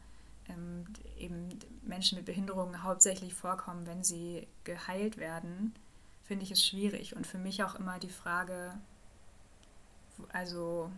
ähm, 0.49 0.85
eben 1.17 1.49
Menschen 1.83 2.17
mit 2.17 2.25
Behinderungen 2.25 2.83
hauptsächlich 2.83 3.33
vorkommen, 3.33 3.85
wenn 3.85 4.03
sie 4.03 4.47
geheilt 4.63 5.17
werden, 5.17 5.73
finde 6.23 6.43
ich 6.43 6.51
es 6.51 6.65
schwierig. 6.65 7.15
Und 7.15 7.27
für 7.27 7.37
mich 7.37 7.63
auch 7.63 7.75
immer 7.75 7.99
die 7.99 8.09
Frage, 8.09 8.77
also 10.31 10.91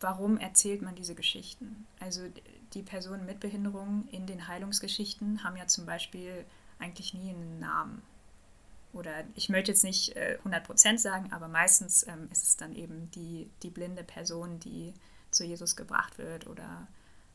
warum 0.00 0.38
erzählt 0.38 0.82
man 0.82 0.94
diese 0.94 1.14
Geschichten? 1.14 1.86
Also 2.00 2.22
die 2.74 2.82
Personen 2.82 3.26
mit 3.26 3.40
Behinderungen 3.40 4.08
in 4.08 4.26
den 4.26 4.48
Heilungsgeschichten 4.48 5.44
haben 5.44 5.56
ja 5.56 5.66
zum 5.66 5.86
Beispiel 5.86 6.44
eigentlich 6.78 7.14
nie 7.14 7.30
einen 7.30 7.58
Namen. 7.58 8.02
Oder 8.92 9.24
ich 9.34 9.48
möchte 9.48 9.72
jetzt 9.72 9.84
nicht 9.84 10.16
äh, 10.16 10.38
100% 10.44 10.98
sagen, 10.98 11.32
aber 11.32 11.48
meistens 11.48 12.06
ähm, 12.06 12.28
ist 12.30 12.44
es 12.44 12.56
dann 12.56 12.74
eben 12.74 13.10
die, 13.10 13.50
die 13.62 13.70
blinde 13.70 14.02
Person, 14.02 14.58
die 14.60 14.94
zu 15.30 15.44
Jesus 15.44 15.76
gebracht 15.76 16.18
wird 16.18 16.46
oder 16.46 16.86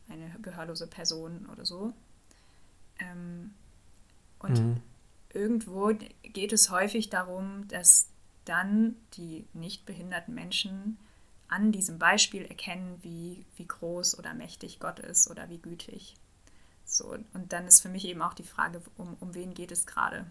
eine 0.09 0.29
gehörlose 0.41 0.87
Person 0.87 1.47
oder 1.51 1.65
so. 1.65 1.93
Ähm, 2.99 3.53
und 4.39 4.59
mhm. 4.59 4.81
irgendwo 5.33 5.93
geht 6.23 6.53
es 6.53 6.69
häufig 6.69 7.09
darum, 7.09 7.67
dass 7.67 8.07
dann 8.45 8.95
die 9.13 9.45
nicht 9.53 9.85
behinderten 9.85 10.33
Menschen 10.33 10.97
an 11.47 11.71
diesem 11.71 11.99
Beispiel 11.99 12.45
erkennen, 12.45 12.97
wie, 13.01 13.45
wie 13.57 13.67
groß 13.67 14.17
oder 14.17 14.33
mächtig 14.33 14.79
Gott 14.79 14.99
ist 14.99 15.29
oder 15.29 15.49
wie 15.49 15.59
gütig. 15.59 16.15
So, 16.85 17.17
und 17.33 17.53
dann 17.53 17.67
ist 17.67 17.81
für 17.81 17.89
mich 17.89 18.05
eben 18.05 18.21
auch 18.21 18.33
die 18.33 18.43
Frage, 18.43 18.81
um, 18.97 19.15
um 19.19 19.33
wen 19.33 19.53
geht 19.53 19.71
es 19.71 19.85
gerade? 19.85 20.25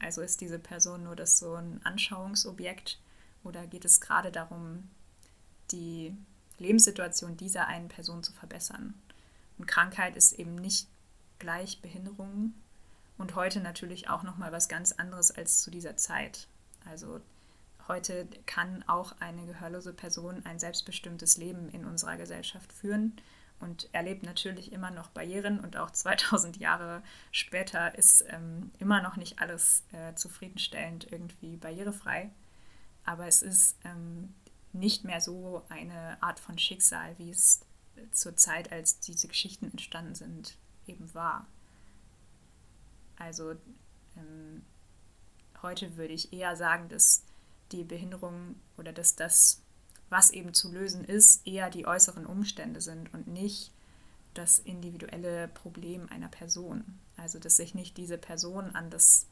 Also 0.00 0.20
ist 0.20 0.40
diese 0.40 0.58
Person 0.58 1.04
nur 1.04 1.16
das 1.16 1.38
so 1.38 1.54
ein 1.54 1.80
Anschauungsobjekt 1.84 3.00
oder 3.42 3.66
geht 3.66 3.84
es 3.84 4.00
gerade 4.00 4.30
darum, 4.30 4.88
die 5.72 6.16
Lebenssituation 6.58 7.36
dieser 7.36 7.66
einen 7.66 7.88
Person 7.88 8.22
zu 8.22 8.32
verbessern? 8.32 8.94
Und 9.58 9.66
Krankheit 9.66 10.16
ist 10.16 10.32
eben 10.32 10.54
nicht 10.54 10.88
gleich 11.38 11.80
Behinderung 11.80 12.54
und 13.16 13.34
heute 13.34 13.60
natürlich 13.60 14.08
auch 14.08 14.22
noch 14.22 14.36
mal 14.36 14.52
was 14.52 14.68
ganz 14.68 14.92
anderes 14.92 15.30
als 15.30 15.62
zu 15.62 15.70
dieser 15.70 15.96
Zeit. 15.96 16.46
Also 16.84 17.20
Heute 17.88 18.28
kann 18.44 18.84
auch 18.86 19.14
eine 19.18 19.46
gehörlose 19.46 19.94
Person 19.94 20.44
ein 20.44 20.58
selbstbestimmtes 20.58 21.38
Leben 21.38 21.70
in 21.70 21.86
unserer 21.86 22.18
Gesellschaft 22.18 22.70
führen 22.70 23.16
und 23.60 23.88
erlebt 23.92 24.24
natürlich 24.24 24.72
immer 24.72 24.90
noch 24.90 25.08
Barrieren 25.08 25.58
und 25.58 25.78
auch 25.78 25.90
2000 25.92 26.58
Jahre 26.58 27.02
später 27.32 27.96
ist 27.96 28.26
ähm, 28.28 28.70
immer 28.78 29.00
noch 29.00 29.16
nicht 29.16 29.40
alles 29.40 29.84
äh, 29.92 30.14
zufriedenstellend 30.14 31.10
irgendwie 31.10 31.56
barrierefrei. 31.56 32.30
Aber 33.06 33.26
es 33.26 33.40
ist 33.40 33.78
ähm, 33.84 34.34
nicht 34.72 35.04
mehr 35.04 35.20
so 35.20 35.62
eine 35.68 36.22
Art 36.22 36.40
von 36.40 36.58
Schicksal, 36.58 37.16
wie 37.18 37.30
es 37.30 37.60
zur 38.12 38.36
Zeit, 38.36 38.72
als 38.72 39.00
diese 39.00 39.28
Geschichten 39.28 39.70
entstanden 39.70 40.14
sind, 40.14 40.56
eben 40.86 41.12
war. 41.14 41.46
Also 43.16 43.52
ähm, 44.16 44.62
heute 45.62 45.96
würde 45.96 46.14
ich 46.14 46.32
eher 46.32 46.56
sagen, 46.56 46.88
dass 46.88 47.24
die 47.72 47.84
Behinderung 47.84 48.56
oder 48.76 48.92
dass 48.92 49.16
das, 49.16 49.62
was 50.08 50.30
eben 50.30 50.54
zu 50.54 50.72
lösen 50.72 51.04
ist, 51.04 51.46
eher 51.46 51.70
die 51.70 51.86
äußeren 51.86 52.24
Umstände 52.24 52.80
sind 52.80 53.12
und 53.12 53.26
nicht 53.26 53.72
das 54.34 54.58
individuelle 54.60 55.48
Problem 55.48 56.08
einer 56.10 56.28
Person. 56.28 56.98
Also 57.16 57.38
dass 57.38 57.56
sich 57.56 57.74
nicht 57.74 57.96
diese 57.96 58.18
Person 58.18 58.74
an 58.74 58.90
das 58.90 59.26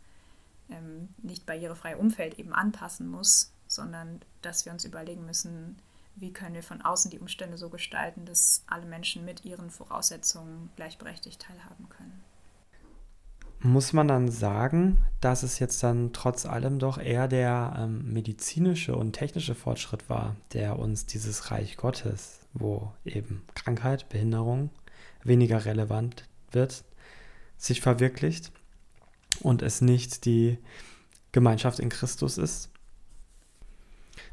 ähm, 0.69 1.09
nicht 1.19 1.47
barrierefreie 1.47 1.97
Umfeld 1.97 2.39
eben 2.39 2.53
anpassen 2.53 3.09
muss, 3.09 3.53
sondern 3.67 4.21
dass 4.43 4.65
wir 4.65 4.73
uns 4.73 4.85
überlegen 4.85 5.27
müssen, 5.27 5.77
wie 6.15 6.33
können 6.33 6.55
wir 6.55 6.63
von 6.63 6.83
außen 6.83 7.11
die 7.11 7.19
Umstände 7.19 7.59
so 7.59 7.69
gestalten, 7.69 8.25
dass 8.25 8.65
alle 8.67 8.87
Menschen 8.87 9.25
mit 9.25 9.45
ihren 9.45 9.71
Voraussetzungen 9.71 10.71
gleichberechtigt 10.77 11.41
teilhaben 11.43 11.89
können. 11.89 12.25
Muss 13.61 13.93
man 13.93 14.09
dann 14.09 14.31
sagen, 14.31 14.99
dass 15.21 15.43
es 15.43 15.59
jetzt 15.59 15.83
dann 15.83 16.13
trotz 16.13 16.47
allem 16.47 16.79
doch 16.79 16.99
eher 16.99 17.27
der 17.27 17.75
ähm, 17.79 18.13
medizinische 18.13 18.95
und 18.95 19.13
technische 19.13 19.55
Fortschritt 19.55 20.09
war, 20.09 20.37
der 20.53 20.79
uns 20.79 21.07
dieses 21.07 21.51
Reich 21.51 21.77
Gottes, 21.77 22.41
wo 22.53 22.93
eben 23.05 23.45
Krankheit, 23.55 24.09
Behinderung 24.09 24.71
weniger 25.25 25.65
relevant 25.65 26.25
wird, 26.53 26.85
sich 27.57 27.81
verwirklicht 27.81 28.53
und 29.41 29.63
es 29.63 29.81
nicht 29.81 30.25
die 30.25 30.59
Gemeinschaft 31.33 31.81
in 31.81 31.89
Christus 31.89 32.39
ist. 32.39 32.71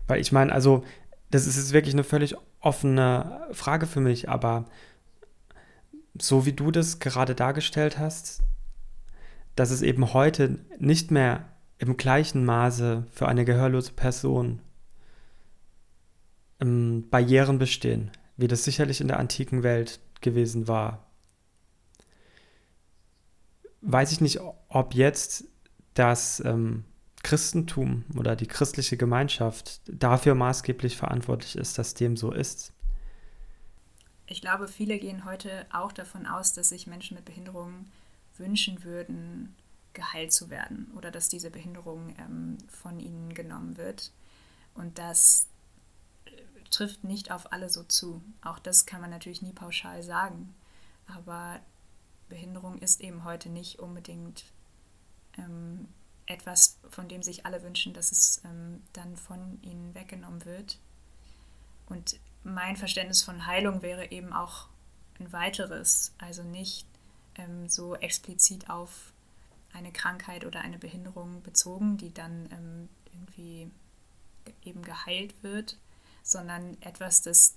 Weil 0.08 0.20
ich 0.22 0.32
meine, 0.32 0.52
also 0.52 0.84
das 1.32 1.48
ist 1.48 1.58
jetzt 1.58 1.74
wirklich 1.74 1.96
eine 1.96 2.04
völlig 2.04 2.36
offene 2.60 3.48
Frage 3.52 3.88
für 3.88 4.00
mich, 4.00 4.30
aber 4.30 4.66
so 6.20 6.46
wie 6.46 6.54
du 6.54 6.72
das 6.72 7.00
gerade 7.00 7.36
dargestellt 7.36 7.98
hast, 7.98 8.44
dass 9.56 9.72
es 9.72 9.82
eben 9.82 10.14
heute 10.14 10.60
nicht 10.80 11.12
mehr 11.12 11.46
im 11.78 11.98
gleichen 11.98 12.46
Maße 12.46 13.06
für 13.12 13.28
eine 13.28 13.46
gehörlose 13.46 13.94
Person 13.94 14.62
ähm, 16.60 17.08
Barrieren 17.10 17.60
bestehen, 17.60 18.12
wie 18.38 18.48
das 18.48 18.64
sicherlich 18.64 19.02
in 19.02 19.08
der 19.08 19.20
antiken 19.20 19.64
Welt 19.64 20.00
gewesen 20.22 20.68
war. 20.68 21.06
Weiß 23.82 24.12
ich 24.12 24.22
nicht, 24.22 24.40
ob 24.70 24.94
jetzt 24.94 25.46
das 25.94 26.42
ähm, 26.46 26.86
Christentum 27.24 28.04
oder 28.18 28.36
die 28.36 28.48
christliche 28.48 28.98
Gemeinschaft 28.98 29.82
dafür 29.88 30.36
maßgeblich 30.36 30.98
verantwortlich 30.98 31.56
ist, 31.56 31.78
dass 31.78 31.94
dem 31.94 32.18
so 32.18 32.32
ist. 32.32 32.74
Ich 34.28 34.42
glaube, 34.42 34.68
viele 34.68 35.00
gehen 35.00 35.26
heute 35.26 35.66
auch 35.72 35.92
davon 35.92 36.26
aus, 36.26 36.54
dass 36.54 36.70
sich 36.70 36.86
Menschen 36.86 37.16
mit 37.16 37.26
Behinderungen 37.26 37.92
wünschen 38.38 38.84
würden, 38.84 39.56
geheilt 39.94 40.34
zu 40.34 40.50
werden 40.50 40.92
oder 40.96 41.12
dass 41.12 41.30
diese 41.30 41.50
Behinderung 41.50 42.16
ähm, 42.18 42.58
von 42.68 43.00
ihnen 43.00 43.34
genommen 43.34 43.78
wird. 43.78 44.12
Und 44.74 44.98
das 44.98 45.48
äh, 46.26 46.32
trifft 46.72 47.04
nicht 47.04 47.32
auf 47.32 47.52
alle 47.54 47.70
so 47.70 47.84
zu. 47.84 48.22
Auch 48.42 48.60
das 48.60 48.86
kann 48.86 49.02
man 49.02 49.12
natürlich 49.12 49.42
nie 49.42 49.54
pauschal 49.54 50.04
sagen. 50.04 50.54
Aber 51.06 51.60
Behinderung 52.28 52.80
ist 52.80 53.02
eben 53.02 53.24
heute 53.24 53.50
nicht 53.50 53.80
unbedingt 53.80 54.46
ähm, 55.38 55.88
etwas, 56.26 56.78
von 56.90 57.08
dem 57.08 57.22
sich 57.24 57.46
alle 57.46 57.64
wünschen, 57.64 57.94
dass 57.94 58.12
es 58.12 58.42
ähm, 58.46 58.82
dann 58.94 59.18
von 59.18 59.62
ihnen 59.62 59.94
weggenommen 59.94 60.46
wird. 60.46 60.80
Und 61.88 62.20
mein 62.44 62.78
Verständnis 62.78 63.24
von 63.24 63.46
Heilung 63.46 63.82
wäre 63.82 64.12
eben 64.12 64.34
auch 64.34 64.68
ein 65.20 65.32
weiteres, 65.32 66.14
also 66.18 66.44
nicht 66.44 66.88
ähm, 67.36 67.68
so 67.70 67.96
explizit 67.96 68.70
auf 68.70 69.14
eine 69.74 69.92
Krankheit 69.92 70.46
oder 70.46 70.62
eine 70.62 70.78
Behinderung 70.78 71.42
bezogen, 71.42 71.98
die 71.98 72.14
dann 72.14 72.50
ähm, 72.52 72.90
irgendwie 73.12 73.72
eben 74.64 74.84
geheilt 74.84 75.34
wird, 75.42 75.78
sondern 76.22 76.78
etwas, 76.82 77.22
das 77.22 77.56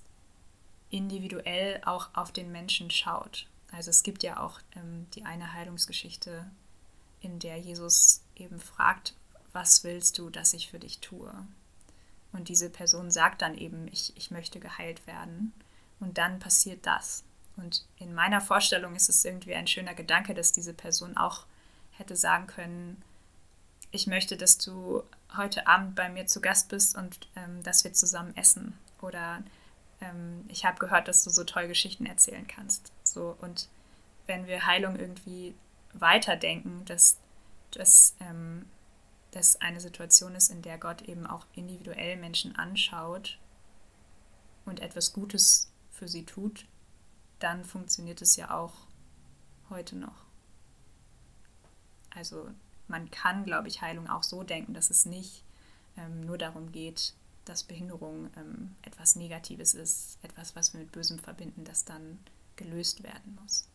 individuell 0.89 1.81
auch 1.85 2.09
auf 2.13 2.31
den 2.31 2.51
Menschen 2.51 2.89
schaut. 2.89 3.47
Also 3.71 3.89
es 3.89 4.03
gibt 4.03 4.23
ja 4.23 4.39
auch 4.39 4.59
ähm, 4.75 5.07
die 5.13 5.25
eine 5.25 5.53
Heilungsgeschichte, 5.53 6.49
in 7.19 7.39
der 7.39 7.57
Jesus 7.57 8.21
eben 8.39 8.59
fragt, 8.59 9.13
was 9.53 9.83
willst 9.83 10.17
du, 10.17 10.29
dass 10.29 10.53
ich 10.53 10.69
für 10.69 10.79
dich 10.79 10.99
tue? 10.99 11.33
Und 12.31 12.49
diese 12.49 12.69
Person 12.69 13.09
sagt 13.11 13.41
dann 13.41 13.57
eben, 13.57 13.87
ich, 13.87 14.15
ich 14.15 14.31
möchte 14.31 14.59
geheilt 14.59 15.07
werden. 15.07 15.53
Und 15.99 16.17
dann 16.17 16.39
passiert 16.39 16.85
das. 16.85 17.23
Und 17.55 17.85
in 17.97 18.13
meiner 18.13 18.41
Vorstellung 18.41 18.95
ist 18.95 19.09
es 19.09 19.25
irgendwie 19.25 19.55
ein 19.55 19.67
schöner 19.67 19.95
Gedanke, 19.95 20.35
dass 20.35 20.51
diese 20.51 20.73
Person 20.73 21.17
auch 21.17 21.45
hätte 21.91 22.15
sagen 22.15 22.45
können, 22.45 23.01
ich 23.91 24.05
möchte, 24.05 24.37
dass 24.37 24.57
du 24.57 25.03
heute 25.35 25.65
Abend 25.65 25.95
bei 25.95 26.09
mir 26.09 26.27
zu 26.27 26.41
Gast 26.41 26.69
bist 26.69 26.95
und 26.95 27.27
ähm, 27.35 27.63
dass 27.63 27.83
wir 27.83 27.93
zusammen 27.93 28.35
essen. 28.35 28.77
Oder 29.01 29.41
ähm, 30.01 30.45
ich 30.49 30.65
habe 30.65 30.77
gehört, 30.77 31.07
dass 31.07 31.23
du 31.23 31.29
so 31.29 31.43
tolle 31.43 31.67
Geschichten 31.67 32.05
erzählen 32.05 32.45
kannst. 32.47 32.91
So, 33.03 33.35
und 33.41 33.69
wenn 34.27 34.45
wir 34.45 34.65
Heilung 34.65 34.97
irgendwie 34.99 35.55
weiterdenken, 35.93 36.83
dass, 36.85 37.17
dass 37.71 38.15
ähm, 38.19 38.65
das 39.31 39.61
eine 39.61 39.79
Situation 39.79 40.35
ist, 40.35 40.49
in 40.49 40.61
der 40.61 40.77
Gott 40.77 41.03
eben 41.03 41.27
auch 41.27 41.45
individuell 41.53 42.17
Menschen 42.17 42.55
anschaut 42.55 43.39
und 44.65 44.79
etwas 44.79 45.13
Gutes 45.13 45.71
für 45.91 46.07
sie 46.07 46.25
tut, 46.25 46.65
dann 47.39 47.65
funktioniert 47.65 48.21
es 48.21 48.35
ja 48.35 48.51
auch 48.51 48.73
heute 49.69 49.95
noch. 49.95 50.25
Also 52.11 52.49
man 52.87 53.11
kann, 53.11 53.43
glaube 53.43 53.67
ich, 53.67 53.81
Heilung 53.81 54.07
auch 54.07 54.23
so 54.23 54.43
denken, 54.43 54.73
dass 54.73 54.89
es 54.89 55.05
nicht 55.05 55.43
ähm, 55.97 56.21
nur 56.21 56.37
darum 56.37 56.71
geht, 56.71 57.13
dass 57.45 57.63
Behinderung 57.63 58.29
ähm, 58.35 58.75
etwas 58.81 59.15
Negatives 59.15 59.73
ist, 59.73 60.17
etwas, 60.21 60.55
was 60.55 60.73
wir 60.73 60.79
mit 60.81 60.91
Bösem 60.91 61.19
verbinden, 61.19 61.63
das 61.63 61.85
dann 61.85 62.19
gelöst 62.55 63.03
werden 63.03 63.37
muss. 63.41 63.69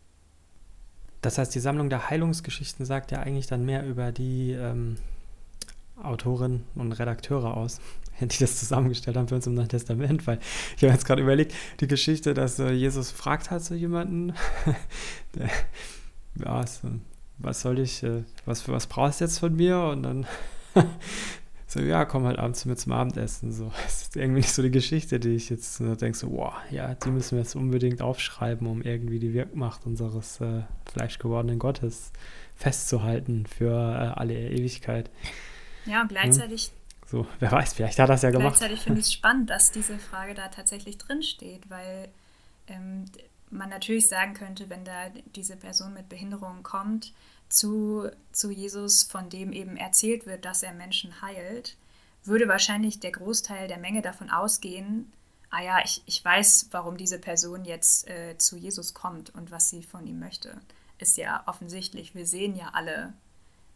Das 1.22 1.38
heißt, 1.38 1.54
die 1.54 1.61
Sammlung 1.61 1.88
der 1.88 2.11
Heilungsgeschichten 2.11 2.85
sagt 2.85 3.12
ja 3.12 3.20
eigentlich 3.20 3.46
dann 3.46 3.64
mehr 3.64 3.87
über 3.87 4.12
die 4.12 4.52
ähm, 4.52 4.96
Autoren 6.02 6.64
und 6.74 6.92
Redakteure 6.92 7.56
aus, 7.56 7.80
die 8.20 8.38
das 8.38 8.58
zusammengestellt 8.58 9.16
haben 9.16 9.28
für 9.28 9.37
uns 9.37 9.46
im 9.46 9.54
Neuen 9.54 9.68
Testament, 9.68 10.26
weil 10.26 10.38
ich 10.76 10.82
habe 10.82 10.92
jetzt 10.92 11.06
gerade 11.06 11.22
überlegt, 11.22 11.54
die 11.80 11.87
Geschichte, 11.87 12.35
dass 12.35 12.58
äh, 12.58 12.72
Jesus 12.72 13.11
fragt 13.12 13.50
halt 13.50 13.64
so 13.64 13.74
jemanden, 13.74 14.35
der, 15.35 15.48
ja, 16.44 16.66
so, 16.66 16.88
was 17.38 17.61
soll 17.61 17.78
ich, 17.78 18.02
äh, 18.02 18.24
was, 18.44 18.68
was 18.68 18.87
brauchst 18.87 19.20
du 19.20 19.24
jetzt 19.24 19.38
von 19.38 19.54
mir? 19.54 19.78
Und 19.78 20.02
dann 20.02 20.26
so, 21.72 21.80
ja, 21.80 22.04
komm 22.04 22.26
halt 22.26 22.38
abends 22.38 22.64
mit 22.66 22.78
zum 22.78 22.92
Abendessen. 22.92 23.50
So, 23.50 23.72
das 23.85 24.02
ist 24.02 24.16
irgendwie 24.16 24.40
nicht 24.40 24.52
so 24.52 24.62
die 24.62 24.70
Geschichte, 24.70 25.18
die 25.18 25.35
ich 25.35 25.48
jetzt 25.48 25.80
äh, 25.80 25.96
denke, 25.96 26.18
so, 26.18 26.30
wow, 26.30 26.54
ja, 26.70 26.94
die 26.94 27.11
müssen 27.11 27.37
wir 27.37 27.42
jetzt 27.42 27.56
unbedingt 27.56 28.02
aufschreiben, 28.02 28.66
um 28.66 28.82
irgendwie 28.82 29.18
die 29.18 29.32
Wirkmacht 29.32 29.87
unseres 29.87 30.40
äh, 30.40 30.62
fleischgewordenen 30.92 31.58
Gottes 31.58 32.12
festzuhalten 32.56 33.46
für 33.46 33.72
äh, 33.72 34.18
alle 34.18 34.35
Ewigkeit. 34.35 35.11
Ja, 35.87 36.02
und 36.02 36.08
gleichzeitig. 36.08 36.66
Hm? 36.66 36.72
So, 37.06 37.26
wer 37.40 37.52
weiß, 37.52 37.74
vielleicht 37.74 37.98
hat 37.98 38.08
er 38.08 38.14
das 38.14 38.22
ja 38.22 38.30
gemacht. 38.30 38.56
Gleichzeitig 38.58 38.80
finde 38.80 39.00
ich 39.00 39.06
es 39.06 39.12
spannend, 39.14 39.50
dass 39.50 39.70
diese 39.70 39.98
Frage 39.98 40.35
da 40.35 40.48
tatsächlich 40.48 40.98
drinsteht, 40.98 41.70
weil 41.70 42.08
ähm, 42.68 43.06
man 43.50 43.70
natürlich 43.70 44.08
sagen 44.08 44.35
könnte, 44.35 44.68
wenn 44.68 44.85
da 44.85 45.11
diese 45.35 45.56
Person 45.56 45.94
mit 45.94 46.08
Behinderung 46.08 46.62
kommt, 46.62 47.12
zu, 47.52 48.10
zu 48.32 48.50
Jesus, 48.50 49.02
von 49.02 49.28
dem 49.28 49.52
eben 49.52 49.76
erzählt 49.76 50.24
wird, 50.24 50.44
dass 50.44 50.62
er 50.62 50.72
Menschen 50.72 51.20
heilt, 51.20 51.76
würde 52.24 52.48
wahrscheinlich 52.48 52.98
der 52.98 53.12
Großteil 53.12 53.68
der 53.68 53.78
Menge 53.78 54.00
davon 54.00 54.30
ausgehen, 54.30 55.12
ah 55.50 55.60
ja, 55.60 55.80
ich, 55.84 56.02
ich 56.06 56.24
weiß, 56.24 56.68
warum 56.70 56.96
diese 56.96 57.18
Person 57.18 57.66
jetzt 57.66 58.08
äh, 58.08 58.38
zu 58.38 58.56
Jesus 58.56 58.94
kommt 58.94 59.34
und 59.34 59.50
was 59.50 59.68
sie 59.68 59.82
von 59.82 60.06
ihm 60.06 60.18
möchte. 60.18 60.58
Ist 60.98 61.18
ja 61.18 61.42
offensichtlich. 61.46 62.14
Wir 62.14 62.26
sehen 62.26 62.56
ja 62.56 62.70
alle 62.72 63.12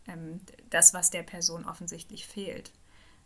ähm, 0.07 0.41
das, 0.71 0.95
was 0.95 1.11
der 1.11 1.23
Person 1.23 1.67
offensichtlich 1.67 2.27
fehlt. 2.27 2.73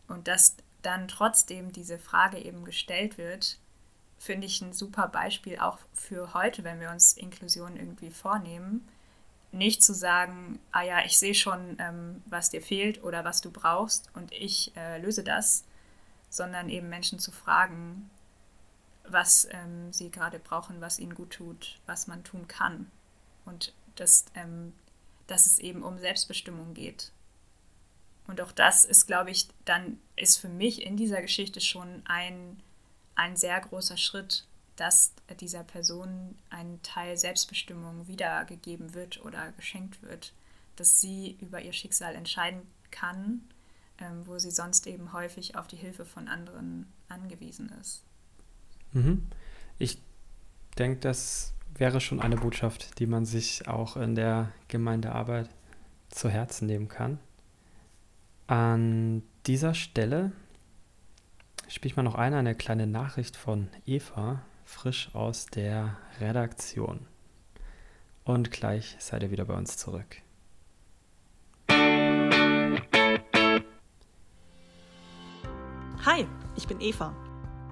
Und 0.08 0.26
dass 0.26 0.56
dann 0.82 1.06
trotzdem 1.06 1.70
diese 1.70 1.98
Frage 1.98 2.38
eben 2.38 2.64
gestellt 2.64 3.18
wird, 3.18 3.58
finde 4.18 4.48
ich 4.48 4.60
ein 4.62 4.72
super 4.72 5.06
Beispiel 5.06 5.60
auch 5.60 5.78
für 5.92 6.34
heute, 6.34 6.64
wenn 6.64 6.80
wir 6.80 6.90
uns 6.90 7.12
Inklusion 7.12 7.76
irgendwie 7.76 8.10
vornehmen 8.10 8.88
nicht 9.52 9.82
zu 9.82 9.94
sagen, 9.94 10.60
ah 10.70 10.82
ja, 10.82 11.04
ich 11.04 11.18
sehe 11.18 11.34
schon, 11.34 11.76
ähm, 11.78 12.22
was 12.26 12.50
dir 12.50 12.62
fehlt 12.62 13.02
oder 13.02 13.24
was 13.24 13.40
du 13.40 13.50
brauchst 13.50 14.10
und 14.14 14.32
ich 14.32 14.72
äh, 14.76 14.98
löse 14.98 15.24
das, 15.24 15.64
sondern 16.28 16.68
eben 16.68 16.88
Menschen 16.88 17.18
zu 17.18 17.32
fragen, 17.32 18.10
was 19.04 19.48
ähm, 19.50 19.92
sie 19.92 20.10
gerade 20.10 20.38
brauchen, 20.38 20.80
was 20.80 20.98
ihnen 20.98 21.14
gut 21.14 21.32
tut, 21.32 21.80
was 21.86 22.06
man 22.06 22.22
tun 22.22 22.46
kann. 22.46 22.90
Und 23.44 23.74
das, 23.96 24.26
ähm, 24.34 24.72
dass 25.26 25.46
es 25.46 25.58
eben 25.58 25.82
um 25.82 25.98
Selbstbestimmung 25.98 26.74
geht. 26.74 27.10
Und 28.26 28.40
auch 28.40 28.52
das 28.52 28.84
ist, 28.84 29.06
glaube 29.06 29.32
ich, 29.32 29.48
dann 29.64 30.00
ist 30.14 30.38
für 30.38 30.48
mich 30.48 30.82
in 30.82 30.96
dieser 30.96 31.20
Geschichte 31.20 31.60
schon 31.60 32.02
ein, 32.06 32.62
ein 33.16 33.36
sehr 33.36 33.60
großer 33.60 33.96
Schritt, 33.96 34.46
dass 34.81 35.12
dieser 35.40 35.62
Person 35.62 36.37
ein 36.49 36.81
Teil 36.83 37.19
Selbstbestimmung 37.19 38.09
wiedergegeben 38.09 38.95
wird 38.95 39.23
oder 39.23 39.53
geschenkt 39.53 40.03
wird, 40.03 40.33
dass 40.77 41.03
sie 41.03 41.37
über 41.43 41.61
ihr 41.61 41.75
Schicksal 41.75 42.14
entscheiden 42.14 42.62
kann, 42.90 43.43
ähm, 43.99 44.27
wo 44.27 44.38
sie 44.38 44.51
sonst 44.51 44.87
eben 44.87 45.12
häufig 45.12 45.55
auf 45.55 45.66
die 45.66 45.77
Hilfe 45.77 46.07
von 46.07 46.29
anderen 46.29 46.87
angewiesen 47.11 47.71
ist. 47.79 48.03
Mhm. 48.93 49.27
Ich 49.79 50.01
denke, 50.79 51.01
das 51.01 51.53
wäre 51.75 52.01
schon 52.01 52.19
eine 52.19 52.37
Botschaft, 52.37 52.99
die 53.01 53.07
man 53.07 53.27
sich 53.27 53.69
auch 53.69 53.99
in 53.99 54.14
der 54.14 54.51
Gemeindearbeit 54.69 55.51
zu 56.09 56.31
Herzen 56.31 56.66
nehmen 56.66 56.88
kann. 56.88 57.19
An 58.47 59.23
dieser 59.47 59.75
Stelle 59.75 60.33
spiele 61.69 61.90
ich 61.90 61.97
mal 61.97 62.03
noch 62.03 62.14
eine, 62.14 62.38
eine 62.38 62.55
kleine 62.55 62.87
Nachricht 62.87 63.37
von 63.37 63.69
Eva, 63.85 64.40
frisch 64.70 65.11
aus 65.14 65.46
der 65.46 65.96
Redaktion. 66.20 67.06
Und 68.24 68.50
gleich 68.50 68.96
seid 68.98 69.22
ihr 69.22 69.30
wieder 69.30 69.44
bei 69.44 69.54
uns 69.54 69.76
zurück. 69.76 70.16
Hi, 76.06 76.26
ich 76.56 76.66
bin 76.66 76.80
Eva. 76.80 77.14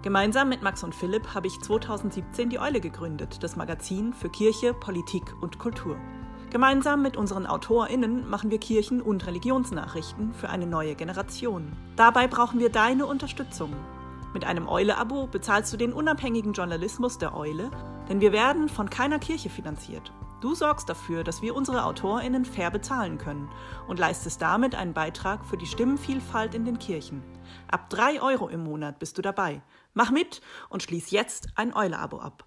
Gemeinsam 0.02 0.48
mit 0.48 0.62
Max 0.62 0.84
und 0.84 0.94
Philipp 0.94 1.34
habe 1.34 1.46
ich 1.46 1.58
2017 1.60 2.50
die 2.50 2.58
Eule 2.58 2.80
gegründet, 2.80 3.42
das 3.42 3.56
Magazin 3.56 4.12
für 4.12 4.28
Kirche, 4.28 4.74
Politik 4.74 5.24
und 5.40 5.58
Kultur. 5.58 5.96
Gemeinsam 6.50 7.02
mit 7.02 7.16
unseren 7.16 7.46
AutorInnen 7.46 8.28
machen 8.28 8.50
wir 8.50 8.58
Kirchen- 8.58 9.02
und 9.02 9.26
Religionsnachrichten 9.26 10.34
für 10.34 10.48
eine 10.48 10.66
neue 10.66 10.94
Generation. 10.94 11.72
Dabei 11.96 12.26
brauchen 12.26 12.58
wir 12.58 12.70
deine 12.70 13.06
Unterstützung. 13.06 13.74
Mit 14.34 14.44
einem 14.44 14.68
Eule-Abo 14.68 15.26
bezahlst 15.26 15.72
du 15.72 15.76
den 15.78 15.92
unabhängigen 15.92 16.52
Journalismus 16.52 17.16
der 17.16 17.34
Eule, 17.34 17.70
denn 18.08 18.20
wir 18.20 18.32
werden 18.32 18.68
von 18.68 18.90
keiner 18.90 19.18
Kirche 19.18 19.48
finanziert. 19.48 20.12
Du 20.40 20.54
sorgst 20.54 20.88
dafür, 20.88 21.24
dass 21.24 21.42
wir 21.42 21.56
unsere 21.56 21.84
AutorInnen 21.84 22.44
fair 22.44 22.70
bezahlen 22.70 23.18
können 23.18 23.48
und 23.88 23.98
leistest 23.98 24.40
damit 24.40 24.74
einen 24.74 24.92
Beitrag 24.92 25.44
für 25.44 25.56
die 25.56 25.66
Stimmenvielfalt 25.66 26.54
in 26.54 26.64
den 26.64 26.78
Kirchen. 26.78 27.22
Ab 27.68 27.90
3 27.90 28.20
Euro 28.22 28.48
im 28.48 28.62
Monat 28.62 28.98
bist 28.98 29.18
du 29.18 29.22
dabei. 29.22 29.62
Mach 29.94 30.10
mit 30.10 30.42
und 30.68 30.82
schließ 30.82 31.10
jetzt 31.10 31.48
ein 31.56 31.74
Eule-Abo 31.74 32.20
ab. 32.20 32.44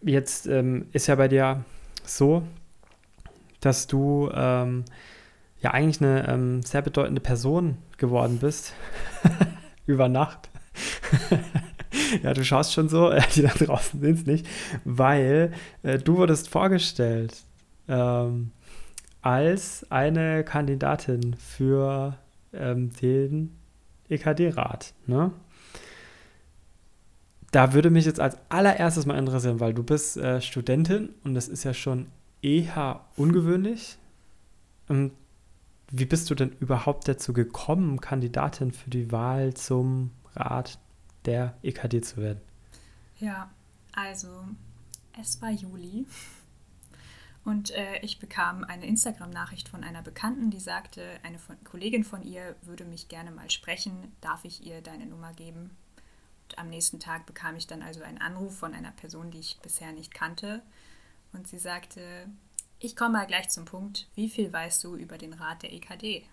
Jetzt 0.00 0.46
ähm, 0.46 0.88
ist 0.92 1.08
ja 1.08 1.16
bei 1.16 1.28
dir 1.28 1.64
so, 2.04 2.44
dass 3.60 3.88
du 3.88 4.30
ähm, 4.32 4.84
ja 5.60 5.72
eigentlich 5.72 6.00
eine 6.00 6.28
ähm, 6.28 6.62
sehr 6.62 6.82
bedeutende 6.82 7.20
Person 7.20 7.78
geworden 7.96 8.38
bist 8.38 8.74
über 9.86 10.08
Nacht. 10.08 10.50
ja, 12.22 12.32
du 12.32 12.44
schaust 12.44 12.72
schon 12.72 12.88
so, 12.88 13.12
die 13.34 13.42
da 13.42 13.48
draußen 13.48 14.00
sind 14.00 14.18
es 14.18 14.26
nicht, 14.26 14.46
weil 14.84 15.52
äh, 15.82 15.98
du 15.98 16.16
wurdest 16.16 16.48
vorgestellt 16.48 17.36
ähm, 17.88 18.52
als 19.22 19.90
eine 19.90 20.44
Kandidatin 20.44 21.34
für 21.34 22.16
ähm, 22.52 22.90
den 23.00 23.56
EKD-Rat. 24.08 24.94
Ne? 25.06 25.32
Da 27.50 27.72
würde 27.72 27.90
mich 27.90 28.04
jetzt 28.04 28.20
als 28.20 28.36
allererstes 28.48 29.06
mal 29.06 29.18
interessieren, 29.18 29.58
weil 29.58 29.74
du 29.74 29.82
bist 29.82 30.16
äh, 30.18 30.40
Studentin 30.40 31.10
und 31.24 31.34
das 31.34 31.48
ist 31.48 31.64
ja 31.64 31.74
schon 31.74 32.06
eher 32.42 33.00
ungewöhnlich. 33.16 33.98
Ähm, 34.88 35.12
wie 35.90 36.04
bist 36.04 36.30
du 36.30 36.34
denn 36.34 36.50
überhaupt 36.60 37.08
dazu 37.08 37.32
gekommen, 37.32 38.00
Kandidatin 38.00 38.72
für 38.72 38.90
die 38.90 39.10
Wahl 39.10 39.54
zum 39.54 40.10
Rat 40.34 40.78
der 41.24 41.56
EKD 41.62 42.02
zu 42.02 42.18
werden? 42.18 42.40
Ja, 43.18 43.50
also 43.92 44.28
es 45.20 45.40
war 45.42 45.50
Juli 45.50 46.06
und 47.44 47.70
äh, 47.70 47.98
ich 48.02 48.18
bekam 48.18 48.64
eine 48.64 48.86
Instagram-Nachricht 48.86 49.68
von 49.68 49.82
einer 49.82 50.02
Bekannten, 50.02 50.50
die 50.50 50.60
sagte, 50.60 51.02
eine 51.22 51.38
von, 51.38 51.56
Kollegin 51.64 52.04
von 52.04 52.22
ihr 52.22 52.54
würde 52.62 52.84
mich 52.84 53.08
gerne 53.08 53.30
mal 53.30 53.50
sprechen, 53.50 54.12
darf 54.20 54.44
ich 54.44 54.66
ihr 54.66 54.82
deine 54.82 55.06
Nummer 55.06 55.32
geben? 55.32 55.70
Und 56.44 56.58
am 56.58 56.68
nächsten 56.68 57.00
Tag 57.00 57.24
bekam 57.24 57.56
ich 57.56 57.66
dann 57.66 57.82
also 57.82 58.02
einen 58.02 58.18
Anruf 58.18 58.58
von 58.58 58.74
einer 58.74 58.92
Person, 58.92 59.30
die 59.30 59.38
ich 59.38 59.58
bisher 59.62 59.92
nicht 59.92 60.12
kannte 60.12 60.62
und 61.32 61.48
sie 61.48 61.58
sagte, 61.58 62.26
ich 62.80 62.96
komme 62.96 63.18
mal 63.18 63.26
gleich 63.26 63.48
zum 63.48 63.64
Punkt, 63.64 64.06
wie 64.14 64.28
viel 64.28 64.52
weißt 64.52 64.84
du 64.84 64.96
über 64.96 65.18
den 65.18 65.32
Rat 65.32 65.62
der 65.62 65.72
EKD? 65.72 66.24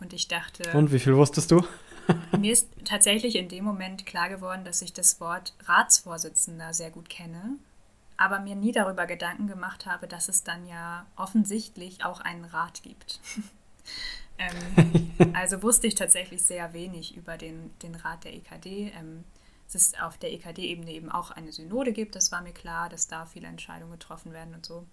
Und 0.00 0.12
ich 0.12 0.28
dachte. 0.28 0.76
Und 0.76 0.92
wie 0.92 0.98
viel 0.98 1.16
wusstest 1.16 1.50
du? 1.50 1.64
mir 2.38 2.52
ist 2.52 2.68
tatsächlich 2.84 3.36
in 3.36 3.48
dem 3.48 3.64
Moment 3.64 4.04
klar 4.04 4.28
geworden, 4.28 4.64
dass 4.64 4.82
ich 4.82 4.92
das 4.92 5.20
Wort 5.20 5.54
Ratsvorsitzender 5.64 6.74
sehr 6.74 6.90
gut 6.90 7.08
kenne, 7.08 7.56
aber 8.16 8.40
mir 8.40 8.54
nie 8.54 8.72
darüber 8.72 9.06
Gedanken 9.06 9.46
gemacht 9.46 9.86
habe, 9.86 10.06
dass 10.06 10.28
es 10.28 10.42
dann 10.42 10.66
ja 10.66 11.06
offensichtlich 11.16 12.04
auch 12.04 12.20
einen 12.20 12.44
Rat 12.44 12.82
gibt. 12.82 13.20
ähm, 14.38 15.32
also 15.34 15.62
wusste 15.62 15.86
ich 15.86 15.94
tatsächlich 15.94 16.42
sehr 16.42 16.72
wenig 16.74 17.16
über 17.16 17.38
den, 17.38 17.70
den 17.82 17.94
Rat 17.94 18.24
der 18.24 18.34
EKD. 18.34 18.92
Ähm, 18.98 19.24
dass 19.66 19.74
es 19.74 20.00
auf 20.00 20.18
der 20.18 20.32
EKD-Ebene 20.32 20.92
eben 20.92 21.10
auch 21.10 21.30
eine 21.30 21.50
Synode 21.50 21.92
gibt, 21.92 22.14
das 22.14 22.30
war 22.30 22.42
mir 22.42 22.52
klar, 22.52 22.88
dass 22.90 23.08
da 23.08 23.26
viele 23.26 23.48
Entscheidungen 23.48 23.92
getroffen 23.92 24.32
werden 24.32 24.54
und 24.54 24.66
so. 24.66 24.86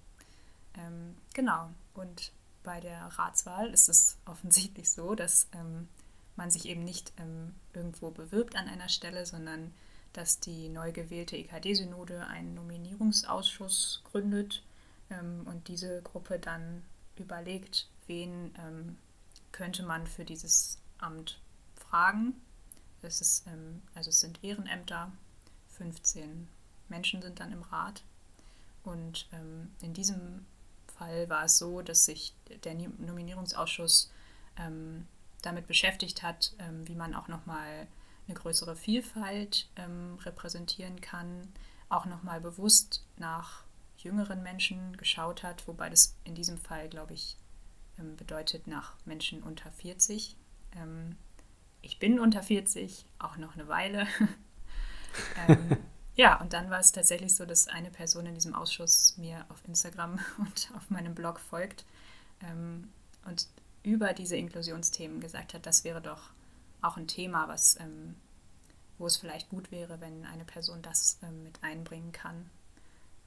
Ähm, 0.77 1.15
genau. 1.34 1.69
Und 1.93 2.31
bei 2.63 2.79
der 2.79 2.99
Ratswahl 3.17 3.69
ist 3.71 3.89
es 3.89 4.17
offensichtlich 4.25 4.89
so, 4.89 5.15
dass 5.15 5.47
ähm, 5.53 5.88
man 6.36 6.51
sich 6.51 6.67
eben 6.67 6.84
nicht 6.84 7.13
ähm, 7.17 7.53
irgendwo 7.73 8.12
bewirbt 8.12 8.55
an 8.55 8.67
einer 8.67 8.89
Stelle, 8.89 9.25
sondern 9.25 9.73
dass 10.13 10.39
die 10.39 10.69
neu 10.69 10.91
gewählte 10.91 11.38
EKD-Synode 11.38 12.27
einen 12.27 12.53
Nominierungsausschuss 12.53 14.01
gründet 14.03 14.63
ähm, 15.10 15.41
und 15.45 15.67
diese 15.67 16.01
Gruppe 16.01 16.39
dann 16.39 16.84
überlegt, 17.15 17.88
wen 18.07 18.53
ähm, 18.57 18.97
könnte 19.51 19.84
man 19.84 20.07
für 20.07 20.25
dieses 20.25 20.77
Amt 20.97 21.39
fragen. 21.75 22.36
Es 23.01 23.21
ist, 23.21 23.47
ähm, 23.47 23.81
also 23.95 24.10
es 24.10 24.19
sind 24.19 24.43
Ehrenämter, 24.43 25.12
15 25.77 26.47
Menschen 26.89 27.21
sind 27.21 27.39
dann 27.39 27.51
im 27.51 27.63
Rat. 27.63 28.03
Und 28.84 29.27
ähm, 29.31 29.69
in 29.81 29.93
diesem 29.93 30.45
Fall 31.02 31.30
war 31.30 31.46
es 31.46 31.58
so, 31.58 31.82
dass 31.82 32.06
sich 32.06 32.36
der 32.64 32.76
Nominierungsausschuss 32.76 34.12
ähm, 34.58 35.08
damit 35.42 35.66
beschäftigt 35.66 36.22
hat, 36.22 36.54
ähm, 36.60 36.88
wie 36.88 36.94
man 36.94 37.16
auch 37.16 37.28
nochmal 37.28 37.88
eine 38.28 38.38
größere 38.38 38.76
Vielfalt 38.76 39.68
ähm, 39.78 40.20
repräsentieren 40.22 41.02
kann, 41.02 41.52
auch 41.90 42.06
nochmal 42.06 42.40
bewusst 42.40 43.04
nach 43.18 43.64
jüngeren 43.98 44.44
Menschen 44.44 44.96
geschaut 44.96 45.42
hat, 45.42 45.68
wobei 45.68 45.90
das 45.90 46.16
in 46.24 46.36
diesem 46.36 46.60
Fall, 46.60 46.88
glaube 46.88 47.14
ich, 47.14 47.36
ähm, 48.00 48.16
bedeutet 48.16 48.68
nach 48.68 48.94
Menschen 49.06 49.42
unter 49.42 49.72
40. 49.72 50.36
Ähm, 50.76 51.16
ich 51.82 51.98
bin 51.98 52.20
unter 52.20 52.44
40, 52.44 53.06
auch 53.18 53.38
noch 53.38 53.56
eine 53.56 53.68
Weile. 53.68 54.06
Ja, 56.15 56.39
und 56.41 56.54
dann 56.54 56.69
war 56.69 56.80
es 56.80 56.91
tatsächlich 56.91 57.36
so, 57.36 57.45
dass 57.45 57.67
eine 57.67 57.89
Person 57.89 58.26
in 58.26 58.34
diesem 58.34 58.54
Ausschuss 58.54 59.17
mir 59.17 59.45
auf 59.50 59.63
Instagram 59.65 60.19
und 60.38 60.71
auf 60.76 60.89
meinem 60.89 61.15
Blog 61.15 61.39
folgt 61.39 61.86
ähm, 62.41 62.91
und 63.26 63.47
über 63.84 64.13
diese 64.13 64.36
Inklusionsthemen 64.36 65.21
gesagt 65.21 65.54
hat, 65.54 65.65
das 65.65 65.84
wäre 65.84 66.02
doch 66.02 66.32
auch 66.82 66.97
ein 66.97 67.08
Thema, 67.08 67.47
was, 67.47 67.80
ähm, 67.80 68.15
wo 68.97 69.08
es 69.08 69.17
vielleicht 69.17 69.50
gut 69.50 69.71
wäre, 69.71 70.02
wenn 70.02 70.26
eine 70.26 70.45
Person 70.45 70.82
das 70.82 71.17
ähm, 71.24 71.43
mit 71.43 71.63
einbringen 71.63 72.12
kann. 72.12 72.50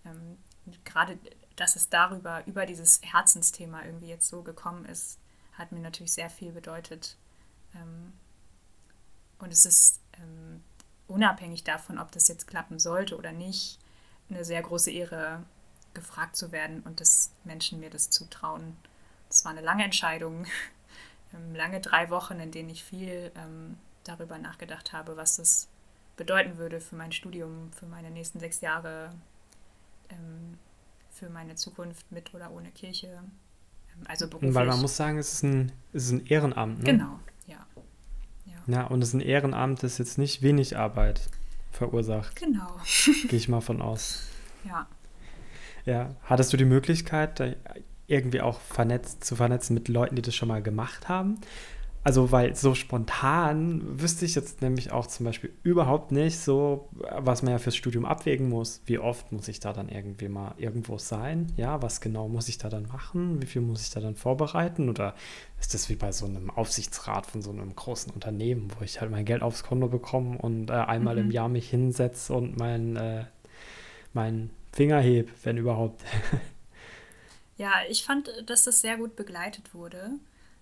Ähm, 0.05 0.38
gerade, 0.85 1.18
dass 1.57 1.77
es 1.77 1.88
darüber, 1.88 2.47
über 2.47 2.66
dieses 2.66 3.01
Herzensthema 3.03 3.85
irgendwie 3.85 4.09
jetzt 4.09 4.29
so 4.29 4.42
gekommen 4.42 4.85
ist, 4.85 5.18
hat 5.53 5.73
mir 5.73 5.81
natürlich 5.81 6.12
sehr 6.12 6.31
viel 6.31 6.53
bedeutet. 6.53 7.16
Ähm, 7.75 8.12
und 9.38 9.53
es 9.53 9.66
ist 9.66 10.01
ähm, 10.20 10.62
unabhängig 11.09 11.64
davon, 11.64 11.99
ob 11.99 12.12
das 12.12 12.29
jetzt 12.29 12.47
klappen 12.47 12.79
sollte 12.79 13.17
oder 13.17 13.33
nicht, 13.33 13.79
eine 14.31 14.45
sehr 14.45 14.62
große 14.62 14.90
Ehre, 14.90 15.43
gefragt 15.93 16.37
zu 16.37 16.51
werden 16.53 16.81
und 16.81 17.01
dass 17.01 17.31
Menschen 17.45 17.81
mir 17.81 17.88
das 17.88 18.11
zutrauen. 18.11 18.77
Es 19.31 19.45
war 19.45 19.53
eine 19.53 19.61
lange 19.61 19.85
Entscheidung, 19.85 20.45
ähm, 21.35 21.55
lange 21.55 21.81
drei 21.81 22.11
Wochen, 22.11 22.40
in 22.40 22.51
denen 22.51 22.69
ich 22.69 22.85
viel 22.85 23.31
ähm, 23.37 23.79
darüber 24.03 24.38
nachgedacht 24.38 24.93
habe, 24.93 25.17
was 25.17 25.37
das 25.37 25.69
bedeuten 26.17 26.59
würde 26.59 26.81
für 26.81 26.97
mein 26.97 27.12
Studium, 27.12 27.73
für 27.73 27.87
meine 27.87 28.11
nächsten 28.11 28.40
sechs 28.40 28.61
Jahre, 28.61 29.11
ähm, 30.11 30.59
für 31.11 31.31
meine 31.31 31.55
Zukunft 31.55 32.11
mit 32.11 32.35
oder 32.35 32.51
ohne 32.51 32.71
Kirche. 32.71 33.07
Ähm, 33.07 34.07
also 34.07 34.29
beruflich. 34.29 34.55
Weil 34.55 34.67
man 34.67 34.81
muss 34.81 34.97
sagen, 34.97 35.19
es 35.19 35.33
ist 35.33 35.45
ein, 35.45 35.73
es 35.93 36.07
ist 36.07 36.12
ein 36.12 36.27
Ehrenamt. 36.27 36.79
Ne? 36.79 36.85
Genau, 36.85 37.21
ja. 38.66 38.87
Und 38.87 39.03
es 39.03 39.09
ist 39.09 39.14
ein 39.14 39.20
Ehrenamt, 39.20 39.83
das 39.83 39.98
jetzt 39.98 40.18
nicht 40.18 40.42
wenig 40.42 40.77
Arbeit 40.77 41.29
verursacht. 41.72 42.37
Genau. 42.37 42.77
Gehe 43.29 43.38
ich 43.38 43.48
mal 43.48 43.61
von 43.61 43.83
aus. 43.83 44.29
Ja. 44.64 44.87
Ja, 45.85 46.14
hattest 46.24 46.53
du 46.53 46.57
die 46.57 46.64
Möglichkeit, 46.64 47.59
irgendwie 48.07 48.40
auch 48.40 48.61
vernetzt, 48.61 49.24
zu 49.24 49.37
vernetzen 49.37 49.74
mit 49.74 49.88
Leuten, 49.88 50.16
die 50.16 50.22
das 50.22 50.35
schon 50.35 50.48
mal 50.48 50.62
gemacht 50.62 51.09
haben? 51.09 51.40
Also, 52.07 52.31
weil 52.31 52.55
so 52.55 52.75
spontan 52.75 53.99
wüsste 53.99 54.26
ich 54.26 54.35
jetzt 54.35 54.61
nämlich 54.61 54.93
auch 54.93 55.07
zum 55.07 55.24
Beispiel 55.24 55.51
überhaupt 55.62 56.12
nicht 56.12 56.39
so, 56.39 56.91
was 56.93 57.43
man 57.43 57.53
ja 57.53 57.59
fürs 57.59 57.76
Studium 57.76 58.05
abwägen 58.05 58.51
muss. 58.51 58.83
Wie 58.85 58.99
oft 58.99 59.33
muss 59.33 59.49
ich 59.49 59.59
da 59.59 59.72
dann 59.72 59.89
irgendwie 59.89 60.28
mal 60.28 60.55
irgendwo 60.59 60.99
sein? 60.99 61.51
Ja, 61.57 61.81
was 61.81 62.03
genau 62.03 62.28
muss 62.28 62.51
ich 62.51 62.59
da 62.59 62.68
dann 62.68 62.87
machen? 62.89 63.41
Wie 63.41 63.47
viel 63.47 63.62
muss 63.62 63.81
ich 63.81 63.89
da 63.89 64.01
dann 64.01 64.16
vorbereiten? 64.16 64.91
Oder 64.91 65.14
ist 65.59 65.72
das 65.72 65.89
wie 65.89 65.97
bei 65.97 66.12
so 66.12 66.26
einem 66.26 66.51
Aufsichtsrat 66.51 67.24
von 67.24 67.41
so 67.41 67.51
einem 67.51 67.74
großen 67.74 68.12
Unternehmen, 68.12 68.70
wo 68.78 68.85
ich 68.85 69.01
halt 69.01 69.11
mein 69.11 69.24
Geld 69.24 69.41
aufs 69.41 69.62
Konto 69.62 69.89
bekomme 69.89 70.37
und 70.37 70.68
äh, 70.68 70.74
einmal 70.74 71.14
mhm. 71.14 71.22
im 71.22 71.31
Jahr 71.31 71.49
mich 71.49 71.70
hinsetze 71.70 72.35
und 72.35 72.59
mein, 72.59 72.97
äh, 72.97 73.24
mein 74.12 74.51
Finger 74.72 75.01
heb, 75.01 75.31
wenn 75.43 75.57
überhaupt? 75.57 76.03
ja, 77.57 77.72
ich 77.89 78.05
fand, 78.05 78.31
dass 78.45 78.64
das 78.64 78.83
sehr 78.83 78.99
gut 78.99 79.16
begleitet 79.16 79.72
wurde. 79.72 80.11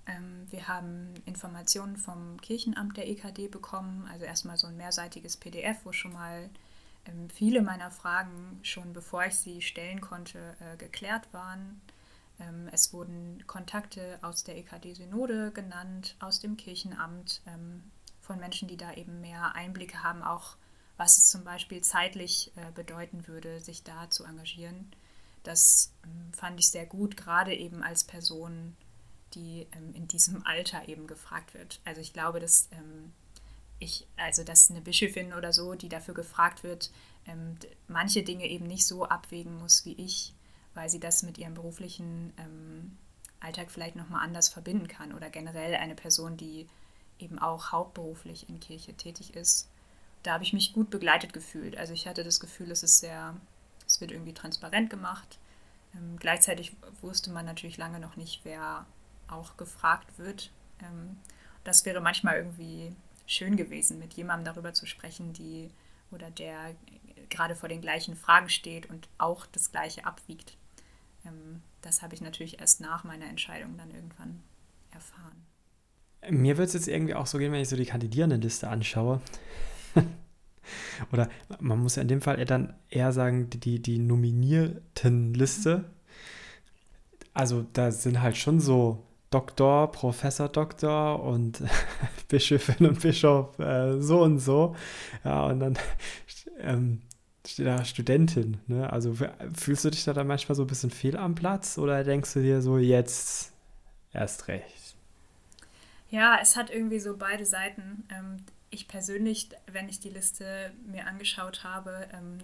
Ähm, 0.07 0.47
wir 0.51 0.69
haben 0.69 1.15
Informationen 1.27 1.97
vom 1.97 2.41
Kirchenamt 2.41 2.97
der 2.97 3.09
EKD 3.09 3.49
bekommen, 3.49 4.09
also 4.11 4.25
erstmal 4.25 4.57
so 4.57 4.67
ein 4.67 4.77
mehrseitiges 4.77 5.37
PDF, 5.37 5.79
wo 5.85 5.93
schon 5.93 6.13
mal 6.13 6.51
ähm, 7.07 7.31
viele 7.31 7.63
meiner 7.63 7.91
Fragen 7.91 8.59
schon 8.63 8.93
bevor 8.93 9.25
ich 9.27 9.37
sie 9.37 9.63
stellen 9.63 10.01
konnte, 10.01 10.57
äh, 10.61 10.77
geklärt 10.77 11.33
waren. 11.33 11.81
Ähm, 12.41 12.69
es 12.73 12.93
wurden 12.93 13.45
Kontakte 13.47 14.19
aus 14.23 14.45
der 14.45 14.57
EKD-Synode 14.57 15.53
genannt, 15.53 16.17
aus 16.21 16.41
dem 16.41 16.57
Kirchenamt, 16.57 17.43
von 18.21 18.39
Menschen, 18.39 18.69
die 18.69 18.77
da 18.77 18.93
eben 18.95 19.21
mehr 19.21 19.55
Einblicke 19.57 20.03
haben, 20.03 20.23
auch 20.23 20.57
was 20.97 21.19
es 21.19 21.31
zum 21.31 21.43
Beispiel 21.43 21.81
zeitlich 21.81 22.53
äh, 22.57 22.71
bedeuten 22.73 23.27
würde, 23.27 23.61
sich 23.61 23.83
da 23.83 24.09
zu 24.11 24.25
engagieren. 24.25 24.93
Das 25.43 25.93
fand 26.31 26.61
ich 26.61 26.69
sehr 26.69 26.87
gut, 26.87 27.17
gerade 27.17 27.53
eben 27.53 27.83
als 27.83 28.05
Person, 28.05 28.77
die 29.35 29.67
ähm, 29.73 29.95
in 29.95 30.09
diesem 30.09 30.45
Alter 30.47 30.89
eben 30.89 31.07
gefragt 31.07 31.55
wird. 31.55 31.81
Also 31.85 32.01
ich 32.01 32.13
glaube, 32.13 32.41
dass 32.41 32.69
ähm, 32.73 33.13
ich, 33.79 34.07
also 34.17 34.45
dass 34.45 34.71
eine 34.71 34.81
Bischöfin 34.81 35.33
oder 35.33 35.53
so, 35.53 35.75
die 35.75 35.89
dafür 35.89 36.15
gefragt 36.15 36.63
wird, 36.63 36.91
ähm, 37.27 37.57
manche 37.89 38.23
Dinge 38.23 38.47
eben 38.47 38.67
nicht 38.67 38.87
so 38.87 39.05
abwägen 39.05 39.59
muss 39.59 39.85
wie 39.85 39.95
ich, 39.95 40.35
weil 40.75 40.89
sie 40.89 41.01
das 41.01 41.23
mit 41.23 41.39
ihrem 41.39 41.55
beruflichen 41.55 42.33
ähm, 42.39 42.97
Alltag 43.41 43.71
vielleicht 43.71 43.97
nochmal 43.97 44.25
anders 44.25 44.49
verbinden 44.49 44.89
kann 44.89 45.13
oder 45.13 45.31
generell 45.31 45.75
eine 45.75 45.95
Person, 45.95 46.37
die 46.37 46.67
eben 47.19 47.39
auch 47.39 47.73
hauptberuflich 47.73 48.49
in 48.49 48.61
Kirche 48.61 48.95
tätig 48.95 49.35
ist. 49.35 49.69
Da 50.23 50.35
habe 50.35 50.45
ich 50.45 50.53
mich 50.53 50.73
gut 50.73 50.91
begleitet 50.91 51.33
gefühlt. 51.33 51.77
Also 51.77 51.93
ich 51.93 52.07
hatte 52.07 52.25
das 52.25 52.41
Gefühl, 52.41 52.71
es 52.71 52.83
ist 52.83 53.01
sehr, 53.01 53.37
es 53.87 54.01
wird 54.01 54.13
irgendwie 54.13 54.35
transparent 54.35 54.91
gemacht. 54.91 55.39
Ähm, 55.95 56.17
gleichzeitig 56.19 56.77
wusste 57.01 57.31
man 57.31 57.45
natürlich 57.45 57.77
lange 57.77 57.99
noch 57.99 58.17
nicht, 58.17 58.41
wer 58.45 58.87
auch 59.33 59.57
gefragt 59.57 60.19
wird. 60.19 60.53
Ähm, 60.81 61.17
das 61.65 61.85
wäre 61.85 62.01
manchmal 62.01 62.37
irgendwie 62.37 62.95
schön 63.27 63.57
gewesen, 63.57 63.99
mit 63.99 64.15
jemandem 64.15 64.53
darüber 64.53 64.73
zu 64.73 64.87
sprechen, 64.87 65.33
die 65.33 65.71
oder 66.11 66.31
der 66.31 66.75
gerade 67.31 67.55
vor 67.57 67.69
den 67.69 67.81
gleichen 67.81 68.15
Fragen 68.15 68.49
steht 68.49 68.89
und 68.91 69.09
auch 69.19 69.47
das 69.47 69.71
Gleiche 69.71 70.05
abwiegt. 70.05 70.57
Ähm, 71.25 71.63
das 71.81 72.03
habe 72.03 72.15
ich 72.15 72.21
natürlich 72.21 72.61
erst 72.61 72.81
nach 72.81 73.05
meiner 73.05 73.27
Entscheidung 73.27 73.77
dann 73.77 73.91
irgendwann 73.91 74.43
erfahren. 74.91 75.47
Mir 76.29 76.57
wird 76.57 76.69
es 76.69 76.75
jetzt 76.75 76.89
irgendwie 76.89 77.15
auch 77.15 77.27
so 77.27 77.39
gehen, 77.39 77.53
wenn 77.53 77.61
ich 77.61 77.69
so 77.69 77.77
die 77.77 77.87
Kandidierendenliste 77.87 78.69
anschaue. 78.69 79.21
Oder 81.13 81.29
man 81.59 81.81
muss 81.81 81.97
ja 81.97 82.03
in 82.03 82.09
dem 82.09 82.21
Fall 82.21 82.45
dann 82.45 82.75
eher 82.89 83.13
sagen, 83.13 83.51
die, 83.51 83.81
die 83.83 83.99
Nominiertenliste. 83.99 85.91
Also 87.35 87.67
da 87.73 87.91
sind 87.91 88.21
halt 88.21 88.37
schon 88.37 88.61
so 88.61 89.05
Doktor, 89.33 89.91
Professor, 89.91 90.49
Doktor 90.49 91.23
und 91.23 91.63
Bischöfin 92.29 92.87
und 92.87 93.01
Bischof 93.01 93.59
äh, 93.59 94.01
so 94.01 94.23
und 94.23 94.39
so. 94.39 94.77
Ja, 95.25 95.47
und 95.47 95.61
dann 95.61 95.79
ähm, 96.59 97.03
steht 97.47 97.67
da 97.67 97.85
Studentin. 97.85 98.59
Ne? 98.67 98.91
Also 98.93 99.15
fühlst 99.55 99.85
du 99.85 99.91
dich 99.91 100.05
da 100.05 100.13
dann 100.13 100.27
manchmal 100.27 100.55
so 100.55 100.63
ein 100.63 100.69
bisschen 100.69 100.91
fehl 100.91 101.17
am 101.17 101.35
Platz 101.35 101.79
oder 101.79 102.05
denkst 102.05 102.33
du 102.35 102.41
dir 102.41 102.63
so 102.63 102.79
jetzt 102.79 103.53
erst 104.13 104.49
recht? 104.49 104.95
Ja, 106.11 106.39
es 106.41 106.57
hat 106.57 106.71
irgendwie 106.71 107.01
so 107.01 107.17
beide 107.17 107.47
Seiten. 107.47 108.05
Ähm, 108.11 108.45
ich 108.71 108.87
persönlich, 108.87 109.49
wenn 109.71 109.89
ich 109.89 110.01
die 110.01 110.11
Liste 110.11 110.73
mir 110.87 111.07
angeschaut 111.07 111.65
habe, 111.65 112.07
ähm, 112.13 112.39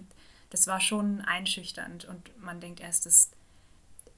das 0.49 0.67
war 0.67 0.79
schon 0.79 1.21
einschüchternd 1.21 2.05
und 2.05 2.31
man 2.41 2.59
denkt 2.59 2.79
erst, 2.79 3.05
das 3.05 3.31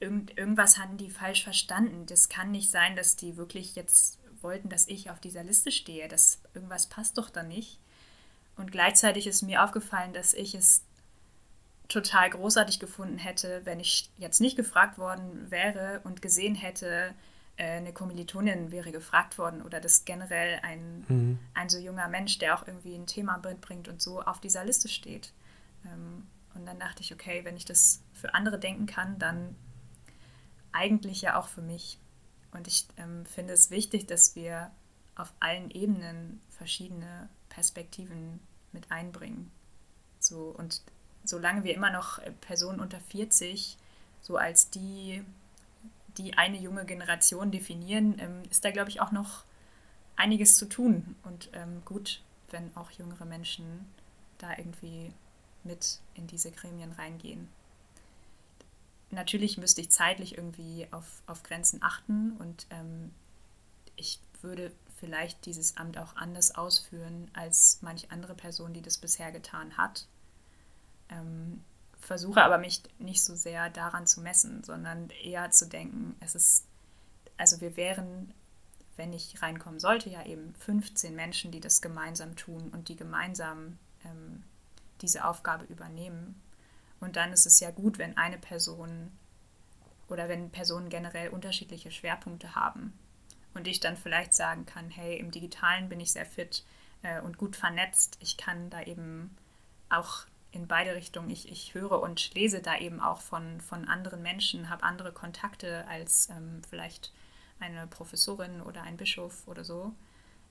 irgend, 0.02 0.36
irgendwas 0.36 0.78
hatten 0.78 0.98
die 0.98 1.10
falsch 1.10 1.44
verstanden. 1.44 2.04
Das 2.06 2.28
kann 2.28 2.50
nicht 2.50 2.70
sein, 2.70 2.96
dass 2.96 3.16
die 3.16 3.36
wirklich 3.36 3.76
jetzt 3.76 4.18
wollten, 4.42 4.68
dass 4.68 4.88
ich 4.88 5.08
auf 5.08 5.20
dieser 5.20 5.44
Liste 5.44 5.70
stehe. 5.70 6.08
Das, 6.08 6.40
irgendwas 6.52 6.88
passt 6.88 7.16
doch 7.16 7.30
da 7.30 7.42
nicht. 7.42 7.78
Und 8.56 8.72
gleichzeitig 8.72 9.26
ist 9.26 9.42
mir 9.42 9.64
aufgefallen, 9.64 10.12
dass 10.12 10.34
ich 10.34 10.54
es 10.54 10.84
total 11.88 12.30
großartig 12.30 12.80
gefunden 12.80 13.18
hätte, 13.18 13.62
wenn 13.64 13.80
ich 13.80 14.10
jetzt 14.18 14.40
nicht 14.40 14.56
gefragt 14.56 14.98
worden 14.98 15.50
wäre 15.50 16.00
und 16.04 16.20
gesehen 16.20 16.54
hätte, 16.54 17.14
äh, 17.56 17.76
eine 17.76 17.92
Kommilitonin 17.92 18.72
wäre 18.72 18.92
gefragt 18.92 19.38
worden 19.38 19.62
oder 19.62 19.80
dass 19.80 20.04
generell 20.04 20.58
ein, 20.62 21.04
mhm. 21.08 21.38
ein 21.54 21.68
so 21.68 21.78
junger 21.78 22.08
Mensch, 22.08 22.38
der 22.38 22.56
auch 22.56 22.66
irgendwie 22.66 22.94
ein 22.94 23.06
Thema 23.06 23.40
mitbringt 23.44 23.88
und 23.88 24.02
so 24.02 24.22
auf 24.22 24.40
dieser 24.40 24.64
Liste 24.64 24.88
steht. 24.88 25.32
Ähm, 25.84 26.26
und 26.54 26.66
dann 26.66 26.78
dachte 26.78 27.02
ich, 27.02 27.12
okay, 27.12 27.44
wenn 27.44 27.56
ich 27.56 27.64
das 27.64 28.02
für 28.12 28.34
andere 28.34 28.58
denken 28.58 28.86
kann, 28.86 29.18
dann 29.18 29.54
eigentlich 30.72 31.22
ja 31.22 31.38
auch 31.38 31.48
für 31.48 31.62
mich. 31.62 31.98
Und 32.52 32.66
ich 32.66 32.86
ähm, 32.96 33.24
finde 33.26 33.54
es 33.54 33.70
wichtig, 33.70 34.06
dass 34.06 34.36
wir 34.36 34.70
auf 35.16 35.32
allen 35.40 35.70
Ebenen 35.70 36.40
verschiedene 36.50 37.28
Perspektiven 37.48 38.40
mit 38.72 38.90
einbringen. 38.90 39.50
So, 40.18 40.54
und 40.56 40.82
solange 41.24 41.64
wir 41.64 41.74
immer 41.74 41.90
noch 41.90 42.18
äh, 42.18 42.30
Personen 42.40 42.80
unter 42.80 43.00
40 43.00 43.76
so 44.20 44.36
als 44.36 44.70
die, 44.70 45.22
die 46.16 46.34
eine 46.34 46.58
junge 46.58 46.84
Generation 46.84 47.50
definieren, 47.50 48.18
ähm, 48.18 48.42
ist 48.50 48.64
da, 48.64 48.70
glaube 48.70 48.90
ich, 48.90 49.00
auch 49.00 49.12
noch 49.12 49.44
einiges 50.16 50.56
zu 50.56 50.66
tun. 50.68 51.16
Und 51.24 51.50
ähm, 51.54 51.82
gut, 51.84 52.22
wenn 52.50 52.74
auch 52.76 52.90
jüngere 52.92 53.24
Menschen 53.24 53.86
da 54.38 54.56
irgendwie 54.56 55.12
mit 55.64 56.00
in 56.14 56.26
diese 56.26 56.50
Gremien 56.50 56.92
reingehen 56.92 57.48
natürlich 59.12 59.58
müsste 59.58 59.80
ich 59.80 59.90
zeitlich 59.90 60.36
irgendwie 60.36 60.86
auf, 60.90 61.22
auf 61.26 61.42
Grenzen 61.42 61.82
achten 61.82 62.32
und 62.38 62.66
ähm, 62.70 63.12
ich 63.96 64.20
würde 64.40 64.72
vielleicht 64.98 65.46
dieses 65.46 65.76
Amt 65.76 65.98
auch 65.98 66.16
anders 66.16 66.54
ausführen 66.54 67.30
als 67.34 67.78
manche 67.82 68.10
andere 68.10 68.34
Person, 68.34 68.72
die 68.72 68.82
das 68.82 68.98
bisher 68.98 69.32
getan 69.32 69.76
hat. 69.76 70.06
Ähm, 71.08 71.62
versuche 71.98 72.42
aber 72.42 72.58
mich 72.58 72.82
nicht 72.98 73.22
so 73.22 73.34
sehr 73.34 73.70
daran 73.70 74.06
zu 74.06 74.20
messen, 74.20 74.64
sondern 74.64 75.10
eher 75.22 75.50
zu 75.50 75.68
denken, 75.68 76.16
es 76.20 76.34
ist, 76.34 76.66
also 77.36 77.60
wir 77.60 77.76
wären, 77.76 78.34
wenn 78.96 79.12
ich 79.12 79.40
reinkommen 79.40 79.80
sollte, 79.80 80.10
ja 80.10 80.24
eben 80.26 80.54
15 80.56 81.14
Menschen, 81.14 81.52
die 81.52 81.60
das 81.60 81.80
gemeinsam 81.80 82.36
tun 82.36 82.70
und 82.72 82.88
die 82.88 82.96
gemeinsam 82.96 83.78
ähm, 84.04 84.42
diese 85.00 85.24
Aufgabe 85.24 85.64
übernehmen. 85.64 86.40
Und 87.02 87.16
dann 87.16 87.32
ist 87.32 87.46
es 87.46 87.58
ja 87.58 87.72
gut, 87.72 87.98
wenn 87.98 88.16
eine 88.16 88.38
Person 88.38 89.10
oder 90.08 90.28
wenn 90.28 90.50
Personen 90.50 90.88
generell 90.88 91.30
unterschiedliche 91.30 91.90
Schwerpunkte 91.90 92.54
haben. 92.54 92.96
Und 93.54 93.66
ich 93.66 93.80
dann 93.80 93.96
vielleicht 93.96 94.34
sagen 94.34 94.66
kann, 94.66 94.88
hey, 94.88 95.18
im 95.18 95.32
digitalen 95.32 95.88
bin 95.88 95.98
ich 95.98 96.12
sehr 96.12 96.24
fit 96.24 96.64
äh, 97.02 97.20
und 97.20 97.38
gut 97.38 97.56
vernetzt. 97.56 98.18
Ich 98.20 98.36
kann 98.36 98.70
da 98.70 98.82
eben 98.82 99.36
auch 99.90 100.26
in 100.52 100.68
beide 100.68 100.94
Richtungen, 100.94 101.28
ich, 101.30 101.50
ich 101.50 101.74
höre 101.74 102.00
und 102.00 102.34
lese 102.34 102.62
da 102.62 102.78
eben 102.78 103.00
auch 103.00 103.20
von, 103.20 103.60
von 103.60 103.88
anderen 103.88 104.22
Menschen, 104.22 104.70
habe 104.70 104.84
andere 104.84 105.10
Kontakte 105.10 105.84
als 105.88 106.28
ähm, 106.30 106.62
vielleicht 106.70 107.12
eine 107.58 107.88
Professorin 107.88 108.60
oder 108.60 108.82
ein 108.82 108.96
Bischof 108.96 109.48
oder 109.48 109.64
so 109.64 109.92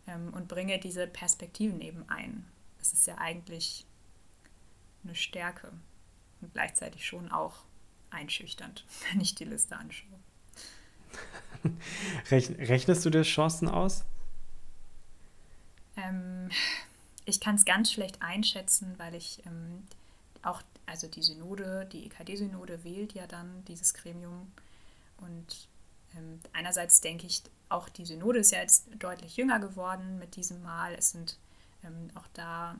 ähm, 0.05 0.33
und 0.33 0.49
bringe 0.49 0.79
diese 0.79 1.07
Perspektiven 1.07 1.79
eben 1.79 2.03
ein. 2.09 2.45
Das 2.77 2.91
ist 2.91 3.07
ja 3.07 3.19
eigentlich 3.19 3.85
eine 5.05 5.15
Stärke 5.15 5.71
und 6.41 6.53
gleichzeitig 6.53 7.05
schon 7.05 7.31
auch 7.31 7.63
einschüchternd, 8.09 8.85
wenn 9.11 9.21
ich 9.21 9.35
die 9.35 9.45
Liste 9.45 9.75
anschaue. 9.75 10.19
Rechnest 12.31 13.05
du 13.05 13.09
dir 13.09 13.23
Chancen 13.23 13.67
aus? 13.67 14.03
Ähm, 15.97 16.49
ich 17.25 17.39
kann 17.39 17.55
es 17.55 17.65
ganz 17.65 17.91
schlecht 17.91 18.21
einschätzen, 18.21 18.95
weil 18.97 19.15
ich 19.15 19.43
ähm, 19.45 19.83
auch, 20.41 20.61
also 20.85 21.07
die 21.07 21.21
Synode, 21.21 21.87
die 21.91 22.05
EKD-Synode 22.05 22.83
wählt 22.83 23.13
ja 23.13 23.27
dann 23.27 23.63
dieses 23.65 23.93
Gremium. 23.93 24.51
Und 25.17 25.67
ähm, 26.17 26.39
einerseits 26.53 27.01
denke 27.01 27.27
ich, 27.27 27.43
auch 27.69 27.89
die 27.89 28.05
Synode 28.05 28.39
ist 28.39 28.51
ja 28.51 28.59
jetzt 28.59 28.87
deutlich 28.99 29.37
jünger 29.37 29.59
geworden 29.59 30.17
mit 30.19 30.35
diesem 30.35 30.61
Mal. 30.63 30.93
Es 30.95 31.11
sind 31.11 31.37
ähm, 31.83 32.09
auch 32.15 32.27
da 32.33 32.77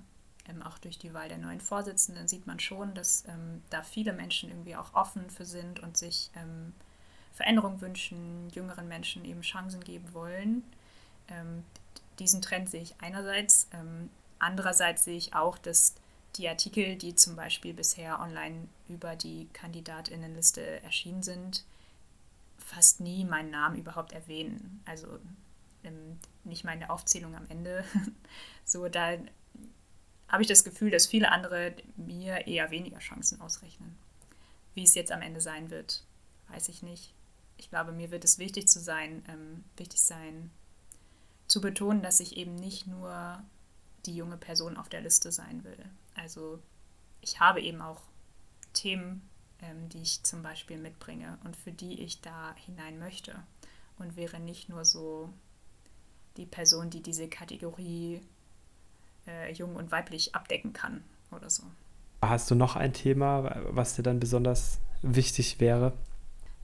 ähm, 0.47 0.61
auch 0.63 0.77
durch 0.77 0.97
die 0.97 1.13
Wahl 1.13 1.29
der 1.29 1.37
neuen 1.37 1.61
Vorsitzenden 1.61 2.27
sieht 2.27 2.47
man 2.47 2.59
schon, 2.59 2.93
dass 2.93 3.25
ähm, 3.27 3.61
da 3.69 3.83
viele 3.83 4.13
Menschen 4.13 4.49
irgendwie 4.49 4.75
auch 4.75 4.93
offen 4.93 5.29
für 5.29 5.45
sind 5.45 5.79
und 5.79 5.97
sich 5.97 6.31
ähm, 6.35 6.73
Veränderung 7.33 7.81
wünschen, 7.81 8.49
jüngeren 8.49 8.87
Menschen 8.87 9.25
eben 9.25 9.41
Chancen 9.41 9.83
geben 9.83 10.13
wollen. 10.13 10.63
Ähm, 11.27 11.63
diesen 12.19 12.41
Trend 12.41 12.69
sehe 12.69 12.81
ich 12.81 12.95
einerseits. 12.99 13.67
Ähm, 13.73 14.09
andererseits 14.39 15.03
sehe 15.03 15.17
ich 15.17 15.33
auch, 15.33 15.57
dass 15.57 15.95
die 16.35 16.47
Artikel, 16.47 16.95
die 16.95 17.15
zum 17.15 17.35
Beispiel 17.35 17.73
bisher 17.73 18.19
online 18.19 18.67
über 18.87 19.15
die 19.15 19.47
Kandidatinnenliste 19.53 20.83
erschienen 20.83 21.23
sind, 21.23 21.65
fast 22.57 22.99
nie 22.99 23.25
meinen 23.25 23.51
Namen 23.51 23.77
überhaupt 23.77 24.13
erwähnen. 24.13 24.81
Also 24.85 25.07
ähm, 25.83 26.19
nicht 26.43 26.63
mal 26.63 26.73
in 26.73 26.79
der 26.79 26.91
Aufzählung 26.91 27.35
am 27.35 27.47
Ende. 27.49 27.83
so, 28.65 28.87
da 28.87 29.17
habe 30.31 30.43
ich 30.43 30.47
das 30.47 30.63
Gefühl, 30.63 30.89
dass 30.89 31.07
viele 31.07 31.31
andere 31.31 31.75
mir 31.97 32.47
eher 32.47 32.71
weniger 32.71 32.99
Chancen 32.99 33.41
ausrechnen. 33.41 33.97
Wie 34.73 34.83
es 34.83 34.95
jetzt 34.95 35.11
am 35.11 35.21
Ende 35.21 35.41
sein 35.41 35.69
wird, 35.69 36.03
weiß 36.47 36.69
ich 36.69 36.81
nicht. 36.81 37.13
Ich 37.57 37.69
glaube, 37.69 37.91
mir 37.91 38.11
wird 38.11 38.23
es 38.23 38.39
wichtig 38.39 38.69
zu 38.69 38.79
sein, 38.79 39.23
ähm, 39.27 39.65
wichtig 39.75 40.01
sein, 40.01 40.49
zu 41.47 41.59
betonen, 41.59 42.01
dass 42.01 42.21
ich 42.21 42.37
eben 42.37 42.55
nicht 42.55 42.87
nur 42.87 43.43
die 44.05 44.15
junge 44.15 44.37
Person 44.37 44.77
auf 44.77 44.87
der 44.87 45.01
Liste 45.01 45.33
sein 45.33 45.65
will. 45.65 45.77
Also 46.15 46.59
ich 47.19 47.41
habe 47.41 47.61
eben 47.61 47.81
auch 47.81 48.01
Themen, 48.73 49.29
ähm, 49.61 49.89
die 49.89 50.01
ich 50.01 50.23
zum 50.23 50.41
Beispiel 50.41 50.77
mitbringe 50.77 51.37
und 51.43 51.57
für 51.57 51.73
die 51.73 52.01
ich 52.01 52.21
da 52.21 52.55
hinein 52.55 52.99
möchte 52.99 53.35
und 53.99 54.15
wäre 54.15 54.39
nicht 54.39 54.69
nur 54.69 54.85
so 54.85 55.31
die 56.37 56.45
Person, 56.45 56.89
die 56.89 57.03
diese 57.03 57.27
Kategorie 57.27 58.21
äh, 59.27 59.51
jung 59.53 59.75
und 59.75 59.91
weiblich 59.91 60.35
abdecken 60.35 60.73
kann 60.73 61.03
oder 61.31 61.49
so. 61.49 61.63
Hast 62.21 62.51
du 62.51 62.55
noch 62.55 62.75
ein 62.75 62.93
Thema, 62.93 63.61
was 63.69 63.95
dir 63.95 64.03
dann 64.03 64.19
besonders 64.19 64.79
wichtig 65.01 65.59
wäre? 65.59 65.93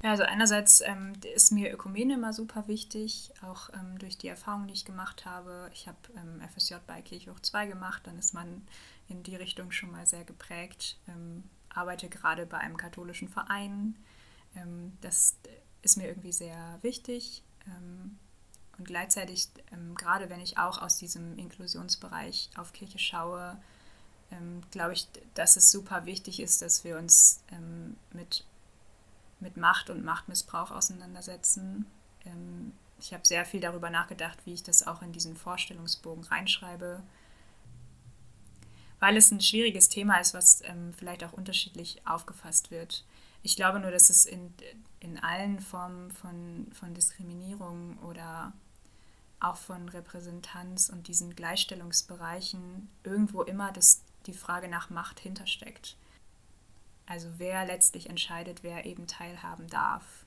Ja, 0.03 0.11
also 0.11 0.23
einerseits 0.23 0.81
ähm, 0.81 1.13
ist 1.33 1.51
mir 1.51 1.73
Ökumene 1.73 2.13
immer 2.13 2.31
super 2.31 2.67
wichtig, 2.67 3.31
auch 3.41 3.69
ähm, 3.73 3.97
durch 3.97 4.17
die 4.17 4.27
Erfahrung, 4.27 4.67
die 4.67 4.73
ich 4.73 4.85
gemacht 4.85 5.25
habe. 5.25 5.71
Ich 5.73 5.87
habe 5.87 5.97
ähm, 6.15 6.39
FSJ 6.53 6.75
bei 6.85 7.01
Kirche 7.01 7.31
hoch 7.31 7.39
2 7.39 7.65
gemacht, 7.65 8.03
dann 8.05 8.19
ist 8.19 8.35
man 8.35 8.61
in 9.09 9.23
die 9.23 9.35
Richtung 9.35 9.71
schon 9.71 9.91
mal 9.91 10.05
sehr 10.05 10.23
geprägt. 10.23 10.97
Ähm, 11.07 11.43
arbeite 11.69 12.09
gerade 12.09 12.45
bei 12.45 12.57
einem 12.57 12.77
katholischen 12.77 13.27
Verein. 13.27 13.95
Ähm, 14.55 14.93
das 15.01 15.37
ist 15.81 15.97
mir 15.97 16.07
irgendwie 16.07 16.31
sehr 16.31 16.77
wichtig. 16.83 17.43
Ähm, 18.77 18.79
und 18.79 18.85
gleichzeitig, 18.85 19.49
gerade 19.95 20.29
wenn 20.29 20.39
ich 20.39 20.57
auch 20.57 20.81
aus 20.81 20.97
diesem 20.97 21.37
Inklusionsbereich 21.37 22.49
auf 22.55 22.73
Kirche 22.73 22.99
schaue, 22.99 23.57
glaube 24.71 24.91
ich, 24.91 25.07
dass 25.35 25.55
es 25.55 25.71
super 25.71 26.05
wichtig 26.05 26.41
ist, 26.41 26.61
dass 26.61 26.83
wir 26.83 26.97
uns 26.97 27.41
mit 28.11 28.43
mit 29.39 29.57
Macht 29.57 29.89
und 29.89 30.03
Machtmissbrauch 30.03 30.71
auseinandersetzen. 30.71 31.85
Ähm, 32.25 32.73
ich 32.99 33.13
habe 33.13 33.25
sehr 33.25 33.45
viel 33.45 33.59
darüber 33.59 33.89
nachgedacht, 33.89 34.39
wie 34.45 34.53
ich 34.53 34.63
das 34.63 34.85
auch 34.87 35.01
in 35.01 35.11
diesen 35.11 35.35
Vorstellungsbogen 35.35 36.23
reinschreibe, 36.23 37.03
weil 38.99 39.17
es 39.17 39.29
ein 39.31 39.41
schwieriges 39.41 39.89
Thema 39.89 40.17
ist, 40.17 40.33
was 40.33 40.61
ähm, 40.63 40.93
vielleicht 40.97 41.23
auch 41.23 41.33
unterschiedlich 41.33 42.01
aufgefasst 42.07 42.71
wird. 42.71 43.05
Ich 43.43 43.55
glaube 43.55 43.79
nur, 43.79 43.91
dass 43.91 44.09
es 44.09 44.25
in, 44.25 44.53
in 44.99 45.19
allen 45.19 45.59
Formen 45.59 46.11
von, 46.11 46.67
von 46.73 46.93
Diskriminierung 46.95 47.99
oder 47.99 48.53
auch 49.39 49.57
von 49.57 49.89
Repräsentanz 49.89 50.89
und 50.89 51.07
diesen 51.07 51.35
Gleichstellungsbereichen 51.35 52.89
irgendwo 53.03 53.43
immer 53.43 53.71
das, 53.71 54.03
die 54.25 54.33
Frage 54.33 54.67
nach 54.67 54.89
Macht 54.89 55.19
hintersteckt. 55.19 55.95
Also 57.05 57.29
wer 57.37 57.65
letztlich 57.65 58.09
entscheidet, 58.09 58.63
wer 58.63 58.85
eben 58.85 59.07
teilhaben 59.07 59.67
darf, 59.67 60.25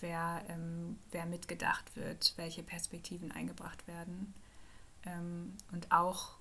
wer, 0.00 0.42
ähm, 0.48 0.98
wer 1.10 1.26
mitgedacht 1.26 1.94
wird, 1.96 2.32
welche 2.36 2.62
Perspektiven 2.62 3.30
eingebracht 3.30 3.86
werden. 3.86 4.34
Ähm, 5.04 5.56
und 5.72 5.92
auch 5.92 6.36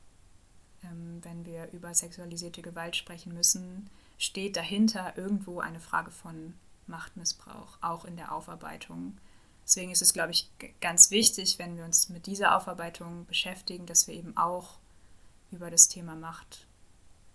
ähm, 0.83 1.19
wenn 1.23 1.45
wir 1.45 1.71
über 1.71 1.93
sexualisierte 1.93 2.61
Gewalt 2.61 2.95
sprechen 2.95 3.33
müssen, 3.33 3.89
steht 4.17 4.55
dahinter 4.55 5.17
irgendwo 5.17 5.59
eine 5.59 5.79
Frage 5.79 6.11
von 6.11 6.53
Machtmissbrauch, 6.87 7.77
auch 7.81 8.05
in 8.05 8.15
der 8.15 8.31
Aufarbeitung. 8.31 9.17
Deswegen 9.65 9.91
ist 9.91 10.01
es, 10.01 10.13
glaube 10.13 10.31
ich, 10.31 10.49
ganz 10.79 11.09
wichtig, 11.09 11.57
wenn 11.57 11.75
wir 11.75 11.85
uns 11.85 12.09
mit 12.09 12.27
dieser 12.27 12.55
Aufarbeitung 12.55 13.25
beschäftigen, 13.25 13.85
dass 13.85 14.07
wir 14.07 14.13
eben 14.13 14.37
auch 14.37 14.77
über 15.51 15.71
das 15.71 15.87
Thema 15.87 16.15
Macht 16.15 16.67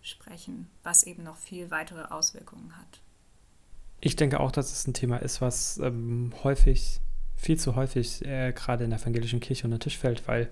sprechen, 0.00 0.68
was 0.82 1.04
eben 1.04 1.24
noch 1.24 1.36
viel 1.36 1.70
weitere 1.70 2.04
Auswirkungen 2.04 2.76
hat. 2.76 3.00
Ich 4.00 4.16
denke 4.16 4.40
auch, 4.40 4.52
dass 4.52 4.72
es 4.72 4.86
ein 4.86 4.94
Thema 4.94 5.18
ist, 5.18 5.40
was 5.40 5.78
ähm, 5.78 6.32
häufig, 6.42 7.00
viel 7.36 7.58
zu 7.58 7.74
häufig 7.76 8.24
äh, 8.24 8.52
gerade 8.52 8.84
in 8.84 8.90
der 8.90 9.00
evangelischen 9.00 9.40
Kirche 9.40 9.64
unter 9.64 9.76
den 9.78 9.82
Tisch 9.82 9.98
fällt, 9.98 10.26
weil 10.26 10.50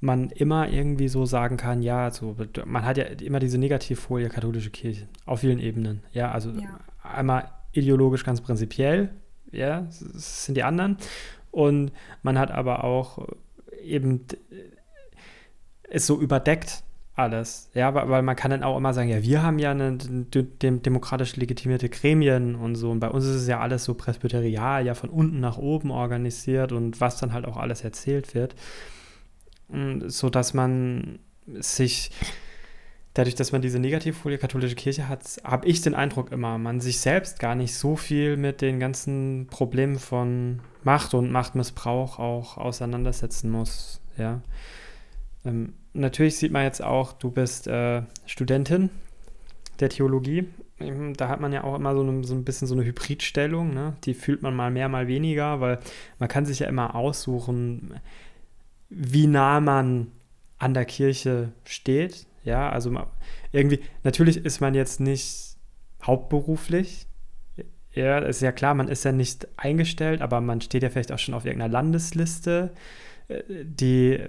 man 0.00 0.30
immer 0.30 0.68
irgendwie 0.68 1.08
so 1.08 1.26
sagen 1.26 1.56
kann, 1.56 1.80
ja, 1.80 2.10
so, 2.10 2.36
man 2.64 2.84
hat 2.84 2.96
ja 2.96 3.04
immer 3.04 3.38
diese 3.38 3.58
Negativfolie 3.58 4.28
katholische 4.30 4.70
Kirche 4.70 5.06
auf 5.26 5.40
vielen 5.40 5.60
Ebenen. 5.60 6.02
Ja, 6.12 6.32
also 6.32 6.50
ja. 6.50 6.80
einmal 7.04 7.52
ideologisch 7.70 8.24
ganz 8.24 8.40
prinzipiell, 8.40 9.14
ja, 9.52 9.82
das 9.82 10.46
sind 10.46 10.56
die 10.56 10.62
anderen. 10.62 10.96
Und 11.50 11.92
man 12.22 12.38
hat 12.38 12.50
aber 12.50 12.84
auch 12.84 13.28
eben 13.82 14.26
es 15.88 16.06
so 16.06 16.18
überdeckt 16.20 16.82
alles. 17.14 17.70
Ja, 17.74 17.94
weil 17.94 18.22
man 18.22 18.36
kann 18.36 18.50
dann 18.50 18.62
auch 18.62 18.76
immer 18.76 18.94
sagen, 18.94 19.10
ja, 19.10 19.22
wir 19.22 19.42
haben 19.42 19.58
ja 19.58 19.72
eine, 19.72 19.98
dem, 19.98 20.82
demokratisch 20.82 21.36
legitimierte 21.36 21.90
Gremien 21.90 22.54
und 22.54 22.76
so. 22.76 22.90
Und 22.90 23.00
bei 23.00 23.10
uns 23.10 23.24
ist 23.24 23.42
es 23.42 23.48
ja 23.48 23.60
alles 23.60 23.84
so 23.84 23.94
presbyterial, 23.94 24.86
ja 24.86 24.94
von 24.94 25.10
unten 25.10 25.40
nach 25.40 25.58
oben 25.58 25.90
organisiert 25.90 26.72
und 26.72 27.00
was 27.00 27.18
dann 27.18 27.32
halt 27.32 27.44
auch 27.44 27.58
alles 27.58 27.84
erzählt 27.84 28.34
wird. 28.34 28.54
So 30.06 30.30
dass 30.30 30.54
man 30.54 31.18
sich, 31.46 32.10
dadurch, 33.14 33.34
dass 33.34 33.52
man 33.52 33.62
diese 33.62 33.78
Negativfolie 33.78 34.38
katholische 34.38 34.74
Kirche 34.74 35.08
hat, 35.08 35.40
habe 35.44 35.66
ich 35.66 35.82
den 35.82 35.94
Eindruck 35.94 36.32
immer, 36.32 36.58
man 36.58 36.80
sich 36.80 37.00
selbst 37.00 37.38
gar 37.38 37.54
nicht 37.54 37.74
so 37.74 37.96
viel 37.96 38.36
mit 38.36 38.60
den 38.62 38.80
ganzen 38.80 39.46
Problemen 39.50 39.98
von 39.98 40.60
Macht 40.82 41.14
und 41.14 41.30
Machtmissbrauch 41.30 42.18
auch 42.18 42.56
auseinandersetzen 42.56 43.50
muss. 43.50 44.00
Ja. 44.16 44.40
Ähm, 45.44 45.74
natürlich 45.92 46.36
sieht 46.36 46.52
man 46.52 46.64
jetzt 46.64 46.82
auch, 46.82 47.12
du 47.12 47.30
bist 47.30 47.66
äh, 47.66 48.02
Studentin 48.26 48.90
der 49.80 49.90
Theologie. 49.90 50.48
Da 51.16 51.28
hat 51.28 51.40
man 51.40 51.52
ja 51.52 51.62
auch 51.62 51.76
immer 51.76 51.94
so, 51.94 52.02
eine, 52.02 52.24
so 52.24 52.34
ein 52.34 52.44
bisschen 52.44 52.66
so 52.66 52.74
eine 52.74 52.84
Hybridstellung. 52.84 53.72
Ne? 53.72 53.94
Die 54.04 54.14
fühlt 54.14 54.42
man 54.42 54.56
mal 54.56 54.70
mehr, 54.70 54.88
mal 54.88 55.06
weniger, 55.06 55.60
weil 55.60 55.78
man 56.18 56.28
kann 56.28 56.44
sich 56.44 56.60
ja 56.60 56.66
immer 56.66 56.96
aussuchen, 56.96 57.94
wie 58.88 59.26
nah 59.26 59.60
man 59.60 60.10
an 60.58 60.74
der 60.74 60.84
Kirche 60.84 61.52
steht. 61.64 62.26
Ja, 62.44 62.70
also 62.70 62.92
irgendwie, 63.52 63.80
natürlich 64.02 64.44
ist 64.44 64.60
man 64.60 64.74
jetzt 64.74 65.00
nicht 65.00 65.56
hauptberuflich. 66.02 67.06
Ja, 67.92 68.18
ist 68.18 68.40
ja 68.40 68.52
klar, 68.52 68.74
man 68.74 68.88
ist 68.88 69.04
ja 69.04 69.12
nicht 69.12 69.46
eingestellt, 69.56 70.22
aber 70.22 70.40
man 70.40 70.60
steht 70.60 70.82
ja 70.82 70.88
vielleicht 70.90 71.12
auch 71.12 71.18
schon 71.18 71.34
auf 71.34 71.44
irgendeiner 71.44 71.72
Landesliste, 71.72 72.72
äh, 73.28 73.42
die 73.62 74.20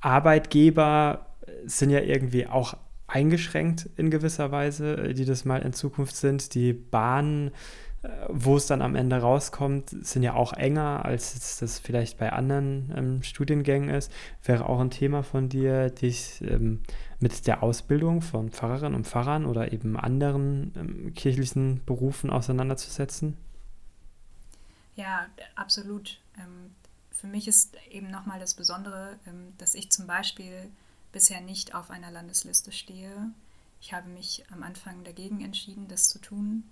Arbeitgeber 0.00 1.26
sind 1.64 1.90
ja 1.90 2.00
irgendwie 2.00 2.46
auch 2.46 2.76
eingeschränkt 3.06 3.88
in 3.96 4.10
gewisser 4.10 4.52
Weise, 4.52 5.14
die 5.14 5.24
das 5.24 5.44
mal 5.44 5.62
in 5.62 5.72
Zukunft 5.72 6.14
sind. 6.14 6.54
Die 6.54 6.72
Bahnen, 6.72 7.48
äh, 7.48 7.50
wo 8.28 8.56
es 8.56 8.66
dann 8.66 8.80
am 8.80 8.94
Ende 8.94 9.16
rauskommt, 9.16 9.90
sind 9.90 10.22
ja 10.22 10.34
auch 10.34 10.52
enger, 10.52 11.04
als 11.04 11.58
das 11.58 11.80
vielleicht 11.80 12.16
bei 12.16 12.32
anderen 12.32 12.92
ähm, 12.96 13.22
Studiengängen 13.24 13.88
ist. 13.88 14.12
Wäre 14.44 14.68
auch 14.68 14.78
ein 14.78 14.90
Thema 14.90 15.24
von 15.24 15.48
dir, 15.48 15.90
dich 15.90 16.40
ähm, 16.42 16.82
mit 17.18 17.46
der 17.48 17.62
Ausbildung 17.62 18.22
von 18.22 18.50
Pfarrerinnen 18.50 18.94
und 18.94 19.06
Pfarrern 19.06 19.46
oder 19.46 19.72
eben 19.72 19.96
anderen 19.96 20.72
ähm, 20.76 21.14
kirchlichen 21.14 21.84
Berufen 21.86 22.30
auseinanderzusetzen? 22.30 23.36
Ja, 24.94 25.26
absolut. 25.56 26.20
Ähm, 26.36 26.74
für 27.10 27.26
mich 27.26 27.48
ist 27.48 27.76
eben 27.90 28.12
nochmal 28.12 28.38
das 28.38 28.54
Besondere, 28.54 29.18
ähm, 29.26 29.54
dass 29.58 29.74
ich 29.74 29.90
zum 29.90 30.06
Beispiel 30.06 30.70
bisher 31.10 31.40
nicht 31.40 31.74
auf 31.74 31.90
einer 31.90 32.12
Landesliste 32.12 32.70
stehe. 32.70 33.32
Ich 33.80 33.92
habe 33.92 34.08
mich 34.08 34.44
am 34.52 34.62
Anfang 34.62 35.02
dagegen 35.02 35.44
entschieden, 35.44 35.88
das 35.88 36.08
zu 36.08 36.20
tun 36.20 36.62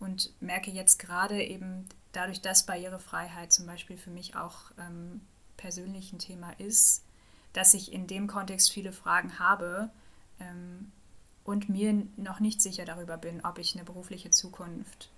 und 0.00 0.32
merke 0.40 0.70
jetzt 0.70 0.98
gerade 0.98 1.42
eben 1.42 1.88
dadurch, 2.12 2.40
dass 2.40 2.66
Barrierefreiheit 2.66 3.52
zum 3.52 3.66
Beispiel 3.66 3.96
für 3.96 4.10
mich 4.10 4.36
auch 4.36 4.70
ähm, 4.78 5.20
persönlich 5.56 6.12
ein 6.12 6.18
Thema 6.18 6.52
ist, 6.58 7.04
dass 7.52 7.74
ich 7.74 7.92
in 7.92 8.06
dem 8.06 8.26
Kontext 8.26 8.72
viele 8.72 8.92
Fragen 8.92 9.38
habe 9.38 9.90
ähm, 10.40 10.92
und 11.44 11.68
mir 11.68 12.06
noch 12.16 12.40
nicht 12.40 12.60
sicher 12.60 12.84
darüber 12.84 13.16
bin, 13.16 13.44
ob 13.44 13.58
ich 13.58 13.74
eine 13.74 13.84
berufliche 13.84 14.30
Zukunft 14.30 15.10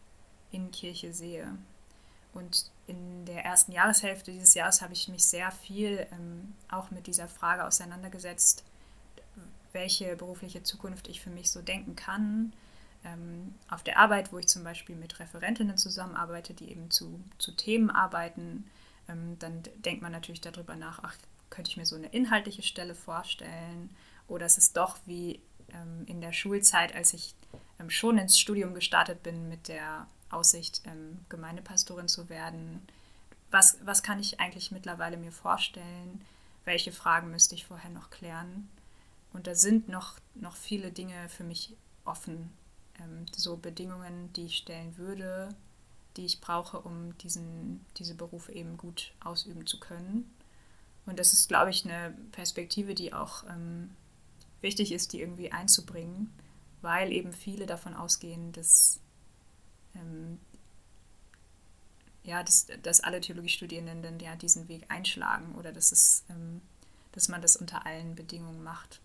in 0.52 0.70
Kirche 0.70 1.12
sehe. 1.12 1.56
Und 2.32 2.70
in 2.86 3.24
der 3.26 3.44
ersten 3.44 3.72
Jahreshälfte 3.72 4.30
dieses 4.30 4.54
Jahres 4.54 4.82
habe 4.82 4.92
ich 4.92 5.08
mich 5.08 5.24
sehr 5.24 5.50
viel 5.50 6.06
ähm, 6.12 6.54
auch 6.70 6.90
mit 6.90 7.06
dieser 7.06 7.28
Frage 7.28 7.66
auseinandergesetzt, 7.66 8.64
welche 9.72 10.16
berufliche 10.16 10.62
Zukunft 10.62 11.08
ich 11.08 11.20
für 11.20 11.30
mich 11.30 11.50
so 11.50 11.62
denken 11.62 11.96
kann. 11.96 12.52
Ähm, 13.04 13.54
auf 13.68 13.82
der 13.82 13.98
Arbeit, 13.98 14.32
wo 14.32 14.38
ich 14.38 14.48
zum 14.48 14.62
Beispiel 14.62 14.96
mit 14.96 15.18
Referentinnen 15.18 15.78
zusammenarbeite, 15.78 16.52
die 16.52 16.70
eben 16.70 16.90
zu, 16.90 17.22
zu 17.38 17.52
Themen 17.52 17.90
arbeiten, 17.90 18.70
ähm, 19.08 19.38
dann 19.38 19.62
denkt 19.76 20.02
man 20.02 20.12
natürlich 20.12 20.40
darüber 20.40 20.76
nach, 20.76 21.00
ach, 21.02 21.16
könnte 21.48 21.70
ich 21.70 21.76
mir 21.76 21.86
so 21.86 21.96
eine 21.96 22.08
inhaltliche 22.08 22.62
Stelle 22.62 22.94
vorstellen? 22.94 23.90
Oder 24.28 24.46
ist 24.46 24.58
es 24.58 24.72
doch 24.72 24.98
wie 25.06 25.40
ähm, 25.72 26.04
in 26.06 26.20
der 26.20 26.32
Schulzeit, 26.32 26.94
als 26.94 27.14
ich 27.14 27.34
ähm, 27.78 27.90
schon 27.90 28.18
ins 28.18 28.38
Studium 28.38 28.74
gestartet 28.74 29.22
bin 29.22 29.48
mit 29.48 29.68
der 29.68 30.06
Aussicht, 30.30 30.82
ähm, 30.84 31.18
Gemeindepastorin 31.28 32.08
zu 32.08 32.28
werden. 32.28 32.86
Was, 33.50 33.78
was 33.82 34.02
kann 34.02 34.20
ich 34.20 34.38
eigentlich 34.38 34.70
mittlerweile 34.70 35.16
mir 35.16 35.32
vorstellen? 35.32 36.24
Welche 36.64 36.92
Fragen 36.92 37.30
müsste 37.30 37.54
ich 37.54 37.66
vorher 37.66 37.90
noch 37.90 38.10
klären? 38.10 38.68
Und 39.32 39.46
da 39.46 39.54
sind 39.54 39.88
noch, 39.88 40.18
noch 40.34 40.56
viele 40.56 40.92
Dinge 40.92 41.28
für 41.28 41.44
mich 41.44 41.74
offen. 42.04 42.52
Ähm, 43.00 43.26
so 43.34 43.56
Bedingungen, 43.56 44.32
die 44.34 44.46
ich 44.46 44.58
stellen 44.58 44.96
würde, 44.96 45.54
die 46.16 46.26
ich 46.26 46.40
brauche, 46.40 46.80
um 46.80 47.16
diesen, 47.18 47.84
diese 47.96 48.14
Berufe 48.14 48.52
eben 48.52 48.76
gut 48.76 49.12
ausüben 49.20 49.66
zu 49.66 49.80
können. 49.80 50.30
Und 51.06 51.18
das 51.18 51.32
ist, 51.32 51.48
glaube 51.48 51.70
ich, 51.70 51.84
eine 51.84 52.14
Perspektive, 52.32 52.94
die 52.94 53.12
auch 53.12 53.44
ähm, 53.44 53.90
wichtig 54.60 54.92
ist, 54.92 55.12
die 55.12 55.20
irgendwie 55.20 55.52
einzubringen, 55.52 56.32
weil 56.82 57.12
eben 57.12 57.32
viele 57.32 57.66
davon 57.66 57.94
ausgehen, 57.94 58.52
dass 58.52 59.00
ähm, 59.94 60.38
ja, 62.22 62.42
dass, 62.42 62.66
dass 62.82 63.00
alle 63.00 63.20
Theologiestudierenden 63.20 64.20
ja 64.20 64.36
diesen 64.36 64.68
Weg 64.68 64.84
einschlagen 64.88 65.54
oder 65.54 65.72
dass 65.72 65.90
es, 65.90 66.24
ähm, 66.28 66.60
dass 67.12 67.28
man 67.28 67.40
das 67.40 67.56
unter 67.56 67.86
allen 67.86 68.14
Bedingungen 68.14 68.62
macht. 68.62 69.00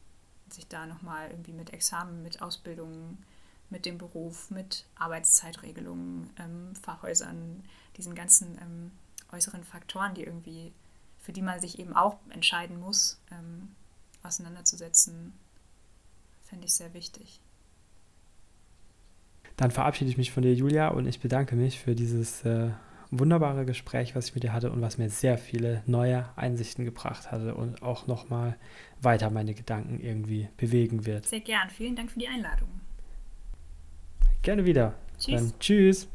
Sich 0.50 0.68
da 0.68 0.86
nochmal 0.86 1.32
irgendwie 1.32 1.54
mit 1.54 1.74
Examen, 1.74 2.22
mit 2.22 2.42
Ausbildungen, 2.42 3.24
mit 3.70 3.86
dem 3.86 3.98
Beruf, 3.98 4.52
mit 4.52 4.86
Arbeitszeitregelungen, 4.96 6.30
ähm, 6.40 6.76
Fachhäusern, 6.76 7.64
diesen 7.98 8.16
ganzen 8.16 8.58
ähm, 8.62 8.92
äußeren 9.32 9.64
Faktoren, 9.64 10.14
die 10.14 10.24
irgendwie, 10.24 10.74
für 11.18 11.34
die 11.34 11.42
man 11.42 11.60
sich 11.60 11.80
eben 11.80 11.96
auch 11.96 12.18
entscheiden 12.30 12.80
muss, 12.80 13.20
ähm, 13.32 13.76
auseinanderzusetzen, 14.24 15.34
fände 16.44 16.66
ich 16.66 16.74
sehr 16.74 16.94
wichtig. 16.94 17.40
Dann 19.58 19.72
verabschiede 19.72 20.10
ich 20.12 20.18
mich 20.18 20.32
von 20.32 20.44
dir, 20.44 20.54
Julia, 20.54 20.90
und 20.90 21.08
ich 21.08 21.20
bedanke 21.20 21.56
mich 21.56 21.80
für 21.80 21.96
dieses 21.96 22.44
äh, 22.44 22.72
wunderbare 23.12 23.66
Gespräch, 23.66 24.16
was 24.16 24.28
ich 24.28 24.36
mit 24.36 24.44
dir 24.44 24.54
hatte 24.54 24.72
und 24.72 24.82
was 24.82 24.98
mir 24.98 25.10
sehr 25.10 25.38
viele 25.38 25.82
neue 25.86 26.28
Einsichten 26.36 26.84
gebracht 26.84 27.32
hatte 27.32 27.56
und 27.56 27.82
auch 27.82 28.08
nochmal 28.08 28.58
weiter 29.02 29.30
meine 29.30 29.54
Gedanken 29.54 30.00
irgendwie 30.00 30.50
bewegen 30.58 31.06
wird. 31.06 31.26
Sehr 31.26 31.40
gern. 31.40 31.70
Vielen 31.70 31.96
Dank 31.96 32.12
für 32.12 32.20
die 32.20 32.28
Einladung. 32.28 32.70
Gerne 34.46 34.64
wieder. 34.64 34.94
Tschüss. 35.18 35.42
Dann 35.42 35.60
tschüss. 35.60 36.08